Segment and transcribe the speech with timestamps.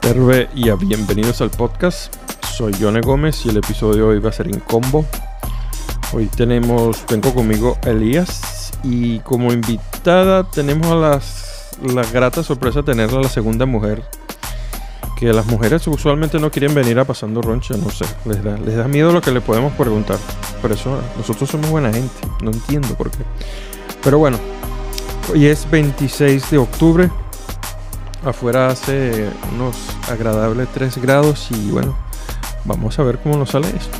[0.00, 2.14] Terve y bienvenidos al podcast.
[2.56, 5.04] Soy Yone Gómez y el episodio de hoy va a ser en combo.
[6.14, 12.86] Hoy tenemos, vengo conmigo Elías y como invitada tenemos a las, la grata sorpresa de
[12.92, 14.02] tener a la segunda mujer.
[15.18, 18.76] Que las mujeres usualmente no quieren venir a pasando roncha, no sé, les da, les
[18.76, 20.16] da miedo lo que le podemos preguntar.
[20.62, 23.24] Por eso nosotros somos buena gente, no entiendo por qué.
[24.02, 24.38] Pero bueno,
[25.32, 27.10] hoy es 26 de octubre,
[28.24, 29.76] Afuera hace unos
[30.08, 31.96] agradables 3 grados y bueno,
[32.64, 33.98] vamos a ver cómo nos sale esto.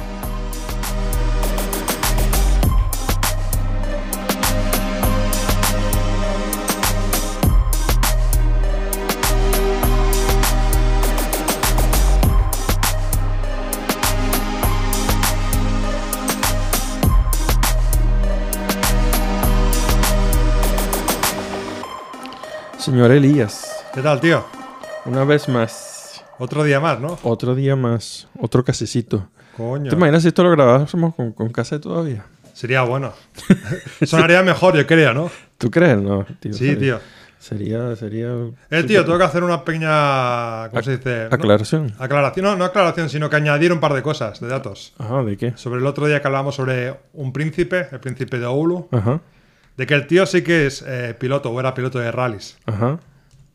[22.88, 24.44] Señor Elías, ¿Qué tal, tío?
[25.04, 27.18] una vez más, Otro día más, ¿no?
[27.22, 29.28] otro día más, otro casecito.
[29.58, 29.90] Coño.
[29.90, 32.24] ¿Te imaginas si esto lo grabásemos con, con cassette todavía?
[32.54, 33.12] Sería bueno.
[34.06, 35.30] Sonaría mejor, yo creo, ¿no?
[35.58, 35.98] ¿Tú crees?
[35.98, 36.52] No, tío.
[36.54, 37.00] Sí, sería- tío.
[37.38, 38.28] Sería, sería...
[38.70, 40.68] Eh, tío, tengo que hacer una pequeña.
[40.70, 41.28] ¿Cómo se dice?
[41.30, 41.36] ¿No?
[41.36, 41.94] Aclaración.
[41.98, 42.44] Aclaración.
[42.44, 44.92] No, no aclaración, sino que añadir un par de cosas, de datos.
[44.98, 45.52] Ajá, ¿de qué?
[45.56, 49.20] Sobre el otro día que hablábamos sobre un príncipe, el príncipe de Oulu, Ajá,
[49.78, 52.58] de que el tío sí que es eh, piloto o era piloto de rallies.
[52.66, 53.00] ajá.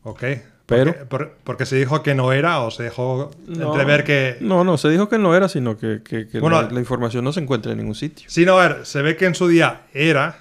[0.02, 0.22] ¿Ok?
[0.66, 3.68] Pero- Porque, por- porque se dijo que no era o se dejó No.
[3.70, 4.38] entrever que.
[4.40, 7.22] No, no, se dijo que no era, sino que, que- que Bueno, la, la información
[7.24, 8.26] no se encuentra en ningún sitio.
[8.28, 10.38] Sí, no, a ver, se ve que en su día era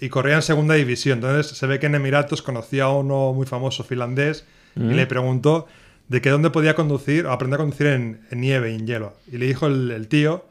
[0.00, 1.18] y corría en segunda división.
[1.20, 4.44] Entonces se ve que en Emiratos conocía a uno muy famoso finlandés
[4.76, 5.66] y le preguntó
[6.08, 9.14] de que dónde podía conducir o aprender a conducir en, en nieve y en hielo.
[9.30, 10.46] Y le dijo el, el tío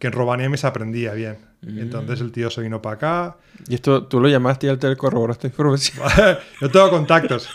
[0.00, 1.38] que en Rovaniemi se aprendía bien.
[1.64, 3.36] Y entonces el tío se vino para acá.
[3.68, 6.04] Y esto, tú lo llamaste y él te corroboró esta información.
[6.60, 7.48] Yo tengo contactos.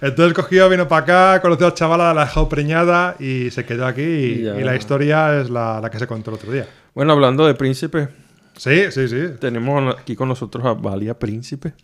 [0.00, 3.86] Entonces cogió, vino para acá, conoció a la chavala, la dejó preñada y se quedó
[3.86, 4.02] aquí.
[4.02, 6.66] Y, la historia es la, la que se contó el otro día.
[6.94, 8.08] Bueno, hablando de príncipe,
[8.58, 9.34] Sí, sí, sí.
[9.38, 11.74] tenemos aquí con nosotros a Valia Príncipe,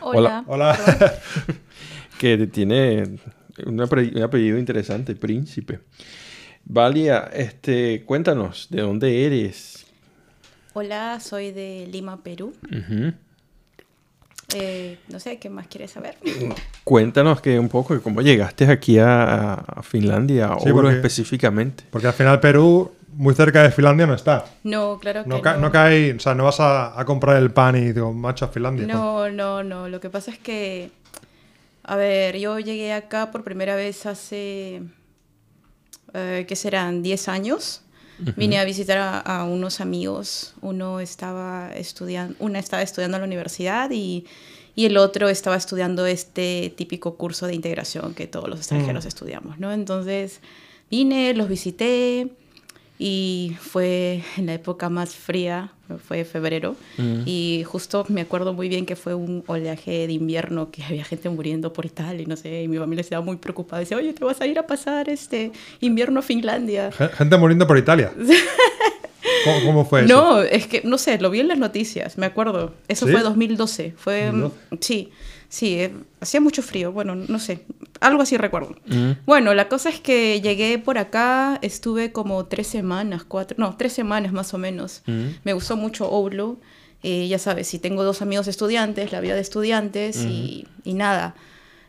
[0.00, 0.42] Hola.
[0.46, 0.78] Hola.
[2.18, 3.18] que tiene
[3.66, 5.80] un apellido interesante, Príncipe.
[6.64, 9.87] Valia, este, cuéntanos, ¿de dónde eres?
[10.74, 12.52] Hola, soy de Lima, Perú.
[14.54, 16.16] Eh, no sé, ¿qué más quieres saber?
[16.84, 21.84] Cuéntanos que un poco de cómo llegaste aquí a, a Finlandia, Sí, Oulu porque- específicamente.
[21.90, 24.46] Porque al final Perú, muy cerca de Finlandia, no está.
[24.64, 25.42] No, claro que No, no.
[25.42, 28.46] ca- no cae, o sea, no vas a, a comprar el pan y digo, macho
[28.46, 28.86] a Finlandia.
[28.86, 29.88] No, no, no.
[29.88, 30.90] Lo que pasa es que,
[31.82, 34.82] a ver, yo llegué acá por primera vez hace,
[36.14, 37.02] eh, ¿qué serán?
[37.02, 37.82] 10 años.
[38.36, 40.54] Vine a visitar a, a unos amigos.
[40.60, 44.26] Uno estaba estudiando, una estaba estudiando en la universidad y,
[44.74, 49.58] y el otro estaba estudiando este típico curso de integración que todos los extranjeros estudiamos,
[49.58, 49.72] ¿no?
[49.72, 50.40] Entonces
[50.90, 52.28] vine, los visité
[52.98, 55.70] y fue en la época más fría,
[56.06, 56.74] fue febrero,
[57.24, 61.28] y justo me acuerdo muy bien que fue un oleaje de invierno, que había gente
[61.28, 64.24] muriendo por Italia, y no sé, y mi familia estaba muy preocupada, decía, oye, te
[64.24, 66.90] vas a ir a pasar este invierno a Finlandia.
[66.92, 68.12] Gen- Gente muriendo por Italia.
[69.44, 70.14] ¿Cómo, cómo fue eso?
[70.14, 72.74] No, es que, no sé, lo vi en las noticias, me acuerdo.
[72.88, 73.12] Eso ¿Sí?
[73.12, 73.94] fue 2012.
[73.96, 74.56] Fue, mm, 2012.
[74.80, 75.10] sí,
[75.48, 77.64] sí, eh, hacía mucho frío, bueno, no sé,
[78.00, 78.76] algo así recuerdo.
[78.86, 79.12] Mm.
[79.26, 83.92] Bueno, la cosa es que llegué por acá, estuve como tres semanas, cuatro, no, tres
[83.92, 85.02] semanas más o menos.
[85.06, 85.26] Mm.
[85.44, 86.58] Me gustó mucho Oulu.
[87.02, 91.34] eh, ya sabes, si tengo dos amigos estudiantes, la vida de estudiantes y, y nada.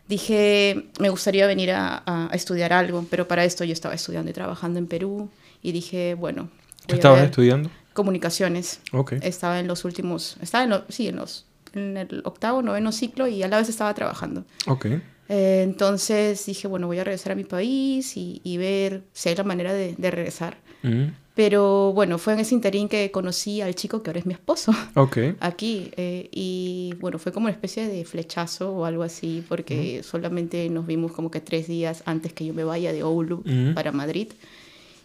[0.08, 4.80] Dije, me gustaría venir a, estudiar algo, pero para esto yo estaba estudiando y trabajando
[4.80, 5.30] en Perú
[5.62, 6.50] y dije, bueno,
[6.88, 7.70] ¿Qué estabas estudiando?
[7.94, 8.80] comunicaciones.
[8.92, 9.14] Ok.
[9.22, 13.28] Estaba en los últimos, estaba en, lo- sí, en, los, en el octavo, noveno ciclo
[13.28, 14.44] y a la vez estaba trabajando.
[14.68, 14.86] Ok.
[15.32, 19.36] Eh, entonces dije, bueno, voy a regresar a mi país y, y ver si hay
[19.36, 20.58] la manera de, de regresar.
[20.84, 21.04] Mm.
[21.36, 24.74] Pero bueno, fue en ese interín que conocí al chico que ahora es mi esposo
[24.96, 25.18] Ok.
[25.40, 25.92] aquí.
[25.96, 30.86] eh, y bueno, fue como una especie de flechazo o algo así, porque solamente nos
[30.86, 33.74] vimos como que tres días antes que yo me vaya de Oulu Ujú.
[33.74, 34.30] para Madrid.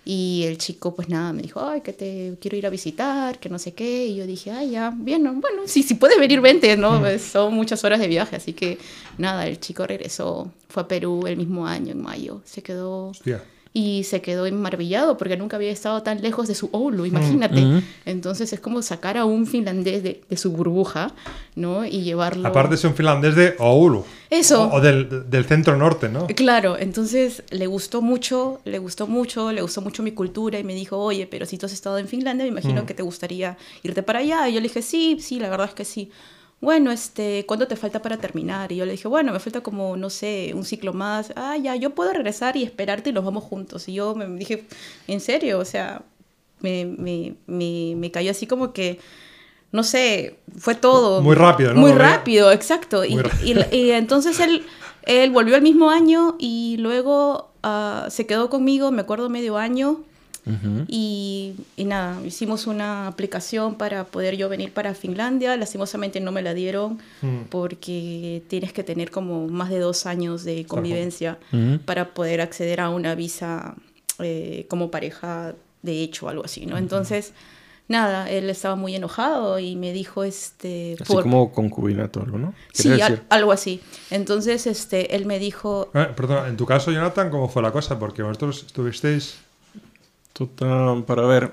[0.05, 3.49] Y el chico, pues nada, me dijo, ay, que te quiero ir a visitar, que
[3.49, 4.07] no sé qué.
[4.07, 7.01] Y yo dije, ay, ya, bien, no, bueno, sí, si puedes venir, vente, ¿no?
[7.01, 8.79] Pues, son muchas horas de viaje, así que
[9.17, 13.43] nada, el chico regresó, fue a Perú el mismo año, en mayo, se quedó Hostia.
[13.77, 17.61] Y se quedó maravillado porque nunca había estado tan lejos de su Oulu, imagínate.
[17.61, 17.83] Mm.
[18.07, 21.13] Entonces es como sacar a un finlandés de, de su burbuja,
[21.57, 21.85] ¿no?
[21.85, 22.47] Y llevarlo...
[22.47, 24.05] Aparte es un finlandés de Oulu.
[24.31, 24.63] Eso.
[24.69, 26.29] O, o del, del centro norte, ¿no?
[26.29, 30.75] Claro, entonces le gustó mucho, le gustó mucho, le gustó mucho mi cultura y me
[30.75, 32.87] dijo, oye, pero si tú has estado en Finlandia, me imagino Mm.
[32.87, 34.49] que te gustaría irte para allá.
[34.49, 36.11] Y yo le dije, sí, sí, la verdad es que sí.
[36.61, 38.73] Bueno, este, ¿cuánto te falta para terminar?
[38.73, 41.33] Y yo le dije, bueno, me falta como, no sé, un ciclo más.
[41.37, 43.87] Ah, ya, yo puedo regresar y esperarte y nos vamos juntos.
[43.89, 44.65] Y yo me dije,
[45.07, 45.59] ¿en serio?
[45.59, 46.03] O sea,
[46.61, 48.99] me, me, me, me cayó así como que,
[49.73, 51.21] no sé, fue todo.
[51.21, 51.81] Muy rápido, ¿no?
[51.81, 53.05] Muy rápido, exacto.
[53.05, 54.65] Y, Muy y- y entonces él,
[55.03, 60.01] él volvió el mismo año y luego ah, se quedó conmigo, me acuerdo, medio año.
[60.89, 65.57] Y, y nada, hicimos una aplicación para poder yo venir para Finlandia.
[65.57, 67.45] Lastimosamente no me la dieron Mm.
[67.51, 71.39] porque tienes que tener como más de dos años de convivencia
[71.85, 73.75] para poder acceder a una visa
[74.21, 76.79] eh, como pareja de hecho, algo así, ¿no?
[76.79, 77.33] Entonces,
[77.89, 80.97] nada, él estaba muy enojado y me dijo, este...
[81.01, 82.55] Así por- como concubinato, algo, ¿no?
[82.73, 83.81] Sí, ¿Quieres al- algo así.
[84.11, 87.99] Entonces, este, él me dijo, Eh, perdona, en tu caso, Jonathan, ¿cómo fue la cosa?
[87.99, 89.37] Porque vosotros estuvisteis...
[90.35, 91.53] Total, para ver.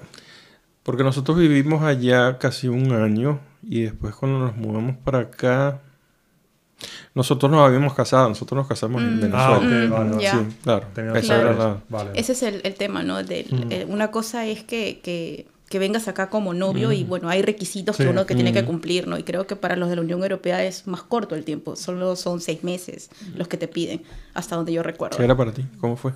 [0.83, 5.81] Porque nosotros vivimos allá casi un año y después cuando nos mudamos para acá,
[7.13, 9.21] nosotros nos habíamos casado, nosotros nos casamos en Mm.
[9.21, 9.45] Venezuela.
[9.47, 10.23] Ah, ok, Mm, vale, vale.
[10.23, 10.31] ya.
[10.31, 10.87] Sí, claro.
[10.95, 11.49] Esa Claro.
[11.51, 11.77] era la...
[11.89, 12.11] Vale.
[12.15, 13.23] ese es el, el tema, ¿no?
[13.23, 13.71] Del- Mm.
[13.71, 17.95] eh, una cosa es que, que, que vengas acá como novio y, bueno, hay requisitos
[17.97, 18.03] Sí.
[18.03, 18.65] que uno que tiene que Mm.
[18.65, 19.17] cumplir, ¿no?
[19.19, 22.15] Y creo que para los de la Unión Europea es más corto el tiempo, solo
[22.15, 24.01] son seis meses los que te piden,
[24.33, 25.17] hasta donde yo recuerdo.
[25.17, 25.63] ¿Qué era para ti?
[25.79, 26.11] ¿Cómo fue?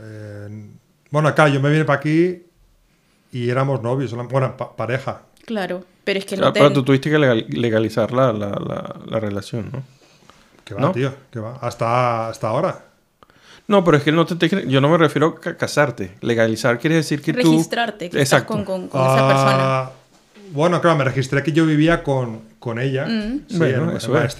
[0.00, 0.70] Eh,
[1.10, 2.42] bueno, acá yo me vine para aquí
[3.32, 5.22] y éramos novios, bueno, pa- pareja.
[5.46, 6.60] Claro, pero es que Ah, no te...
[6.60, 9.82] pero tú tuviste que legal- legalizar la, la, la, la relación, ¿no?
[10.64, 10.92] Que va, ¿No?
[10.92, 11.56] tío, que va.
[11.62, 12.84] Hasta, hasta ahora.
[13.66, 16.14] No, pero es que no te, te- yo no me refiero a ca- casarte.
[16.20, 17.50] Legalizar quiere decir que tú...
[17.52, 19.56] registrarte que estás con, con- con esa persona.
[19.58, 19.90] Ah,
[20.52, 23.06] Bueno, claro, me registré que yo vivía con, con ella.
[23.06, 23.40] Mm.
[23.48, 24.34] Sí, Bueno, en, eso en es.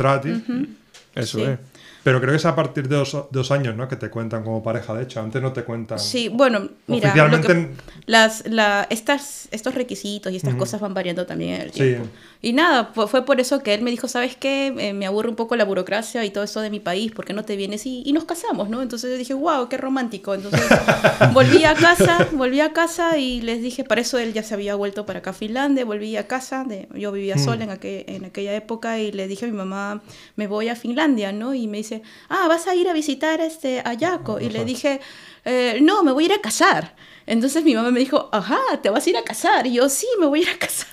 [1.14, 1.44] Eso Sí.
[1.44, 1.58] es.
[2.04, 3.88] Pero creo que es a partir de dos, dos años, ¿no?
[3.88, 5.20] Que te cuentan como pareja, de hecho.
[5.20, 5.98] Antes no te cuentan.
[5.98, 10.80] Sí, bueno, mira, lo Oficialmente que- en- las, la, estas, estos requisitos y estas cosas
[10.80, 11.96] van variando también en el Sí.
[12.40, 14.68] Y nada, fue, por eso que él me dijo, ¿sabes qué?
[14.78, 17.32] Eh, me aburre un poco la burocracia y todo eso de mi país, ¿por qué
[17.32, 17.84] no te vienes?
[17.84, 18.80] Y, y nos casamos, ¿no?
[18.80, 20.34] Entonces yo dije, wow, qué romántico.
[20.34, 20.62] Entonces
[21.34, 24.74] volví a casa, volví a casa y les dije, para eso él ya se había
[24.76, 27.44] vuelto para acá a Finlandia, volví a casa, de, yo vivía Mm.
[27.44, 30.00] sola en, aquel- en aquella época y le dije a mi mamá,
[30.36, 31.54] me voy a Finlandia, ¿no?
[31.54, 31.87] Y me dice,
[32.28, 34.40] ah, vas a ir a visitar este, a Yaco.
[34.40, 35.00] Y le dije,
[35.44, 36.94] "Eh, no, me voy a ir a casar.
[37.26, 39.66] Entonces mi mamá me dijo, ajá, te vas a ir a casar.
[39.66, 40.88] Y yo, sí, me voy a ir a casar.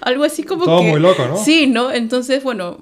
[0.00, 0.90] Algo así como Todo que...
[0.90, 1.36] muy loco, ¿no?
[1.36, 1.90] Sí, ¿no?
[1.92, 2.78] Entonces, bueno,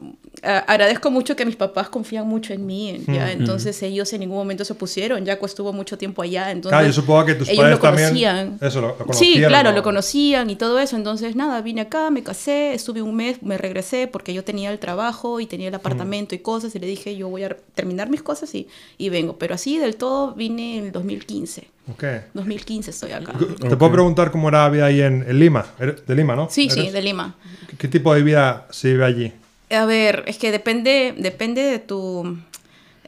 [0.46, 3.02] a- agradezco mucho que mis papás confían mucho en mí.
[3.06, 3.40] ya, Mm.
[3.40, 5.24] Entonces ellos en ningún momento se opusieron.
[5.24, 6.50] Yaco estuvo mucho tiempo allá.
[6.50, 8.08] Entonces, Claro, yo supongo que tus ellos padres lo también.
[8.08, 8.58] conocían.
[8.60, 9.48] Eso, lo, lo Sí, conocían.
[9.48, 9.76] claro, ¿no?
[9.76, 10.96] lo conocían y todo eso.
[10.96, 14.78] Entonces, nada, vine acá, me casé, estuve un mes, me regresé porque yo tenía el
[14.78, 16.74] trabajo y tenía el apartamento y cosas.
[16.74, 18.68] Y le dije, yo voy a terminar mis cosas y,
[18.98, 19.38] y vengo.
[19.38, 21.68] Pero así del todo vine en el 2015.
[21.88, 22.04] Ok.
[22.34, 23.32] 2015 estoy acá.
[23.68, 25.66] ¿Te puedo preguntar cómo era la vida ahí en, en Lima?
[26.06, 26.48] De Lima, ¿no?
[26.50, 27.36] Sí, sí, de Lima.
[27.70, 29.32] ¿Qué, qué tipo de vida se vive allí?
[29.70, 32.38] A ver, es que depende, depende de tu,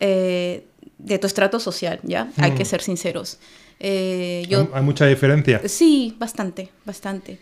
[0.00, 0.66] eh,
[0.98, 2.30] de tu estrato social, ¿ya?
[2.36, 3.38] Hay que ser sinceros.
[3.80, 5.60] Eh, yo, ¿Hay, mucha diferencia?
[5.66, 7.38] Sí, bastante, bastante.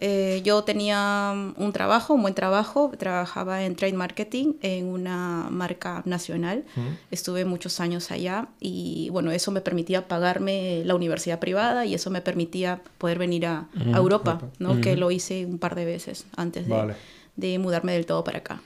[0.00, 6.02] Eh, yo tenía un trabajo, un buen trabajo, trabajaba en trade marketing en una marca
[6.04, 6.64] nacional.
[7.10, 12.10] Estuve muchos años allá y bueno, eso me permitía pagarme la universidad privada y eso
[12.10, 14.80] me permitía poder venir a, a Europa, ¿no?
[14.80, 16.94] Que lo hice un par de veces antes de, Vale.
[17.38, 18.60] De mudarme del todo para acá.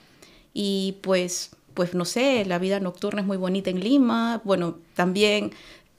[0.53, 4.41] Y pues, pues no sé, la vida nocturna es muy bonita en Lima.
[4.43, 5.51] Bueno, también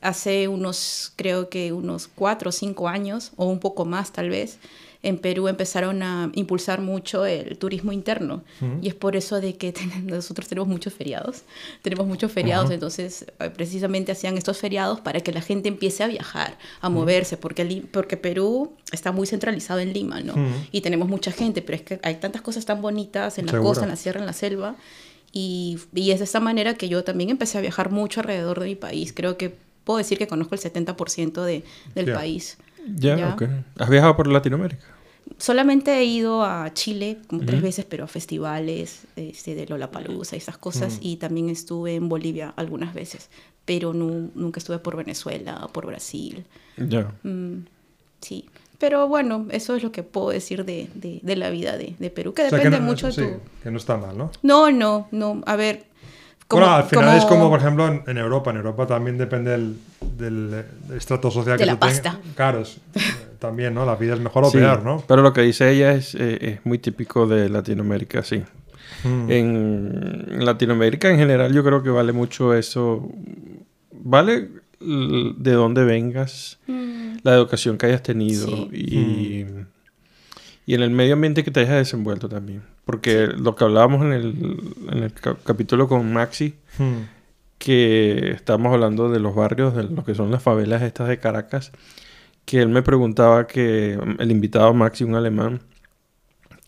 [0.02, 4.59] hace unos, creo que unos cuatro o cinco años, o un poco más tal vez,
[5.04, 8.42] en Perú empezaron a impulsar mucho el turismo interno.
[8.82, 11.42] Y es por eso de que ten- nosotros tenemos muchos feriados.
[11.82, 16.08] Tenemos muchos feriados, entonces eh, precisamente hacían estos feriados para que la gente empiece a
[16.08, 20.34] viajar, a moverse, porque, porque Perú está muy centralizado en Lima, ¿no?
[20.73, 23.68] Y tenemos mucha gente, pero es que hay tantas cosas tan bonitas en la Seguro.
[23.70, 24.76] costa, en la sierra, en la selva.
[25.32, 28.66] Y, y es de esta manera que yo también empecé a viajar mucho alrededor de
[28.66, 29.12] mi país.
[29.12, 32.14] Creo que puedo decir que conozco el 70% de, del Ya.
[32.14, 32.56] país.
[32.97, 33.37] Ya.
[33.79, 34.85] ¿Has viajado por Latinoamérica?
[35.38, 40.38] Solamente he ido a Chile como tres veces, pero a festivales este, de Lollapalooza y
[40.38, 40.99] esas cosas.
[41.00, 43.31] Y también estuve en Bolivia algunas veces,
[43.64, 46.45] pero nu- nunca estuve por Venezuela o por Brasil.
[46.76, 47.11] Ya.
[47.23, 47.64] Mm,
[48.21, 48.47] sí.
[48.79, 52.11] Pero bueno, eso es lo que puedo decir de, de- de la vida de, de
[52.11, 53.41] Perú, que O sea, depende que no, mucho de sí, tu...
[53.62, 54.31] que no está mal, ¿no?
[54.43, 55.43] No, no, no.
[55.47, 55.87] A ver.
[56.48, 58.50] Como- bueno, al final es como, por ejemplo, en, en Europa.
[58.50, 59.76] En Europa también depende del,
[60.16, 60.64] del,
[60.96, 62.00] estrato social de que la tú tengas.
[62.00, 62.20] pasta.
[62.36, 62.78] Claro, es-
[63.38, 63.84] también, ¿no?
[63.84, 65.04] La vida es mejor o peor, ¿no?
[65.06, 68.42] Pero lo que dice ella es, eh, es muy típico de Latinoamérica, sí.
[69.04, 69.30] Mm.
[69.30, 73.06] En, Latinoamérica en general yo creo que vale mucho eso.
[73.92, 74.48] Vale
[74.80, 78.68] de dónde vengas, Mm, la educación que hayas tenido Sí.
[78.72, 79.46] y,
[80.66, 82.62] y en el medio ambiente que te hayas desenvuelto también.
[82.85, 84.26] Porque lo que hablábamos en el,
[84.93, 85.12] en el
[85.45, 87.07] capítulo con Maxi, Mm.
[87.59, 91.73] que estábamos hablando de los barrios, de lo que son las favelas estas de Caracas,
[92.45, 95.61] que él me preguntaba que el invitado Maxi, un alemán,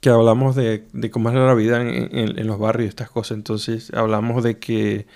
[0.00, 3.10] que hablamos de, de cómo es la vida en, en- en los barrios y estas
[3.10, 3.36] cosas.
[3.36, 5.06] Entonces hablamos de que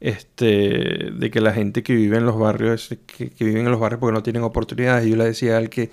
[0.00, 3.80] este de que la gente que vive en los barrios que, que viven en los
[3.80, 5.06] barrios porque no tienen oportunidades.
[5.06, 5.90] Y yo le decía a él que,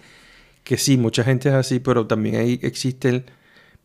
[0.64, 3.26] que sí, mucha gente es así, pero también ahí existen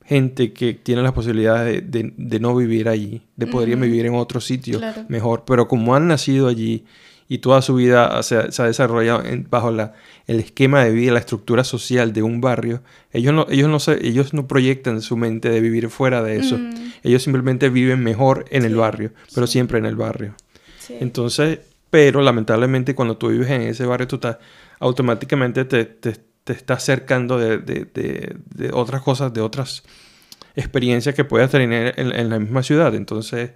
[0.04, 3.80] gente que tiene las posibilidades de, de- de no vivir allí, de poder Ujú.
[3.84, 5.04] vivir en otro sitio Claro.
[5.08, 5.44] mejor.
[5.46, 6.84] Pero como han nacido allí
[7.28, 9.94] y toda su vida se, se ha desarrollado en- bajo la,
[10.26, 12.82] el esquema de vida, la estructura social de un barrio,
[13.12, 16.58] ellos no, ellos, no se, ellos no proyectan su mente de vivir fuera de eso.
[16.58, 16.74] Mm.
[17.04, 19.52] Ellos simplemente viven mejor en el barrio, pero sí.
[19.54, 20.34] siempre en el barrio.
[20.78, 20.94] sí.
[21.00, 24.38] Entonces, pero lamentablemente cuando tú vives en ese barrio, tú estás
[24.80, 29.82] automáticamente te, te, te estás acercando de, de, de, otras cosas, de otras
[30.56, 32.94] experiencias que puedas tener en, la misma ciudad.
[32.94, 33.52] Entonces,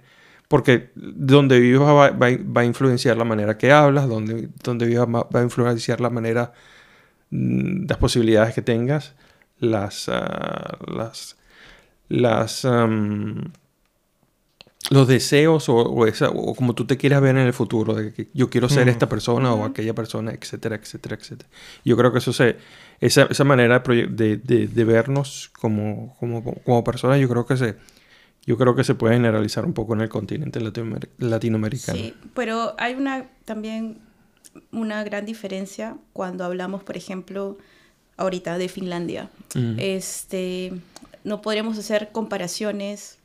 [0.47, 5.27] porque donde vivas va, va, a influenciar la manera que hablas, donde, donde vivas va,
[5.39, 6.53] a influenciar la manera,
[7.31, 9.15] mm, las posibilidades que tengas,
[9.59, 11.35] las, ah, las,
[14.89, 18.13] los deseos o, o esa, o como tú te quieras ver en el futuro, de
[18.13, 18.89] que yo quiero ser Mm.
[18.89, 21.49] esta persona o aquella persona, etcétera, etcétera, etcétera.
[21.83, 22.55] Yo creo que eso se,
[23.01, 27.57] esa, esa manera de, de, de- de vernos como, como, como personas, yo creo que
[27.57, 27.75] se,
[28.45, 31.97] yo creo que se puede generalizar un poco en el continente latinoamer- latinoamericano.
[31.97, 33.99] Sí, pero hay una también
[34.71, 37.57] una gran diferencia cuando hablamos, por ejemplo,
[38.15, 39.29] ahorita de Finlandia.
[39.53, 39.75] Mm.
[39.79, 40.71] Este,
[41.25, 43.17] no podríamos hacer comparaciones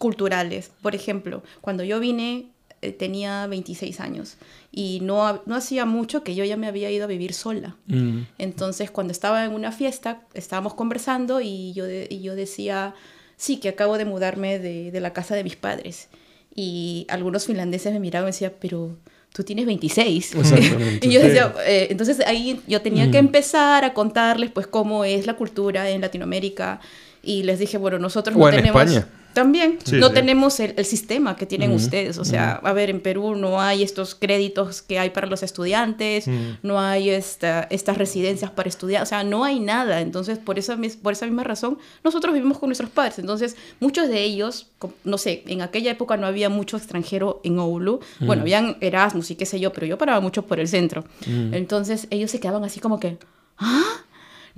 [0.00, 0.70] culturales.
[0.80, 2.46] Por ejemplo, cuando yo vine
[2.80, 4.36] eh, tenía 26 años
[4.72, 7.76] y no, no hacía mucho que yo ya me había ido a vivir sola.
[7.86, 8.20] Mm.
[8.38, 12.94] Entonces, cuando estaba en una fiesta, estábamos conversando y yo, de- y yo decía,
[13.36, 16.08] sí, que acabo de mudarme de, de la casa de mis padres.
[16.54, 18.96] Y algunos finlandeses me miraban y decían, pero
[19.34, 20.34] tú tienes 26.
[20.36, 21.06] Exactamente.
[21.06, 25.26] y yo decía, eh, entonces ahí yo tenía que empezar a contarles pues cómo es
[25.26, 26.80] la cultura en Latinoamérica.
[27.22, 28.80] Y les dije, bueno, nosotros O no en tenemos...
[28.82, 29.06] España.
[29.32, 30.14] También, Sí, no sí.
[30.14, 32.18] tenemos el, el sistema que tienen ustedes.
[32.18, 36.26] O sea, a ver, en Perú no hay estos créditos que hay para los estudiantes,
[36.62, 40.00] no hay esta, estas residencias para estudiar, o sea, no hay nada.
[40.00, 43.18] Entonces, por esa, por esa misma razón, nosotros vivimos con nuestros padres.
[43.18, 44.66] Entonces, muchos de ellos,
[45.04, 48.00] no sé, en aquella época no había mucho extranjero en Oulu.
[48.20, 51.04] Bueno, habían Erasmus y qué sé yo, pero yo paraba mucho por el centro.
[51.26, 53.16] Entonces, ellos se quedaban así como que,
[53.58, 53.82] ¿ah?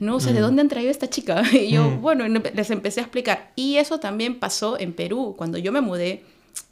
[0.03, 1.43] No, o sea, ¿de dónde han traído esta chica?
[1.53, 2.01] Y yo, Mm.
[2.03, 3.53] bueno, les empecé a explicar.
[3.57, 5.35] Y eso también pasó en Perú.
[5.39, 6.23] Cuando yo me mudé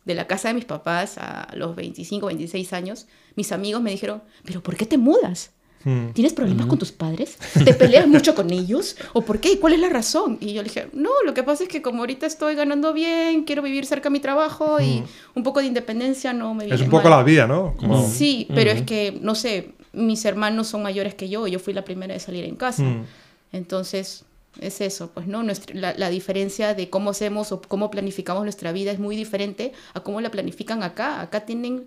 [0.04, 3.06] de la casa de mis papás a los 25, 26 años,
[3.36, 5.50] mis amigos me dijeron, ¿pero por qué te mudas?
[5.84, 6.08] Mm.
[6.12, 7.38] ¿Tienes problemas con tus padres?
[7.64, 8.96] ¿Te peleas mucho con ellos?
[9.14, 9.58] ¿O por qué?
[9.58, 10.36] ¿Cuál es la razón?
[10.40, 13.44] Y yo le dije, no, lo que pasa es que como ahorita estoy ganando bien,
[13.44, 15.02] quiero vivir cerca de mi trabajo y
[15.34, 17.18] un poco de independencia no me viene Es un poco mal".
[17.20, 17.74] la vida, ¿no?
[17.78, 21.72] Como- Sí, pero es que, no sé, mis hermanos son mayores que yo, yo fui
[21.72, 22.82] la primera de salir en casa.
[22.82, 23.04] Mm.
[23.52, 24.24] Entonces,
[24.60, 25.42] es eso, pues, ¿no?
[25.42, 29.72] Nuestra- la, la diferencia de cómo hacemos o cómo planificamos nuestra vida es muy diferente
[29.94, 31.20] a cómo la planifican acá.
[31.20, 31.86] Acá tienen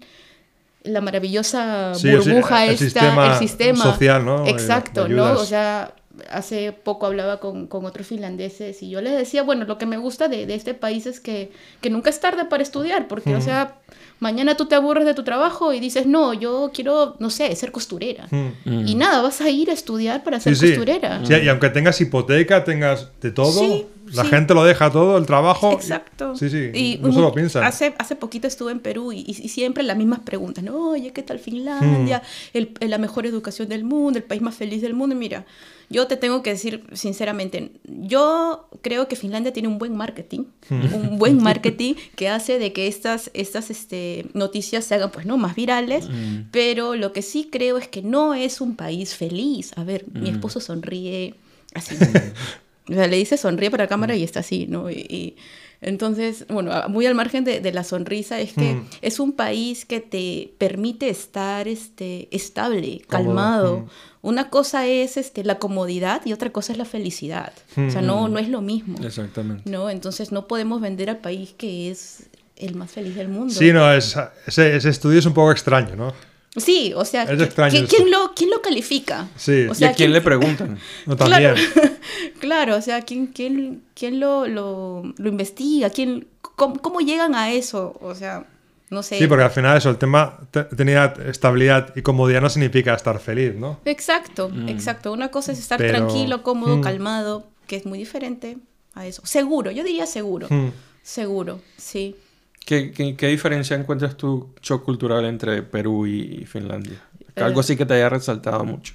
[0.83, 4.45] la maravillosa Sí, el burbuja el esta, sistema el sistema social, ¿no?
[4.48, 5.31] Exacto, De ¿no?
[5.33, 5.93] O sea,
[6.29, 9.97] hace poco hablaba con, con otros finlandeses y yo les decía, bueno, lo que me
[9.97, 11.51] gusta de, de este país es que,
[11.81, 13.75] que nunca es tarde para estudiar, porque, o sea,
[14.19, 17.71] mañana tú te aburres de tu trabajo y dices, no, yo quiero, no sé, ser
[17.71, 18.27] costurera.
[18.31, 18.87] Mm.
[18.87, 20.73] Y nada, vas a ir a estudiar para ser Sí, sí.
[20.73, 21.25] costurera.
[21.25, 24.29] Sí, y aunque tengas hipoteca, tengas de todo, Sí, la sí.
[24.29, 25.71] gente lo deja todo, el trabajo.
[25.73, 26.35] Exacto.
[26.35, 26.69] Sí, sí.
[26.73, 27.63] Y no se lo un- piensan.
[27.63, 30.63] Hace, hace poquito estuve en Perú y, y siempre las mismas preguntas.
[30.63, 30.91] ¿no?
[30.91, 32.21] Oye, ¿qué tal Finlandia?
[32.53, 35.15] El- el- la mejor educación del mundo, el país más feliz del mundo.
[35.15, 35.45] Y mira,
[35.93, 40.93] yo te tengo que decir sinceramente, yo creo que Finlandia tiene un buen marketing, Hmm.
[40.93, 45.38] un buen marketing que hace de que estas, estas este, noticias se hagan pues no
[45.38, 46.50] más virales, Hmm.
[46.51, 49.71] pero lo que sí creo es que no es un país feliz.
[49.77, 50.35] A ver, mi Hmm.
[50.35, 51.35] esposo sonríe
[51.73, 51.95] así.
[52.89, 54.91] O sea, le dice sonríe para la cámara y está así, ¿no?
[54.91, 55.35] Y, y
[55.79, 58.88] entonces, bueno, muy al margen de, de la sonrisa, es que Mm.
[59.01, 63.77] es un país que te permite estar este, estable, Cómodo, calmado.
[63.79, 63.85] mm.
[64.23, 67.53] Una cosa es este, la comodidad y otra cosa es la felicidad.
[67.77, 69.69] O sea, no, no es lo mismo, Exactamente.
[69.69, 69.89] ¿no?
[69.91, 72.23] Entonces no podemos vender al país que es
[72.55, 73.53] el más feliz del mundo.
[73.53, 74.15] Sí, no, es,
[74.47, 76.13] ese, ese estudio es un poco extraño, ¿no?
[76.55, 79.27] Sí, o sea, Es ¿qui- extraño ¿quién, quién lo, quién lo califica?
[79.35, 79.65] Sí.
[79.67, 80.77] O ¿Y sea, a quién le preguntan?
[81.05, 81.55] No, también.
[81.55, 81.91] Claro,
[82.39, 85.89] claro, o sea, ¿quién, quién, quién lo, lo, lo investiga?
[85.89, 87.97] ¿Quién, cómo, cómo llegan a eso?
[88.01, 88.45] O sea,
[88.93, 89.17] no sé.
[89.17, 93.19] Sí, porque al final eso, el tema te- tenía estabilidad y comodidad no significa estar
[93.19, 93.79] feliz, ¿no?
[93.85, 95.12] Exacto, exacto.
[95.12, 96.81] Una cosa es estar Pero- tranquilo, cómodo, Mm.
[96.81, 98.57] calmado, que es muy diferente
[98.93, 99.21] a eso.
[99.25, 100.47] Seguro, yo diría seguro.
[100.50, 100.69] Hmm.
[101.01, 102.15] Seguro, sí.
[102.65, 107.01] ¿Qué, qué, qué diferencia encuentras tú, shock cultural, entre Perú y Finlandia?
[107.35, 107.41] Eh.
[107.41, 108.93] Algo así que te haya resaltado mucho.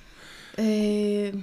[0.57, 1.35] Eh,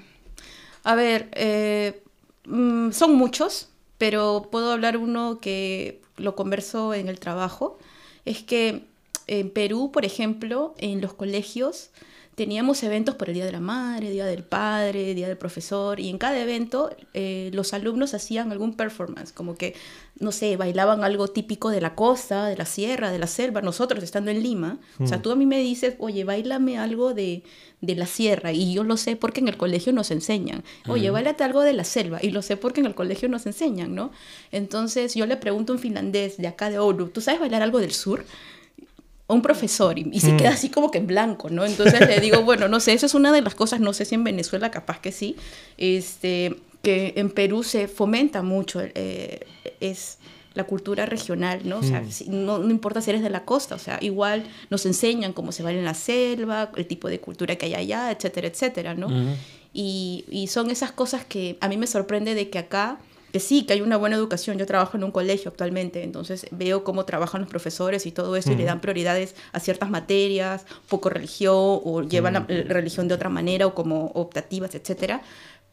[0.84, 2.02] a ver, eh,
[2.46, 7.78] mm, son muchos, pero puedo hablar uno que lo converso en el trabajo.
[8.26, 8.84] Es que
[9.28, 11.90] en Perú, por ejemplo, en los colegios
[12.36, 16.10] teníamos eventos por el Día de la Madre, Día del Padre, Día del Profesor, y
[16.10, 19.74] en cada evento eh, los alumnos hacían algún performance, como que,
[20.20, 24.04] no sé, bailaban algo típico de la costa, de la sierra, de la selva, nosotros
[24.04, 24.80] estando en Lima.
[25.00, 27.44] O sea, tú a mí me dices, oye, bailame algo de,
[27.80, 30.64] de la sierra, y yo lo sé porque en el colegio nos enseñan.
[30.88, 33.96] Oye, bailate algo de la selva, y lo sé porque en el colegio nos enseñan,
[33.96, 34.12] ¿no?
[34.52, 37.80] Entonces yo le pregunto a un finlandés de acá de Oulu, ¿tú sabes bailar algo
[37.80, 38.26] del sur?
[39.28, 41.66] A un profesor y, y se queda así como que en blanco, ¿no?
[41.66, 44.16] Entonces le digo, bueno, no sé, eso es una de las cosas, no sé si
[44.16, 45.36] en Venezuela capaz que sí,
[45.78, 49.46] este, que en Perú se fomenta mucho, eh,
[49.80, 50.18] es
[50.54, 51.80] la cultura regional, ¿no?
[51.80, 54.86] O sea, si- no, no importa si eres de la costa, o sea, igual nos
[54.86, 58.48] enseñan cómo se baila en la selva, el tipo de cultura que hay allá, etcétera,
[58.48, 59.08] etcétera, ¿no?
[59.74, 63.00] y, y son esas cosas que a mí me sorprende de que acá
[63.36, 64.58] que sí, que hay una buena educación.
[64.58, 68.54] Yo trabajo en un colegio actualmente, entonces veo cómo trabajan los profesores y todo eso
[68.54, 73.14] y le dan prioridades a ciertas materias, poco religión o llevan la eh, religión de
[73.14, 75.22] otra manera o como optativas, etcétera.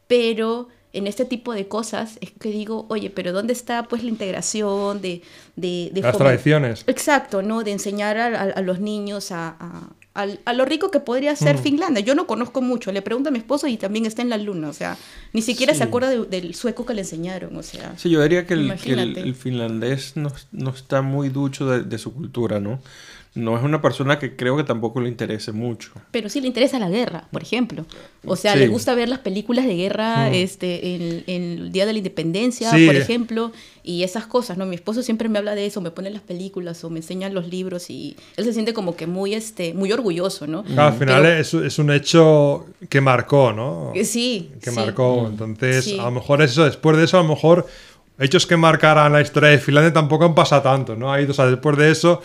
[0.07, 4.09] Pero en este tipo de cosas es que digo, oye, pero ¿dónde está pues la
[4.09, 5.21] integración de...
[5.55, 6.83] de, de Las tradiciones.
[6.87, 7.63] Exacto, ¿no?
[7.63, 9.55] De enseñar a, a- a los niños a,
[10.15, 12.03] a- lo rico que podría ser Finlandia.
[12.03, 14.69] Yo no conozco mucho, le pregunto a mi esposo y también está en la luna,
[14.69, 14.95] o sea,
[15.33, 15.79] ni siquiera Sí.
[15.79, 17.93] se acuerda de- del sueco que le enseñaron, o sea.
[17.97, 21.97] Sí, yo diría que el, que el- finlandés no, no está muy ducho de, de
[21.97, 22.79] su cultura, ¿no?
[23.35, 25.91] No es una persona que creo que tampoco le interese mucho.
[26.11, 27.83] Pero sí le interesa la guerra, por ejemplo.
[28.25, 28.59] O sea, Sí.
[28.59, 32.69] le gusta ver las películas de guerra este, en, en el Día de la Independencia,
[32.69, 32.85] Sí.
[32.85, 33.51] por ejemplo,
[33.85, 34.65] y esas cosas, ¿no?
[34.65, 37.49] Mi esposo siempre me habla de eso, me pone las películas o me enseña los
[37.49, 40.63] libros y él se siente como que muy, este, muy orgulloso, ¿no?
[40.63, 43.91] Claro, al final Pero- es, es un hecho que marcó, ¿no?
[44.05, 44.51] Sí.
[44.61, 44.75] Que sí.
[44.75, 45.27] marcó.
[45.29, 45.99] Entonces, Sí.
[45.99, 46.63] a lo mejor es eso.
[46.63, 47.67] Después de eso, a lo mejor
[48.19, 51.11] hechos que marcaran la historia de Finlandia tampoco han pasado tanto, ¿no?
[51.11, 52.21] Ahí, o sea, después de eso,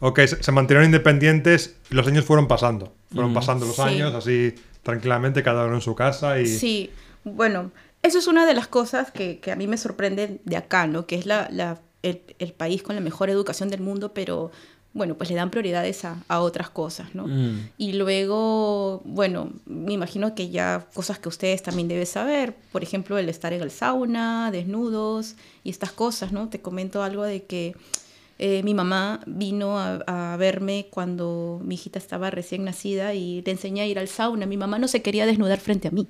[0.00, 2.94] ok, se, se mantuvieron independientes y los años fueron pasando.
[3.12, 3.82] Fueron pasando los Sí.
[3.82, 6.46] años así tranquilamente, cada uno en su casa y...
[6.46, 6.90] Sí,
[7.24, 7.70] bueno,
[8.02, 11.06] eso es una de las cosas que, que a mí me sorprende de acá, ¿no?
[11.06, 14.50] Que es la, la- el, el país con la mejor educación del mundo, pero
[14.92, 17.26] bueno, pues le dan prioridades a, a otras cosas, ¿no?
[17.28, 17.68] Mm.
[17.78, 23.16] Y luego, bueno, me imagino que ya cosas que ustedes también deben saber, por ejemplo,
[23.18, 26.48] el estar en el sauna, desnudos y estas cosas, ¿no?
[26.48, 27.74] Te comento algo de que
[28.38, 33.52] eh, mi mamá vino a, a verme cuando mi hijita estaba recién nacida y le
[33.52, 34.46] enseñé a ir al sauna.
[34.46, 36.08] Mi mamá no se quería desnudar frente a mí.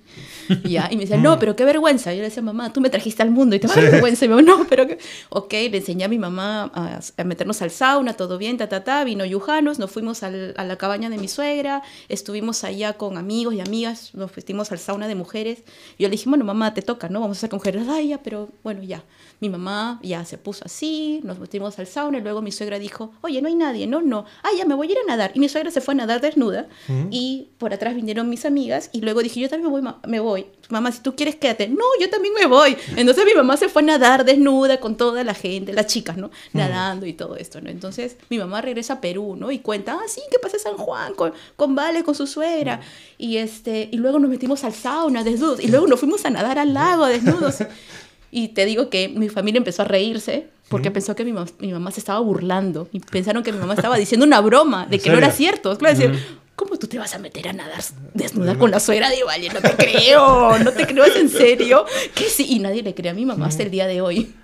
[0.64, 0.88] ¿ya?
[0.90, 2.12] Y me decía, no, pero qué vergüenza.
[2.12, 3.90] Yo le decía, mamá, tú me trajiste al mundo y te va a dar Sí.
[3.92, 4.24] vergüenza.
[4.24, 4.98] Y me dijo, no, pero que...
[5.30, 8.84] Ok, le enseñé a mi mamá a, a meternos al sauna, todo bien, ta, ta,
[8.84, 9.04] ta.
[9.04, 13.54] Vino Yujanos, nos fuimos al- a la cabaña de mi suegra, estuvimos allá con amigos
[13.54, 15.62] y amigas, nos fuimos al sauna de mujeres.
[15.98, 17.20] Y yo le dije, bueno, mamá, te toca, ¿no?
[17.20, 17.86] Vamos a hacer con mujeres.
[17.88, 19.02] Ay, ya, pero bueno, ya.
[19.40, 23.12] Mi mamá ya se puso así, nos metimos al sauna y luego mi suegra dijo,
[23.22, 24.24] oye, no hay nadie, no, no.
[24.42, 25.32] Ah, ya me voy a ir a nadar.
[25.34, 26.68] Y mi suegra se fue a nadar desnuda
[27.10, 30.46] y por atrás vinieron mis amigas y luego dije, yo también me voy, me voy.
[30.68, 31.68] Mamá, si tú quieres, quédate.
[31.68, 32.76] No, yo también me voy.
[32.96, 36.30] Entonces mi mamá se fue a nadar desnuda con toda la gente, las chicas, ¿no?
[36.52, 37.68] Nadando y todo esto, ¿no?
[37.68, 39.50] Entonces mi mamá regresa a Perú, ¿no?
[39.50, 42.80] Y cuenta, ah, sí, que pasé San Juan con, con Vale, con su suegra.
[43.18, 45.60] Y, este, y luego nos metimos al sauna desnudos.
[45.60, 47.58] Y luego nos fuimos a nadar al lago desnudos.
[48.32, 51.70] Y te digo que mi familia empezó a reírse porque pensó que mi, mam- mi
[51.72, 52.88] mamá se estaba burlando.
[52.90, 55.36] Y pensaron que mi mamá estaba diciendo una broma, de ¿En que no era serio?
[55.52, 55.76] cierto.
[55.78, 57.82] Claro, decir, ¿cómo tú te vas a meter a nadar
[58.14, 59.50] desnuda con la suegra de Valle?
[59.50, 61.84] No te creo, no te creo, ¿es en serio?
[62.14, 64.34] Que sí, y nadie le cree a mi mamá hasta el día de hoy.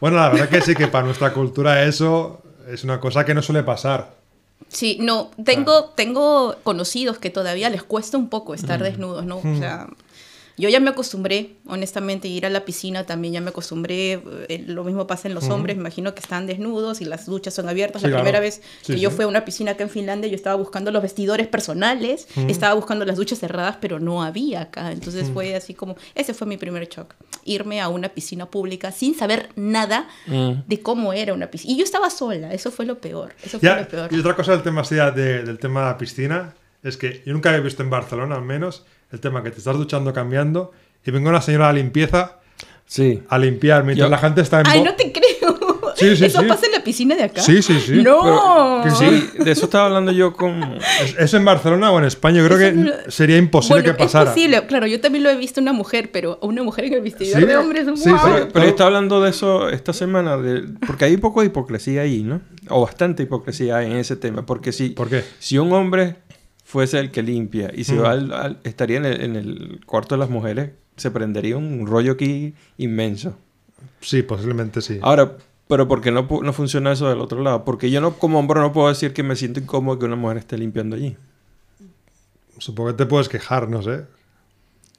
[0.00, 3.42] Bueno, la verdad que sí, que para nuestra cultura eso es una cosa que no
[3.42, 4.16] suele pasar.
[4.68, 9.36] Sí, no, tengo, tengo conocidos que todavía les cuesta un poco estar desnudos, ¿no?
[9.38, 9.86] O sea,
[10.58, 14.20] yo ya me acostumbré, honestamente, ir a la piscina también ya me acostumbré.
[14.48, 17.54] eh, lo mismo pasa en los hombres, me imagino que están desnudos y las duchas
[17.54, 18.00] son abiertas.
[18.02, 18.22] Sí, la claro.
[18.24, 19.16] primera vez Sí, que yo sí.
[19.16, 23.04] fui a una piscina acá en Finlandia, yo estaba buscando los vestidores personales, estaba buscando
[23.04, 24.92] las duchas cerradas, pero no había acá.
[24.92, 27.14] Entonces fue así como, ese fue mi primer shock,
[27.44, 31.74] irme a una piscina pública sin saber nada de cómo era una piscina.
[31.74, 34.12] Y yo estaba sola, eso fue lo peor, eso fue Ya, lo peor.
[34.12, 37.48] y otra cosa del tema, de- del tema de la piscina es que yo nunca
[37.50, 40.72] había visto en Barcelona, al menos, el tema que te estás duchando cambiando
[41.04, 42.38] y venga una señora de limpieza
[42.86, 43.22] Sí.
[43.28, 45.56] a limpiar mientras Yo- la gente está en Ay, no te creo.
[45.96, 46.46] Sí, sí, ¿Eso sí.
[46.46, 47.40] pasa en la piscina de acá?
[47.40, 48.02] Sí, sí, sí.
[48.02, 48.80] No.
[48.82, 50.62] Pero- Sí, de eso estaba hablando yo con...
[51.02, 52.42] ¿Es, es en Barcelona o en España?
[52.42, 54.30] Yo creo Eso que no- sería imposible Bueno, que pasara.
[54.30, 57.00] Es posible, claro, yo también lo he visto una mujer, pero una mujer en el
[57.00, 58.18] vestidor Sí, de hombres, sí, ¡guau!
[58.26, 58.30] sí.
[58.34, 61.46] Pero, pero yo estaba hablando de eso esta semana, de, porque hay un poco de
[61.46, 62.42] hipocresía ahí, ¿no?
[62.68, 65.24] O bastante hipocresía en ese tema, porque si, ¿Por qué?
[65.38, 66.16] si un hombre
[66.68, 68.02] fuese el que limpia y Mm.
[68.02, 71.86] va al- al- estaría en el, en el cuarto de las mujeres, se prendería un
[71.86, 73.36] rollo aquí inmenso.
[74.00, 74.98] Sí, posiblemente sí.
[75.00, 75.36] Ahora,
[75.68, 77.64] pero ¿por qué no, no funciona eso del otro lado?
[77.64, 80.38] Porque yo no, como hombre no puedo decir que me siento incómodo que una mujer
[80.38, 81.16] esté limpiando allí.
[82.58, 84.04] Supongo que te puedes quejar, no sé.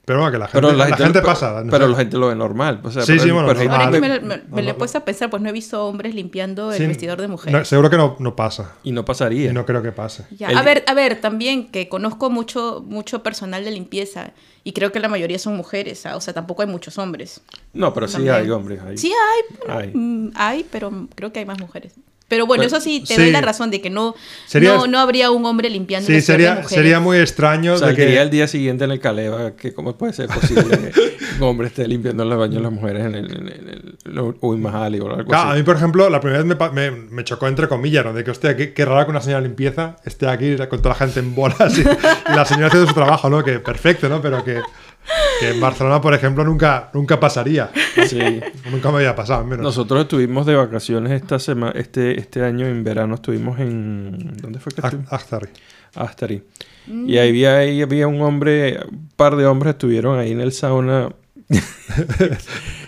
[0.07, 1.61] Pero bueno, que la gente, Pero la la gente, pasa.
[1.65, 1.91] no pero sé.
[1.91, 2.79] la gente lo ve normal.
[2.81, 3.87] O sea, Sí, pero- sí, bueno, pero hay normal.
[3.87, 4.77] Ahora que me, me- me no, le he no.
[4.77, 7.67] puesto a pensar, pues no he visto hombres limpiando el Sí, vestidor de no, mujeres.
[7.67, 8.71] seguro que no, no pasa.
[8.83, 9.51] Y no pasaría.
[9.51, 10.23] Y no creo que pase.
[10.31, 14.31] Ya, El- A ver, a ver, también que conozco mucho, mucho personal de limpieza
[14.63, 16.15] y creo que la mayoría son mujeres, ¿ah?
[16.15, 17.41] o sea, tampoco hay muchos hombres.
[17.73, 18.35] No, pero sí También.
[18.35, 18.97] hay hombres ahí.
[18.97, 19.91] Sí hay, bueno, Hay.
[19.93, 21.95] mm, hay, pero creo que hay más mujeres.
[22.29, 23.21] Pero bueno, Pero- eso sí, te sí.
[23.21, 24.13] doy la razón de que no,
[24.47, 28.05] Sería- no, no habría un hombre limpiando Sí, de sería, sería muy extraño de Saldría
[28.07, 28.21] que...
[28.21, 31.87] el día siguiente en el Caleva que cómo puede ser posible que un hombre esté
[31.87, 35.09] limpiando los baños de las mujeres en el, en el, en el Uy Mahali o
[35.09, 35.59] algo Claro, a así.
[35.59, 38.11] mí, por ejemplo, la primera vez me, me- me chocó entre comillas, ¿no?
[38.13, 40.89] De que, hostia, qué, qué raro que una señora de limpieza esté aquí con toda
[40.89, 41.85] la gente en bolas y, y
[42.35, 43.41] la señora haciendo su trabajo, ¿no?
[43.43, 44.21] Que perfecto, ¿no?
[44.21, 44.59] Pero que,
[45.39, 47.71] que en Barcelona, por ejemplo, nunca, nunca pasaría.
[48.07, 48.19] Sí.
[48.71, 49.63] Nunca me había pasado, al menos.
[49.63, 54.35] Nosotros estuvimos de vacaciones esta semana, este, este año en verano estuvimos en...
[54.41, 55.11] ¿Dónde fue que estuvimos?
[55.13, 55.47] Actari.
[55.95, 56.43] Astari.
[56.87, 60.51] Y ahí había, ahí había un hombre, un par de hombres estuvieron ahí en el
[60.51, 61.09] sauna.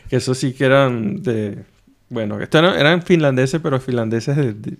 [0.10, 1.64] que eso sí que eran de...
[2.10, 4.78] Bueno, estos eran, eran finlandeses, pero finlandeses de- de-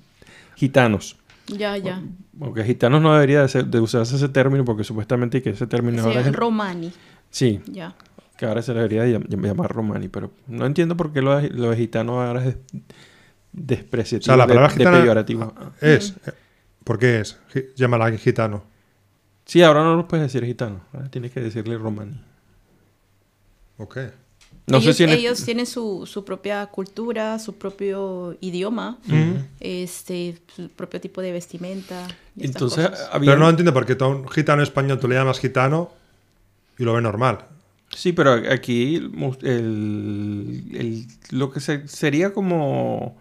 [0.56, 1.16] gitanos.
[1.48, 2.02] Ya, ya.
[2.42, 6.02] Aunque gitanos no debería de, ser- de usarse ese término porque supuestamente que ese término
[6.04, 6.32] Sí, ahora es...
[6.36, 6.92] Romani,
[7.30, 7.96] Sí, ya.
[8.38, 11.38] que ahora se le debería de llam- llamar romani, pero no entiendo por qué lo
[11.38, 12.56] de, lo de gitano ahora es
[13.52, 15.54] despreciativo, O sea, la de- palabra de, gitana peyorativo.
[15.82, 16.14] es...
[16.26, 16.32] eh,
[16.84, 17.38] ¿Por qué es?
[17.76, 18.64] Llámala gitano.
[19.46, 22.20] Sí, ahora no lo puedes decir gitano, ahora tienes que decirle romani.
[23.78, 23.98] Ok.
[24.68, 28.98] No ellos, sé si en el- ellos tienen su, su propia cultura, su propio idioma,
[29.06, 29.32] Mm.
[29.60, 32.08] este, su propio tipo de vestimenta.
[32.38, 33.32] Entonces, había...
[33.32, 35.92] Pero no entiendo por qué a un gitano español tú le llamas gitano
[36.80, 37.46] y lo ve normal.
[37.96, 43.18] Sí, pero aquí el, el- lo que se- sería como...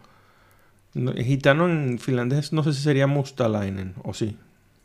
[0.94, 4.36] no, gitano en finlandés no sé si sería mustalainen o sí.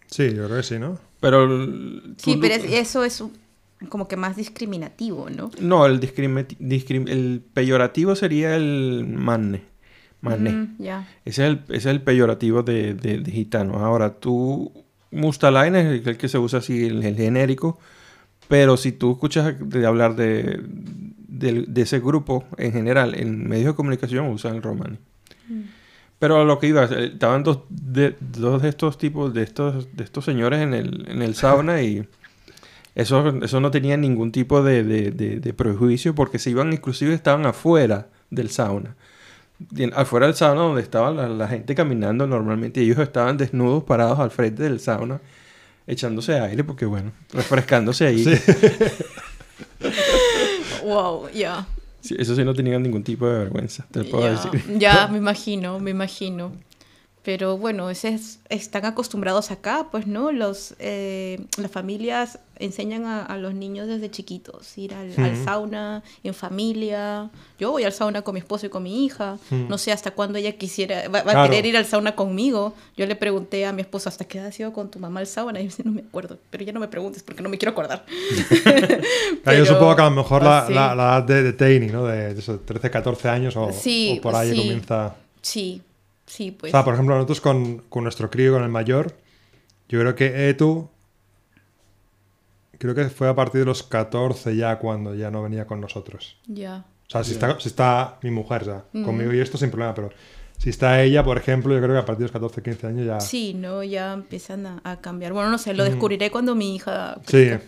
[0.07, 0.99] Sí, yo creo que sí, ¿no?
[1.19, 1.43] Pero...
[1.45, 3.23] el- Sí, tú- pero es- eso es
[3.89, 5.51] como que más discriminativo, ¿no?
[5.59, 9.63] No, el, el peyorativo sería el manne.
[10.21, 10.51] Manne.
[10.51, 11.05] Mm, ya.
[11.25, 13.83] Ese es el, ese es el peyorativo de, de, de gitano.
[13.83, 14.71] Ahora, tú,
[15.11, 17.77] Mustalain es el, el que se usa así, el, el genérico.
[18.53, 20.61] Pero si tú escuchas de hablar de,
[21.27, 24.99] de, de ese grupo en general, en medios de comunicación usan el romani.
[26.19, 29.87] Pero a lo que iba, eh, estaban dos de, dos de estos tipos, de estos,
[29.95, 32.07] de estos señores en el, en el sauna y
[32.93, 38.09] eso, eso no tenía ningún tipo de, de, prejuicio porque se iban, inclusive estaban afuera
[38.29, 38.95] del sauna.
[39.95, 44.19] Afuera del sauna donde estaba la, la gente caminando normalmente y ellos estaban desnudos parados
[44.19, 45.21] al frente del sauna
[45.87, 48.23] echándose aire porque bueno, refrescándose ahí.
[48.23, 48.33] Sí.
[50.83, 51.65] Wow, ya.
[52.01, 54.77] Sí, eso sí no tenían ningún tipo de vergüenza, te puedo Ya, decir.
[54.77, 56.51] ya, me imagino, me imagino.
[57.23, 60.33] Pero bueno, es- están acostumbrados acá, pues, ¿no?
[60.33, 65.43] Los, eh, las familias enseñan a, a los niños desde chiquitos ir al, al Ujú.
[65.45, 67.29] sauna en familia.
[67.57, 69.37] Yo voy al sauna con mi esposo y con mi hija.
[69.49, 69.55] Ujú.
[69.69, 71.41] No sé hasta cuándo ella quisiera, va, va Claro.
[71.43, 72.73] a querer ir al sauna conmigo.
[72.97, 75.27] Yo le pregunté a mi esposo, ¿hasta qué edad has ido con tu mamá al
[75.27, 75.61] sauna?
[75.61, 76.37] Y dice, no me acuerdo.
[76.49, 78.05] Pero ya no me preguntes porque no me quiero acordar.
[79.43, 82.05] Pero- yo supongo que a lo mejor la, la- la edad de, de Teini, ¿no?
[82.05, 84.57] De, de esos 13, 14 años o, Sí, o por ahí sí.
[84.57, 85.15] comienza...
[85.41, 85.81] Sí,
[86.35, 86.71] sí, pues.
[86.71, 89.15] O sea, por ejemplo, nosotros con, con nuestro crío, con el mayor,
[89.89, 90.89] yo creo que Etu,
[92.77, 96.37] creo que fue a partir de los 14 ya cuando ya no venía con nosotros.
[96.47, 96.85] Ya.
[97.07, 100.09] O sea, si, está, si está mi mujer, ya, conmigo y esto sin problema, pero
[100.57, 103.05] si está ella, por ejemplo, yo creo que a partir de los 14, 15 años
[103.05, 103.19] ya...
[103.19, 103.83] Sí, ¿no?
[103.83, 105.33] Ya empiezan a, a cambiar.
[105.33, 105.87] Bueno, no sé, lo Mm.
[105.89, 107.15] descubriré cuando mi hija...
[107.27, 107.31] Sí.
[107.49, 107.61] crezca.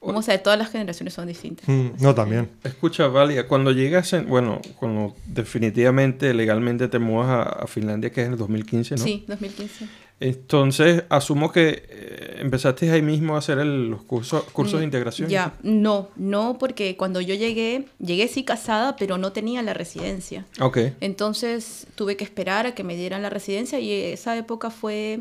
[0.00, 1.68] O sea, todas las generaciones son distintas.
[1.68, 2.48] Mm, no, también.
[2.64, 8.20] Escucha, Valia, cuando llegas, en, bueno, cuando definitivamente, legalmente te mudas a, a Finlandia, que
[8.22, 9.04] es en el 2015, ¿no?
[9.04, 9.86] Sí, 2015.
[10.20, 15.28] Entonces, asumo que eh, empezaste ahí mismo a hacer el- los cursos, cursos de integración.
[15.28, 19.74] Mm, Ya, no, no, porque cuando yo llegué, llegué sí casada, pero no tenía la
[19.74, 20.44] residencia.
[20.60, 20.78] Ok.
[21.00, 25.20] Entonces tuve que esperar a que me dieran la residencia y esa época fue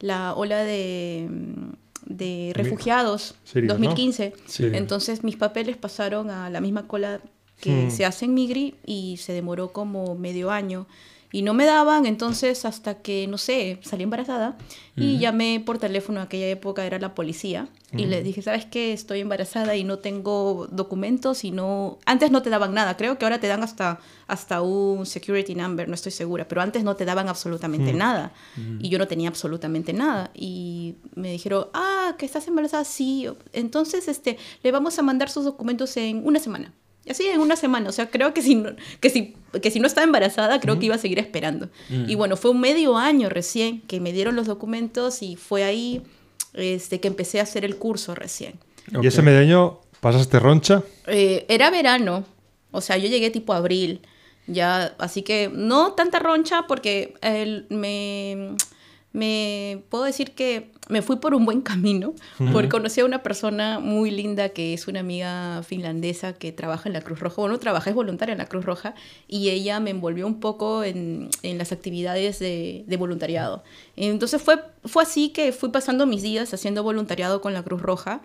[0.00, 1.26] la ola de,
[2.06, 3.86] de refugiados, Sirios, ¿no?
[3.86, 4.32] 2015.
[4.46, 4.64] Sí.
[4.72, 7.20] Entonces mis papeles pasaron a la misma cola
[7.60, 7.90] que Hmm.
[7.90, 10.86] se hace en Migri y se demoró como medio año.
[11.34, 14.56] Y no me daban, entonces hasta que, no sé, salí embarazada
[14.94, 18.92] y llamé por teléfono, en aquella época era la policía, y les dije, ¿sabes qué?
[18.92, 21.98] Estoy embarazada y no tengo documentos y no...
[22.06, 25.88] Antes no te daban nada, creo que ahora te dan hasta, hasta un security number,
[25.88, 28.32] no estoy segura, pero antes no te daban absolutamente nada.
[28.78, 30.30] Y yo no tenía absolutamente nada.
[30.34, 33.26] Y me dijeron, ah, que estás embarazada, sí.
[33.52, 36.72] Entonces, este, le vamos a mandar sus documentos en una semana.
[37.06, 39.78] Y así en una semana, o sea, creo que si no, que si, que si
[39.80, 41.68] no estaba embarazada, creo que iba a seguir esperando.
[41.90, 46.02] Y bueno, fue un medio año recién que me dieron los documentos y fue ahí
[46.54, 48.54] este, que empecé a hacer el curso recién.
[49.02, 50.82] ¿Y ese medio pasaste roncha?
[51.06, 52.24] Eh, era verano,
[52.70, 54.00] o sea, yo llegué tipo abril,
[54.46, 58.56] ya, así que no tanta roncha porque el- me,
[59.12, 62.14] me puedo decir que me fui por un buen camino,
[62.52, 66.92] porque conocí a una persona muy linda que es una amiga finlandesa que trabaja en
[66.92, 68.94] la Cruz Roja, bueno, trabaja, es voluntaria en la Cruz Roja,
[69.26, 73.64] y ella me envolvió un poco en, en las actividades de, de voluntariado.
[73.96, 78.20] Entonces fue, fue así que fui pasando mis días haciendo voluntariado con la Cruz Roja.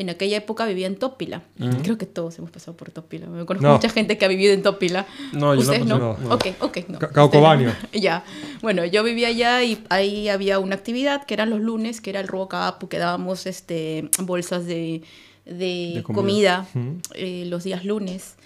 [0.00, 1.42] En aquella época vivía en Tópila.
[1.82, 3.26] Creo que todos hemos pasado por Tópila.
[3.26, 3.74] Me conozco No.
[3.74, 5.06] mucha gente que ha vivido en Tópila.
[5.32, 5.98] No, yo no ¿Ustedes pasé, no?
[6.18, 6.34] no.
[6.34, 6.78] Ok, ok.
[6.88, 6.98] No.
[6.98, 7.74] Ca- Caucobaño.
[7.92, 8.24] ya.
[8.62, 12.20] Bueno, yo vivía allá y ahí había una actividad que eran los lunes, que era
[12.20, 15.02] el Ruokapu, que dábamos este, bolsas de,
[15.44, 17.00] de De comida, comida.
[17.14, 18.36] eh, los días lunes.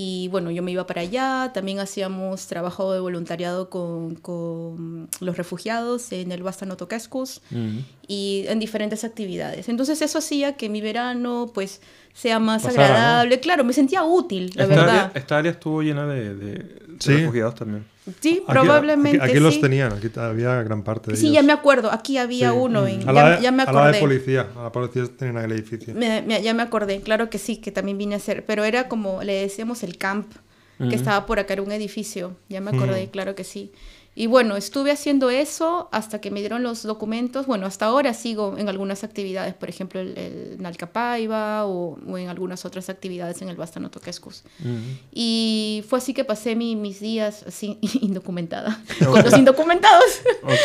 [0.00, 5.36] Y bueno, yo me iba para allá, también hacíamos trabajo de voluntariado con, con los
[5.36, 7.78] refugiados en el Bastano Toquescus Mm.
[8.06, 9.68] y en diferentes actividades.
[9.68, 11.80] Entonces eso hacía que mi verano pues
[12.14, 12.94] sea más Pasara, ¿no?
[12.94, 13.40] agradable.
[13.40, 14.88] Claro, me sentía útil, la Esta verdad.
[14.88, 17.16] área, esta área estuvo llena de Sí.
[17.16, 17.84] refugiados también.
[18.20, 19.20] Sí, Aquí- probablemente.
[19.22, 21.34] Aquí, aquí los tenían, aquí había gran parte de Sí, ellos.
[21.34, 21.90] ya me acuerdo.
[21.92, 22.56] Aquí había Sí.
[22.58, 22.86] Uno.
[22.86, 24.00] En, A ya, la, de- ya me a la de acordé.
[24.00, 25.94] policía, a la policía tenían el edificio.
[25.94, 27.00] Me- me- ya me acordé.
[27.02, 28.44] Claro que sí, que también vine a hacer.
[28.46, 30.32] Pero era como le decíamos el camp,
[30.78, 32.36] que estaba por acá, era un edificio.
[32.48, 33.72] Ya me acordé, claro que sí.
[34.14, 37.46] Y bueno, estuve haciendo eso hasta que me dieron los documentos.
[37.46, 42.28] Bueno, hasta ahora sigo en algunas actividades, por ejemplo, el, el Nalcapaiba o, o en
[42.28, 44.42] algunas otras actividades en el Bastano Toquescus.
[44.58, 44.76] Mm.
[45.12, 50.04] Y fue así que pasé mi- mis días así, indocumentada, con los indocumentados.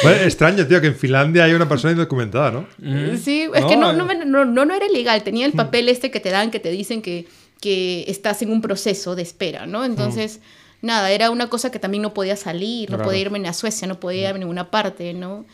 [0.01, 2.61] Bueno, extraño, tío, que en Finlandia hay una persona indocumentada, ¿no?
[2.79, 3.17] Mm.
[3.17, 3.95] Sí, es No, que no, eh.
[3.95, 5.21] no, me- no, no, era ilegal.
[5.23, 7.27] Tenía el papel este que te dan, que te dicen que,
[7.61, 9.85] que estás en un proceso de espera, ¿no?
[9.85, 10.39] Entonces,
[10.83, 13.09] nada, era una cosa que también no podía salir, no Claro.
[13.09, 15.45] podía irme ni a Suecia, no podía ir a ninguna parte, ¿no?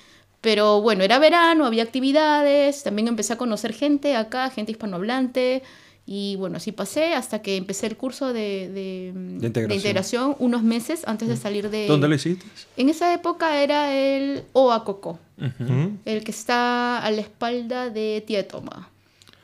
[0.41, 5.63] Pero bueno, era verano, había actividades, también empecé a conocer gente acá, gente hispanohablante.
[6.11, 9.71] Y bueno, así pasé hasta que empecé el curso de, de, de integración.
[9.77, 11.85] integración unos meses antes de salir de...
[11.85, 12.45] ¿Dónde lo hiciste?
[12.77, 15.19] En esa época era el Oacoco
[16.05, 18.89] el que está a la espalda de Tietoma.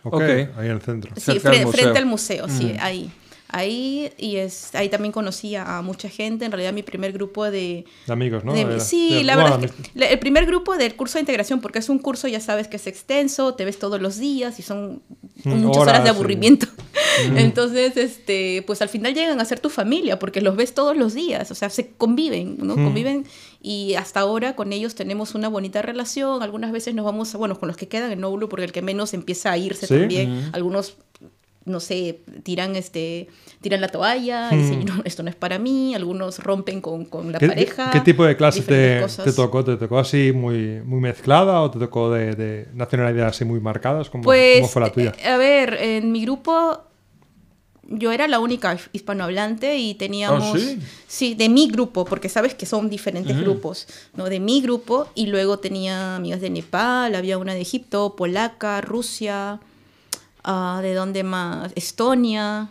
[0.04, 0.22] Ok, Ok.
[0.24, 1.12] ahí en el centro.
[1.18, 1.72] Sí, museo.
[1.72, 3.12] frente al museo, sí, ahí.
[3.58, 6.44] Ahí, y es, ahí también conocí a mucha gente.
[6.46, 7.86] En realidad, mi primer grupo de.
[8.06, 8.54] De amigos, ¿no?
[8.54, 11.22] de- Era- sí, de- la bueno, verdad es que el primer grupo del curso de
[11.22, 14.60] integración, porque es un curso, ya sabes que es extenso, te ves todos los días
[14.60, 15.02] y son
[15.46, 16.16] Mm, muchas horas, horas, de sí.
[16.16, 16.68] aburrimiento.
[17.36, 21.14] Entonces, este, pues al final llegan a ser tu familia, porque los ves todos los
[21.14, 22.76] días, o sea, se conviven, ¿no?
[22.76, 22.84] Mm.
[22.84, 23.26] Conviven
[23.62, 26.44] y hasta ahora con ellos tenemos una bonita relación.
[26.44, 28.82] Algunas veces nos vamos, a- bueno, con los que quedan en Noulu, porque el que
[28.82, 29.94] menos empieza a irse ¿Sí?
[29.98, 30.50] también.
[30.54, 30.98] Algunos
[31.66, 33.28] no sé, tiran este
[33.62, 37.32] tiran la toalla, y dicen, "No, esto no es para mí, algunos rompen con, con
[37.32, 37.90] la ¿Qué, pareja.
[37.92, 39.64] qué tipo de clase te, te tocó?
[39.64, 44.10] ¿Te tocó así muy, muy mezclada o te tocó de, de nacionalidades así muy marcadas?
[44.10, 45.14] ¿Cómo, Pues, cómo fue la tuya?
[45.18, 46.82] eh, a ver, en mi grupo
[47.88, 50.56] yo era la única hispanohablante y teníamos...
[50.56, 50.76] ¿Ah,
[51.08, 51.36] sí?
[51.36, 54.26] de mi grupo, porque sabes que son diferentes grupos, ¿no?
[54.26, 59.60] De mi grupo y luego tenía amigas de Nepal, había una de Egipto, polaca, Rusia,
[60.46, 61.72] ah, ¿de dónde más?
[61.76, 62.70] Estonia.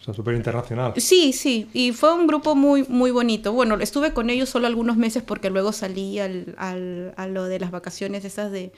[0.00, 0.94] O sea, súper internacional.
[0.96, 3.52] Sí, sí, y fue un grupo muy, muy bonito.
[3.52, 7.60] Bueno, estuve con ellos solo algunos meses porque luego salí al, al- a lo de
[7.60, 8.72] las vacaciones esas de,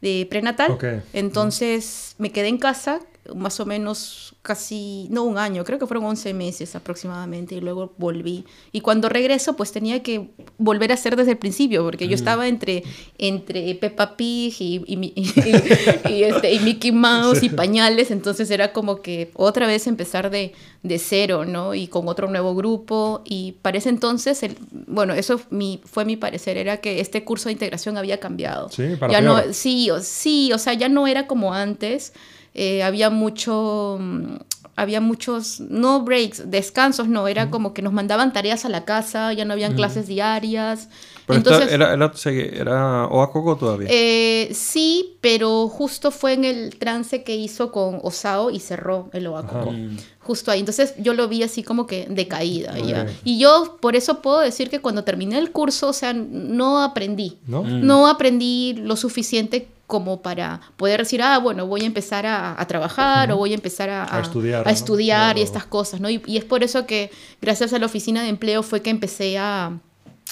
[0.00, 0.72] de prenatal.
[1.12, 2.98] Entonces me quedé en casa
[3.34, 7.94] más o menos casi, no un año, creo que fueron 11 meses aproximadamente y luego
[7.96, 8.44] volví.
[8.72, 12.48] Y cuando regreso pues tenía que volver a hacer desde el principio porque yo estaba
[12.48, 12.82] entre,
[13.18, 19.00] entre Peppa Pig y, y, y- y, este, Mickey Mouse y pañales, entonces era como
[19.02, 21.74] que otra vez empezar de, de cero, ¿no?
[21.74, 26.16] Y con otro nuevo grupo y para ese entonces, el, bueno, eso mi, fue mi
[26.16, 28.68] parecer, era que este curso de integración había cambiado.
[28.70, 32.12] Sí, para ya no, sí, o, sí, o sea, ya no era como antes.
[32.54, 34.36] Eh, había mucho, mm,
[34.76, 39.32] había muchos, no breaks, descansos, no, era como que nos mandaban tareas a la casa,
[39.32, 40.88] ya no habían clases diarias.
[41.26, 42.12] Pero Entonces, esta era, era,
[42.52, 43.88] era Oacoco todavía.
[43.90, 49.26] eh, sí, pero justo fue en el trance que hizo con Osao y cerró el
[49.28, 49.72] Oacoco.
[50.20, 50.60] Justo ahí.
[50.60, 52.78] Entonces yo lo vi así como que decaída.
[52.78, 53.06] ya.
[53.24, 57.38] Y yo por eso puedo decir que cuando terminé el curso, o sea, no aprendí.
[57.46, 57.62] ¿No?
[57.62, 62.66] No aprendí lo suficiente como para poder decir, ah, bueno, voy a empezar a, a
[62.66, 64.70] trabajar o voy a empezar a, A estudiar, a ¿no?
[64.70, 66.08] estudiar y estas cosas, ¿no?
[66.08, 67.10] Y, y es por eso que
[67.42, 69.78] gracias a la oficina de empleo fue que empecé a,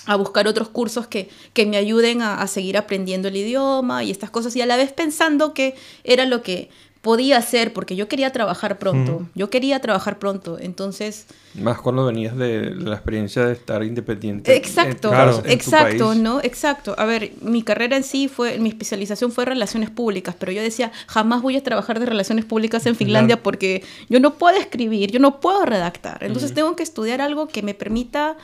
[0.06, 4.30] a buscar otros cursos que, que me ayuden a seguir aprendiendo el idioma y estas
[4.30, 6.70] cosas y a la vez pensando que era lo que
[7.02, 11.26] podía hacer porque yo quería trabajar pronto, yo quería trabajar pronto, entonces...
[11.60, 14.54] Más cuando venías de la experiencia de estar independiente.
[14.56, 15.36] Exacto, en- Claro.
[15.38, 16.20] en tu exacto, país.
[16.22, 16.40] ¿no?
[16.40, 16.94] Exacto.
[16.96, 20.92] A ver, mi carrera en sí fue, mi especialización fue relaciones públicas, pero yo decía,
[21.08, 23.42] jamás voy a trabajar de relaciones públicas en Finlandia Claro.
[23.42, 26.22] porque yo no puedo escribir, yo no puedo redactar.
[26.22, 28.36] Entonces tengo que estudiar algo que me permita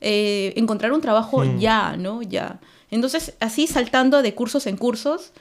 [0.00, 2.22] eh, encontrar un trabajo ya, ¿no?
[2.22, 2.60] Ya.
[2.92, 5.32] Entonces, así saltando de cursos en cursos,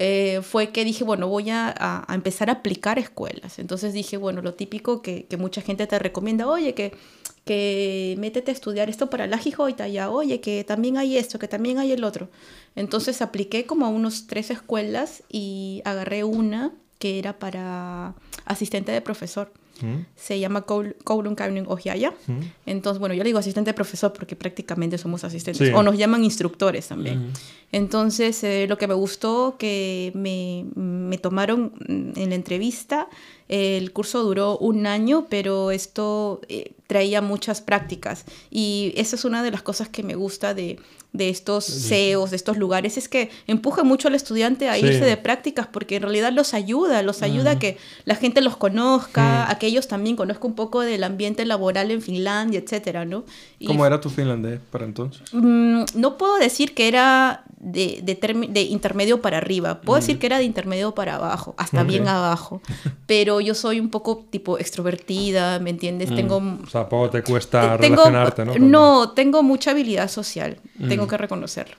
[0.00, 3.58] eh, fue que dije, bueno, voy a, empezar a aplicar escuelas.
[3.58, 6.96] Entonces dije, bueno, lo típico que, que mucha gente te recomienda, oye, que,
[7.44, 11.48] que métete a estudiar esto para la Gijoita, ya, oye, que también hay esto, que
[11.48, 12.28] también hay el otro.
[12.76, 19.00] Entonces apliqué como a unos tres escuelas y agarré una que era para asistente de
[19.00, 19.52] profesor.
[19.80, 20.06] Mm.
[20.16, 22.12] Se llama Koulun Kauning Ohiaya.
[22.26, 22.40] Mm.
[22.66, 25.68] Entonces, bueno, yo le digo asistente de profesor porque prácticamente somos asistentes.
[25.68, 25.74] Sí.
[25.74, 27.32] O nos llaman instructores también.
[27.72, 33.08] Entonces, eh, lo que me gustó, que me, me tomaron en la entrevista,
[33.48, 38.24] el curso duró un año, pero esto eh, traía muchas prácticas.
[38.50, 40.78] Y esa es una de las cosas que me gusta de,
[41.12, 44.86] de estos CEOs, de estos lugares, es que empuja mucho al estudiante a Sí.
[44.86, 48.56] irse de prácticas porque en realidad los ayuda, los ayuda a que la gente los
[48.56, 53.24] conozca, a que ellos también conozcan un poco del ambiente laboral en Finlandia, etcétera, ¿no?
[53.58, 55.22] Y ¿Cómo era tu finlandés para entonces?
[55.32, 60.38] Mm, no puedo decir que era de, de, intermedio para arriba, puedo decir que era
[60.38, 62.60] de intermedio para abajo, hasta bien abajo,
[63.06, 66.14] pero yo soy un poco tipo extrovertida, ¿me entiendes?
[66.14, 66.36] Tengo...
[66.62, 68.54] O sea, poco te cuesta te- tengo- relacionarte, ¿no?
[68.58, 71.76] No, tengo mucha habilidad social, tengo que reconocerlo.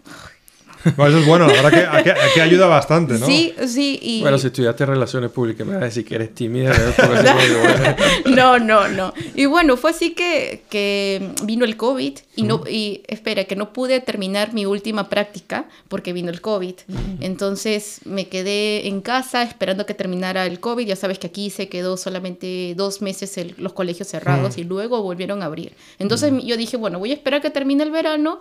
[0.96, 3.26] Bueno, eso es bueno, la verdad que aquí, aquí ayuda bastante, ¿no?
[3.26, 4.22] Sí, sí, y...
[4.22, 6.70] Bueno, si estudiaste relaciones públicas, me vas a decir que eres tímida.
[6.72, 6.94] ¿verdad?
[6.96, 7.96] Porque así como digo, bueno,
[8.36, 9.14] no, no, no.
[9.36, 13.74] Y bueno, fue así que, que vino el COVID y no y espera, que no
[13.74, 16.76] pude terminar mi última práctica porque vino el COVID.
[17.20, 20.86] Entonces me quedé en casa esperando que terminara el COVID.
[20.88, 25.02] Ya sabes que aquí se quedó solamente dos meses el- los colegios cerrados y luego
[25.04, 25.74] volvieron a abrir.
[26.00, 28.40] Entonces yo dije, bueno, voy a esperar que termine el verano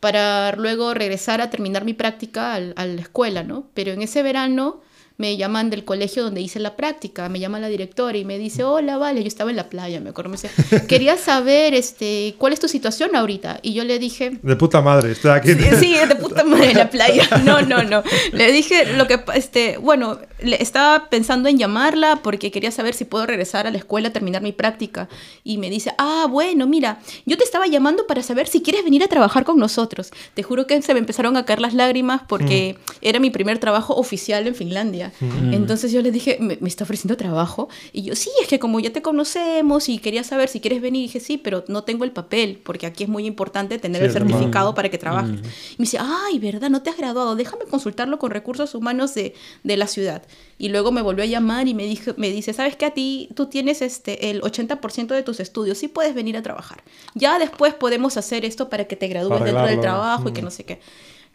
[0.00, 3.68] para luego regresar a terminar mi práctica al- a la escuela, ¿no?
[3.74, 4.80] Pero en ese verano
[5.18, 8.64] me llaman del colegio donde hice la práctica, me llama la directora y me dice,
[8.64, 10.50] hola, vale, yo estaba en la playa, me acuerdo, me dice,
[10.88, 13.60] quería saber, este, ¿cuál es tu situación ahorita?
[13.62, 15.54] Y yo le dije, De puta madre, estoy aquí.
[15.54, 17.28] Sí, sí, de puta madre en la playa.
[17.46, 18.02] No, no, no.
[18.32, 23.04] Le dije lo que, este, bueno, le estaba pensando en llamarla porque quería saber si
[23.04, 25.08] puedo regresar a la escuela a terminar mi práctica.
[25.44, 29.02] Y me dice, ah, bueno, mira, yo te estaba llamando para saber si quieres venir
[29.04, 30.10] a trabajar con nosotros.
[30.34, 33.94] Te juro que se me empezaron a caer las lágrimas porque era mi primer trabajo
[33.94, 35.05] oficial en Finlandia.
[35.20, 37.68] Entonces yo le dije, ¿Me, me está ofreciendo trabajo?
[37.92, 41.00] Y yo, sí, es que como ya te conocemos y quería saber si quieres venir,
[41.00, 44.06] y dije, sí, pero no tengo el papel porque aquí es muy importante tener Sí,
[44.06, 45.40] el certificado para que trabajes.
[45.40, 46.70] Y me dice, ay, ¿verdad?
[46.70, 47.36] No te has graduado.
[47.36, 50.22] Déjame consultarlo con recursos humanos de, de la ciudad.
[50.58, 52.86] Y luego me volvió a llamar y me, dijo, me dice, ¿sabes qué?
[52.86, 55.78] A ti tú tienes este, el 80% de tus estudios.
[55.78, 56.82] Sí puedes venir a trabajar.
[57.14, 60.50] Ya después podemos hacer esto para que te gradúes dentro del trabajo y que no
[60.50, 60.80] sé qué.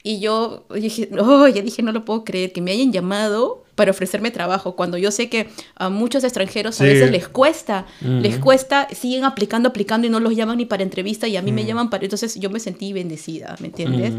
[0.04, 3.92] Y yo dije, oh, ya dije, no lo puedo creer, que me hayan llamado para
[3.92, 6.90] ofrecerme trabajo, cuando yo sé que a muchos extranjeros a Sí.
[6.92, 11.28] veces les cuesta, les cuesta, siguen aplicando, aplicando y no los llaman ni para entrevista
[11.28, 12.04] y a mí me llaman para...
[12.04, 14.14] Entonces yo me sentí bendecida, ¿me entiendes?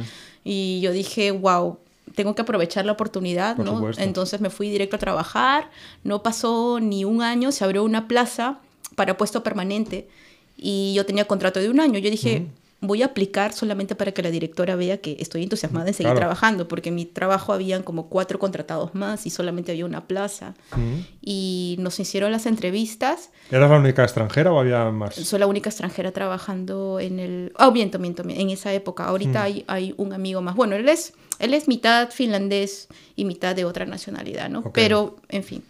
[0.45, 1.79] Y yo dije, wow,
[2.15, 3.75] tengo que aprovechar la oportunidad, Por ¿no?
[3.77, 4.03] supuesto.
[4.03, 5.71] Entonces me fui directo a trabajar,
[6.05, 8.59] no pasó ni un año, se abrió una plaza
[8.97, 10.09] para puesto permanente
[10.57, 11.99] y yo tenía contrato de un año.
[11.99, 12.47] Yo dije,
[12.83, 16.19] voy a aplicar solamente para que la directora vea que estoy entusiasmada en seguir Claro.
[16.19, 20.55] trabajando, porque en mi trabajo habían como cuatro contratados más y solamente había una plaza.
[20.77, 21.01] Mm.
[21.23, 23.31] Y nos hicieron las entrevistas.
[23.51, 25.15] ¿Eras la única extranjera o había más?
[25.15, 27.53] Soy la única extranjera trabajando en el...
[27.59, 29.05] Oh, miento, miento, miento, en esa época.
[29.05, 30.57] Ahorita hay, hay un amigo más.
[30.57, 34.73] Bueno, él es él es mitad finlandés y mitad de otra nacionalidad, ¿no?
[34.73, 35.63] Pero, en fin.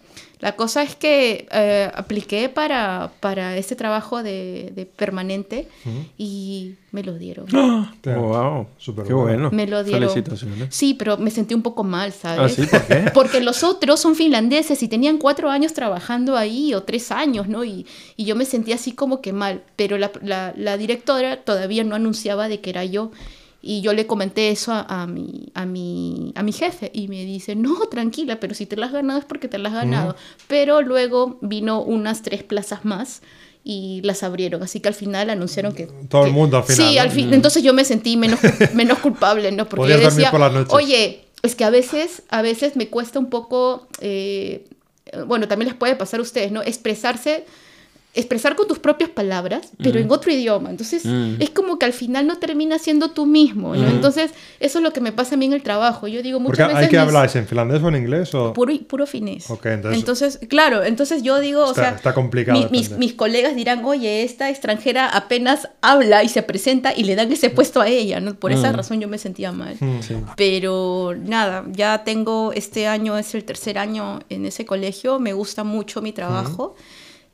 [0.43, 5.69] La cosa es que eh, apliqué para, para este trabajo de, de permanente
[6.19, 7.47] y me lo dieron.
[7.55, 7.93] ¡Ah!
[8.05, 9.45] Wow, Súper qué bueno.
[9.45, 9.51] bueno.
[9.53, 10.11] Me lo dieron.
[10.11, 10.75] Felicitaciones.
[10.75, 12.41] Sí, pero me sentí un poco mal, ¿sabes?
[12.59, 12.67] ¿Ah, sí?
[12.67, 13.11] ¿Por qué?
[13.15, 17.65] Porque los otros son finlandeses y tenían cuatro años trabajando ahí o tres años, ¿no?
[17.65, 17.87] Y,
[18.17, 21.95] y yo me sentí así como que mal, pero la, la- la directora todavía no
[21.95, 23.13] anunciaba de que era yo.
[23.65, 27.25] Y yo le comenté eso a, a mi, a, mi, a mi jefe y me
[27.25, 30.17] dice, no, tranquila, pero si te las has ganado es porque te las has ganado.
[30.49, 33.23] Pero luego vino unas tres plazas más
[33.63, 35.87] y las abrieron, así que al final anunciaron que...
[36.09, 37.03] Todo el que- mundo al final, Sí, ¿no?
[37.03, 38.41] al fin, entonces yo me sentí menos,
[38.75, 39.69] menos culpable, ¿no?
[39.69, 40.73] Porque yo decía, por las noches.
[40.75, 44.65] oye, es que a veces, a veces me cuesta un poco, eh,
[45.29, 46.63] bueno, también les puede pasar a ustedes, ¿no?
[46.63, 47.45] Expresarse,
[48.15, 50.69] expresar con tus propias palabras, pero en otro idioma.
[50.69, 51.37] Entonces, Mm.
[51.41, 53.89] es como que al final no terminas siendo tú mismo, ¿no?
[53.89, 56.09] Entonces, eso es lo que me pasa a mí en el trabajo.
[56.09, 56.83] Yo digo Porque muchas veces...
[56.85, 58.53] hay que hablar en finlandés o en inglés o...
[58.53, 59.49] Puro, puro finés.
[59.51, 63.57] Ok, entonces- claro, entonces yo digo, o Está- sea, está complicado mi- mis, mis colegas
[63.57, 67.89] dirán, oye, esta extranjera apenas habla y se presenta y le dan ese puesto a
[67.89, 68.35] ella, ¿no?
[68.35, 68.77] Por esa Mm.
[68.77, 69.77] razón yo me sentía mal.
[69.81, 70.03] Mm.
[70.03, 70.15] Sí.
[70.37, 75.65] Pero nada, ya tengo, este año es el tercer año en ese colegio, me gusta
[75.65, 76.75] mucho mi trabajo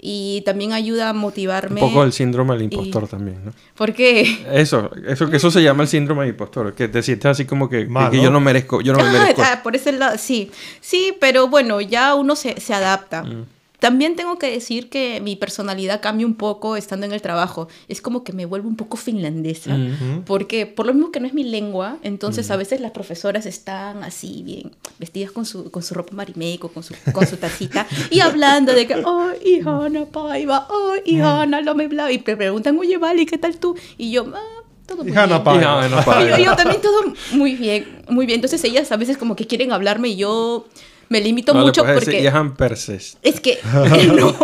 [0.00, 1.80] y también ayuda a Un motivarme.
[1.80, 3.52] poco el síndrome del impostor también, ¿no?
[3.74, 4.44] Porque...
[4.52, 7.68] Eso, eso que eso se llama el síndrome del impostor, que te sientes así como
[7.68, 8.22] que, Mal, que ¿no?
[8.24, 9.42] yo no merezco, yo no me Ah, merezco.
[9.44, 10.50] ah, por ese lado, sí.
[10.80, 13.24] Sí, pero bueno, ya uno se, se adapta.
[13.24, 13.46] Mm.
[13.78, 17.68] También tengo que decir que mi personalidad cambia un poco estando en el trabajo.
[17.86, 19.76] Es como que me vuelvo un poco finlandesa.
[19.76, 20.24] Mm.
[20.26, 24.02] Porque por lo mismo que no es mi lengua, entonces a veces las profesoras están
[24.02, 28.20] así bien vestidas con su, con su ropa marimeco, con su, con su tacita y
[28.20, 32.10] hablando de que, oh, Ihana Paiva, oh, Ihana, lo me bla.
[32.10, 33.76] Y te preguntan, oye, Vale, ¿qué tal tú?
[33.96, 35.44] Y yo, ah, todo muy Ihana bien.
[35.44, 35.86] Paiva.
[35.86, 36.38] Y no, no, Y para.
[36.38, 38.38] yo, yo también todo muy bien, muy bien.
[38.38, 40.66] Entonces ellas a veces como que quieren hablarme y yo
[41.08, 42.28] me limito No, mucho decir, porque...
[42.30, 43.16] Johan Perses.
[43.22, 43.58] Es que
[44.16, 44.34] no,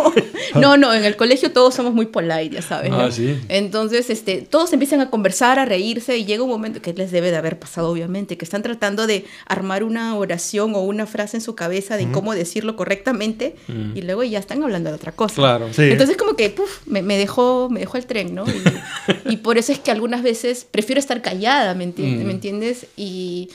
[0.55, 2.89] no, no, en el colegio todos somos muy polite, ya sabes.
[2.91, 2.99] ¿no?
[2.99, 3.37] Ah, sí.
[3.49, 7.31] Entonces, este, todos empiezan a conversar, a reírse y llega un momento que les debe
[7.31, 11.41] de haber pasado, obviamente, que están tratando de armar una oración o una frase en
[11.41, 13.55] su cabeza de cómo decirlo correctamente
[13.93, 15.35] y luego ya están hablando de otra cosa.
[15.35, 15.67] Claro.
[15.73, 15.83] Sí.
[15.83, 18.45] Entonces como que puf, me, me dejó, me dejó el tren, ¿no?
[18.47, 22.25] Y, y por eso es que algunas veces prefiero estar callada, ¿me, enti- Mm.
[22.25, 22.85] ¿me entiendes?
[22.97, 23.49] Y,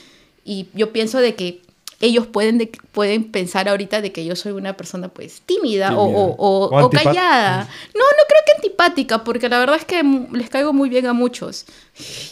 [0.45, 1.61] y yo pienso de que
[2.01, 6.05] ellos pueden, de- pueden pensar ahorita de que yo soy una persona pues tímida, o-
[6.07, 6.19] Tímida.
[6.19, 7.59] O, o- O o antipa- callada.
[7.95, 11.05] No, no creo que antipática, porque la verdad es que mm, les caigo muy bien
[11.05, 11.65] a muchos.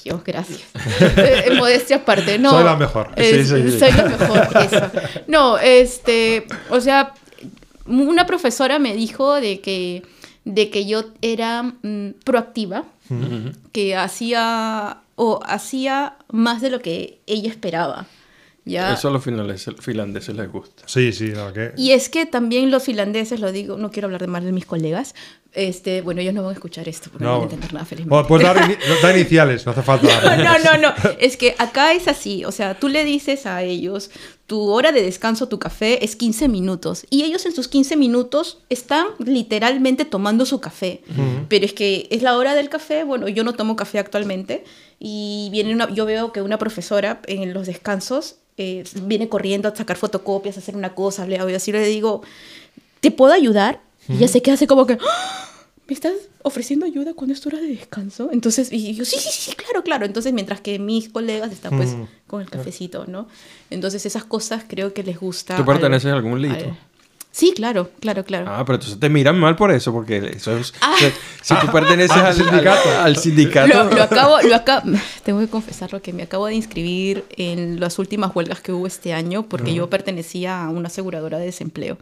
[0.03, 0.61] Yo, gracias.
[1.17, 2.51] Eh, modestia aparte, no.
[2.51, 3.11] Soy la mejor.
[3.15, 3.79] Es- Sí, sí, sí.
[3.79, 4.91] Soy la mejor, eso.
[5.27, 7.13] No, este, o sea,
[7.85, 10.03] una profesora me dijo de que,
[10.45, 12.83] de que yo era mm, proactiva,
[13.71, 18.05] que hacía o hacía más de lo que ella esperaba.
[18.69, 18.93] ¿Ya?
[18.93, 20.83] Eso a los finlandeses, finlandeses les gusta.
[20.85, 21.73] Sí, sí, no, que...
[21.77, 24.65] Y es que también los finlandeses, lo digo, no quiero hablar de mal de mis
[24.65, 25.15] colegas,
[25.53, 28.27] este, bueno, ellos no van a escuchar esto porque no, van a entender nada felizmente.
[28.29, 30.37] Bueno, dar, ini- dar iniciales, no hace falta.
[30.37, 30.93] No, no, no.
[31.19, 32.45] Es que acá es así.
[32.45, 34.11] O sea, tú le dices a ellos,
[34.45, 37.07] tu hora de descanso, tu café, es 15 minutos.
[37.09, 41.01] Y ellos en sus 15 minutos están literalmente tomando su café.
[41.47, 43.03] Pero es que es la hora del café.
[43.03, 44.63] Bueno, yo no tomo café actualmente.
[44.99, 49.75] Y viene una, yo veo que una profesora en los descansos eh, viene corriendo a
[49.75, 52.21] sacar fotocopias, a hacer una cosa, le hago y así le digo,
[52.99, 53.81] ¿te puedo ayudar?
[54.07, 55.45] Y ella se queda así como que, "¡Ah!
[55.87, 58.29] ¿me estás ofreciendo ayuda cuando es tu hora de descanso?
[58.31, 60.05] Entonces, y yo, sí, sí, sí, claro, claro.
[60.05, 62.03] Entonces, mientras que mis colegas están pues Mm.
[62.27, 63.27] con el cafecito, ¿no?
[63.69, 65.55] Entonces, esas cosas creo que les gusta.
[65.55, 66.53] ¿Tú al- perteneces a algún lito?
[66.65, 66.77] al-
[67.31, 68.47] Sí, claro, claro, claro.
[68.49, 70.73] Ah, pero entonces te miran mal por eso, porque eso es...
[70.81, 70.95] Ah.
[71.41, 72.89] Si tú perteneces Ah, al, sindicato.
[72.89, 73.67] al- al sindicato...
[73.83, 74.91] Lo, lo acabo, lo acabo,
[75.23, 79.13] tengo que confesarlo que me acabo de inscribir en las últimas huelgas que hubo este
[79.13, 81.97] año porque yo pertenecía a una aseguradora de desempleo.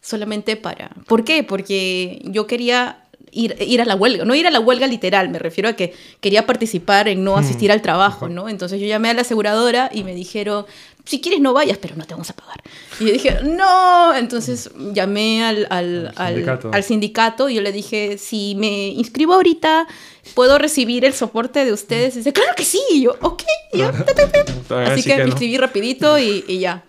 [0.00, 0.90] Solamente para...
[1.06, 1.42] ¿Por qué?
[1.42, 3.00] Porque yo quería
[3.32, 5.92] ir, ir a la huelga, no ir a la huelga literal, me refiero a que
[6.20, 8.48] quería participar en no asistir al trabajo, ¿no?
[8.48, 10.64] Entonces yo llamé a la aseguradora y me dijeron,
[11.08, 12.62] si quieres no vayas, pero no te vamos a pagar.
[13.00, 16.70] Y yo dije, no, entonces llamé al, al, Al sindicato.
[16.70, 19.86] al, sindicato y yo le dije, si me inscribo ahorita,
[20.34, 22.14] ¿puedo recibir el soporte de ustedes?
[22.14, 22.78] Y dice, claro que sí.
[22.92, 23.42] Y yo, ok,
[23.72, 23.90] ya.
[23.90, 24.82] ta, ta, ta".
[24.92, 25.28] Así que, me no.
[25.28, 26.84] inscribí rapidito y, y ya.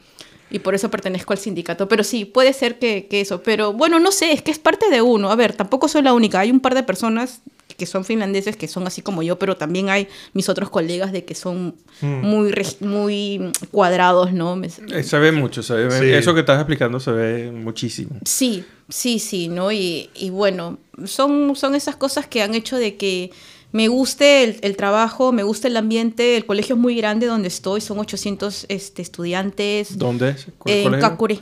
[0.51, 1.87] Y por eso pertenezco al sindicato.
[1.87, 3.41] Pero sí, puede ser que, que eso.
[3.41, 5.31] Pero bueno, no sé, es que es parte de uno.
[5.31, 6.41] A ver, tampoco soy la única.
[6.41, 7.39] Hay un par de personas
[7.79, 11.25] que son finlandeses que son así como yo, pero también hay mis otros colegas de
[11.25, 12.21] que son Mm.
[12.21, 14.55] muy, muy cuadrados, ¿no?
[14.55, 15.89] Me- Eh, Se ve mucho, se ve...
[15.99, 16.05] Sí.
[16.13, 18.11] Eso que estás explicando se ve muchísimo.
[18.25, 19.71] Sí, sí, sí, ¿no?
[19.71, 23.31] Y, y bueno, son, son esas cosas que han hecho de que
[23.71, 26.37] me guste el, el, trabajo, me gusta el ambiente.
[26.37, 29.97] El colegio es muy grande donde estoy, son 800 este, estudiantes.
[29.97, 30.47] ¿Dónde es?
[30.65, 31.41] En Kakuri.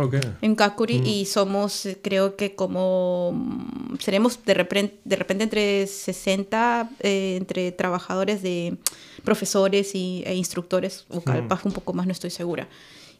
[0.00, 0.20] Okay.
[0.42, 6.88] En Kakuri y somos, creo que como, mm, seremos de repente, de repente entre 60,
[7.00, 8.76] eh, entre trabajadores de
[9.24, 12.68] profesores y, e instructores, o capaz un poco más, no estoy segura.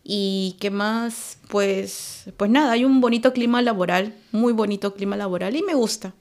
[0.04, 5.56] Y qué más, pues, pues nada, hay un bonito clima laboral, muy bonito clima laboral
[5.56, 6.14] y me gusta.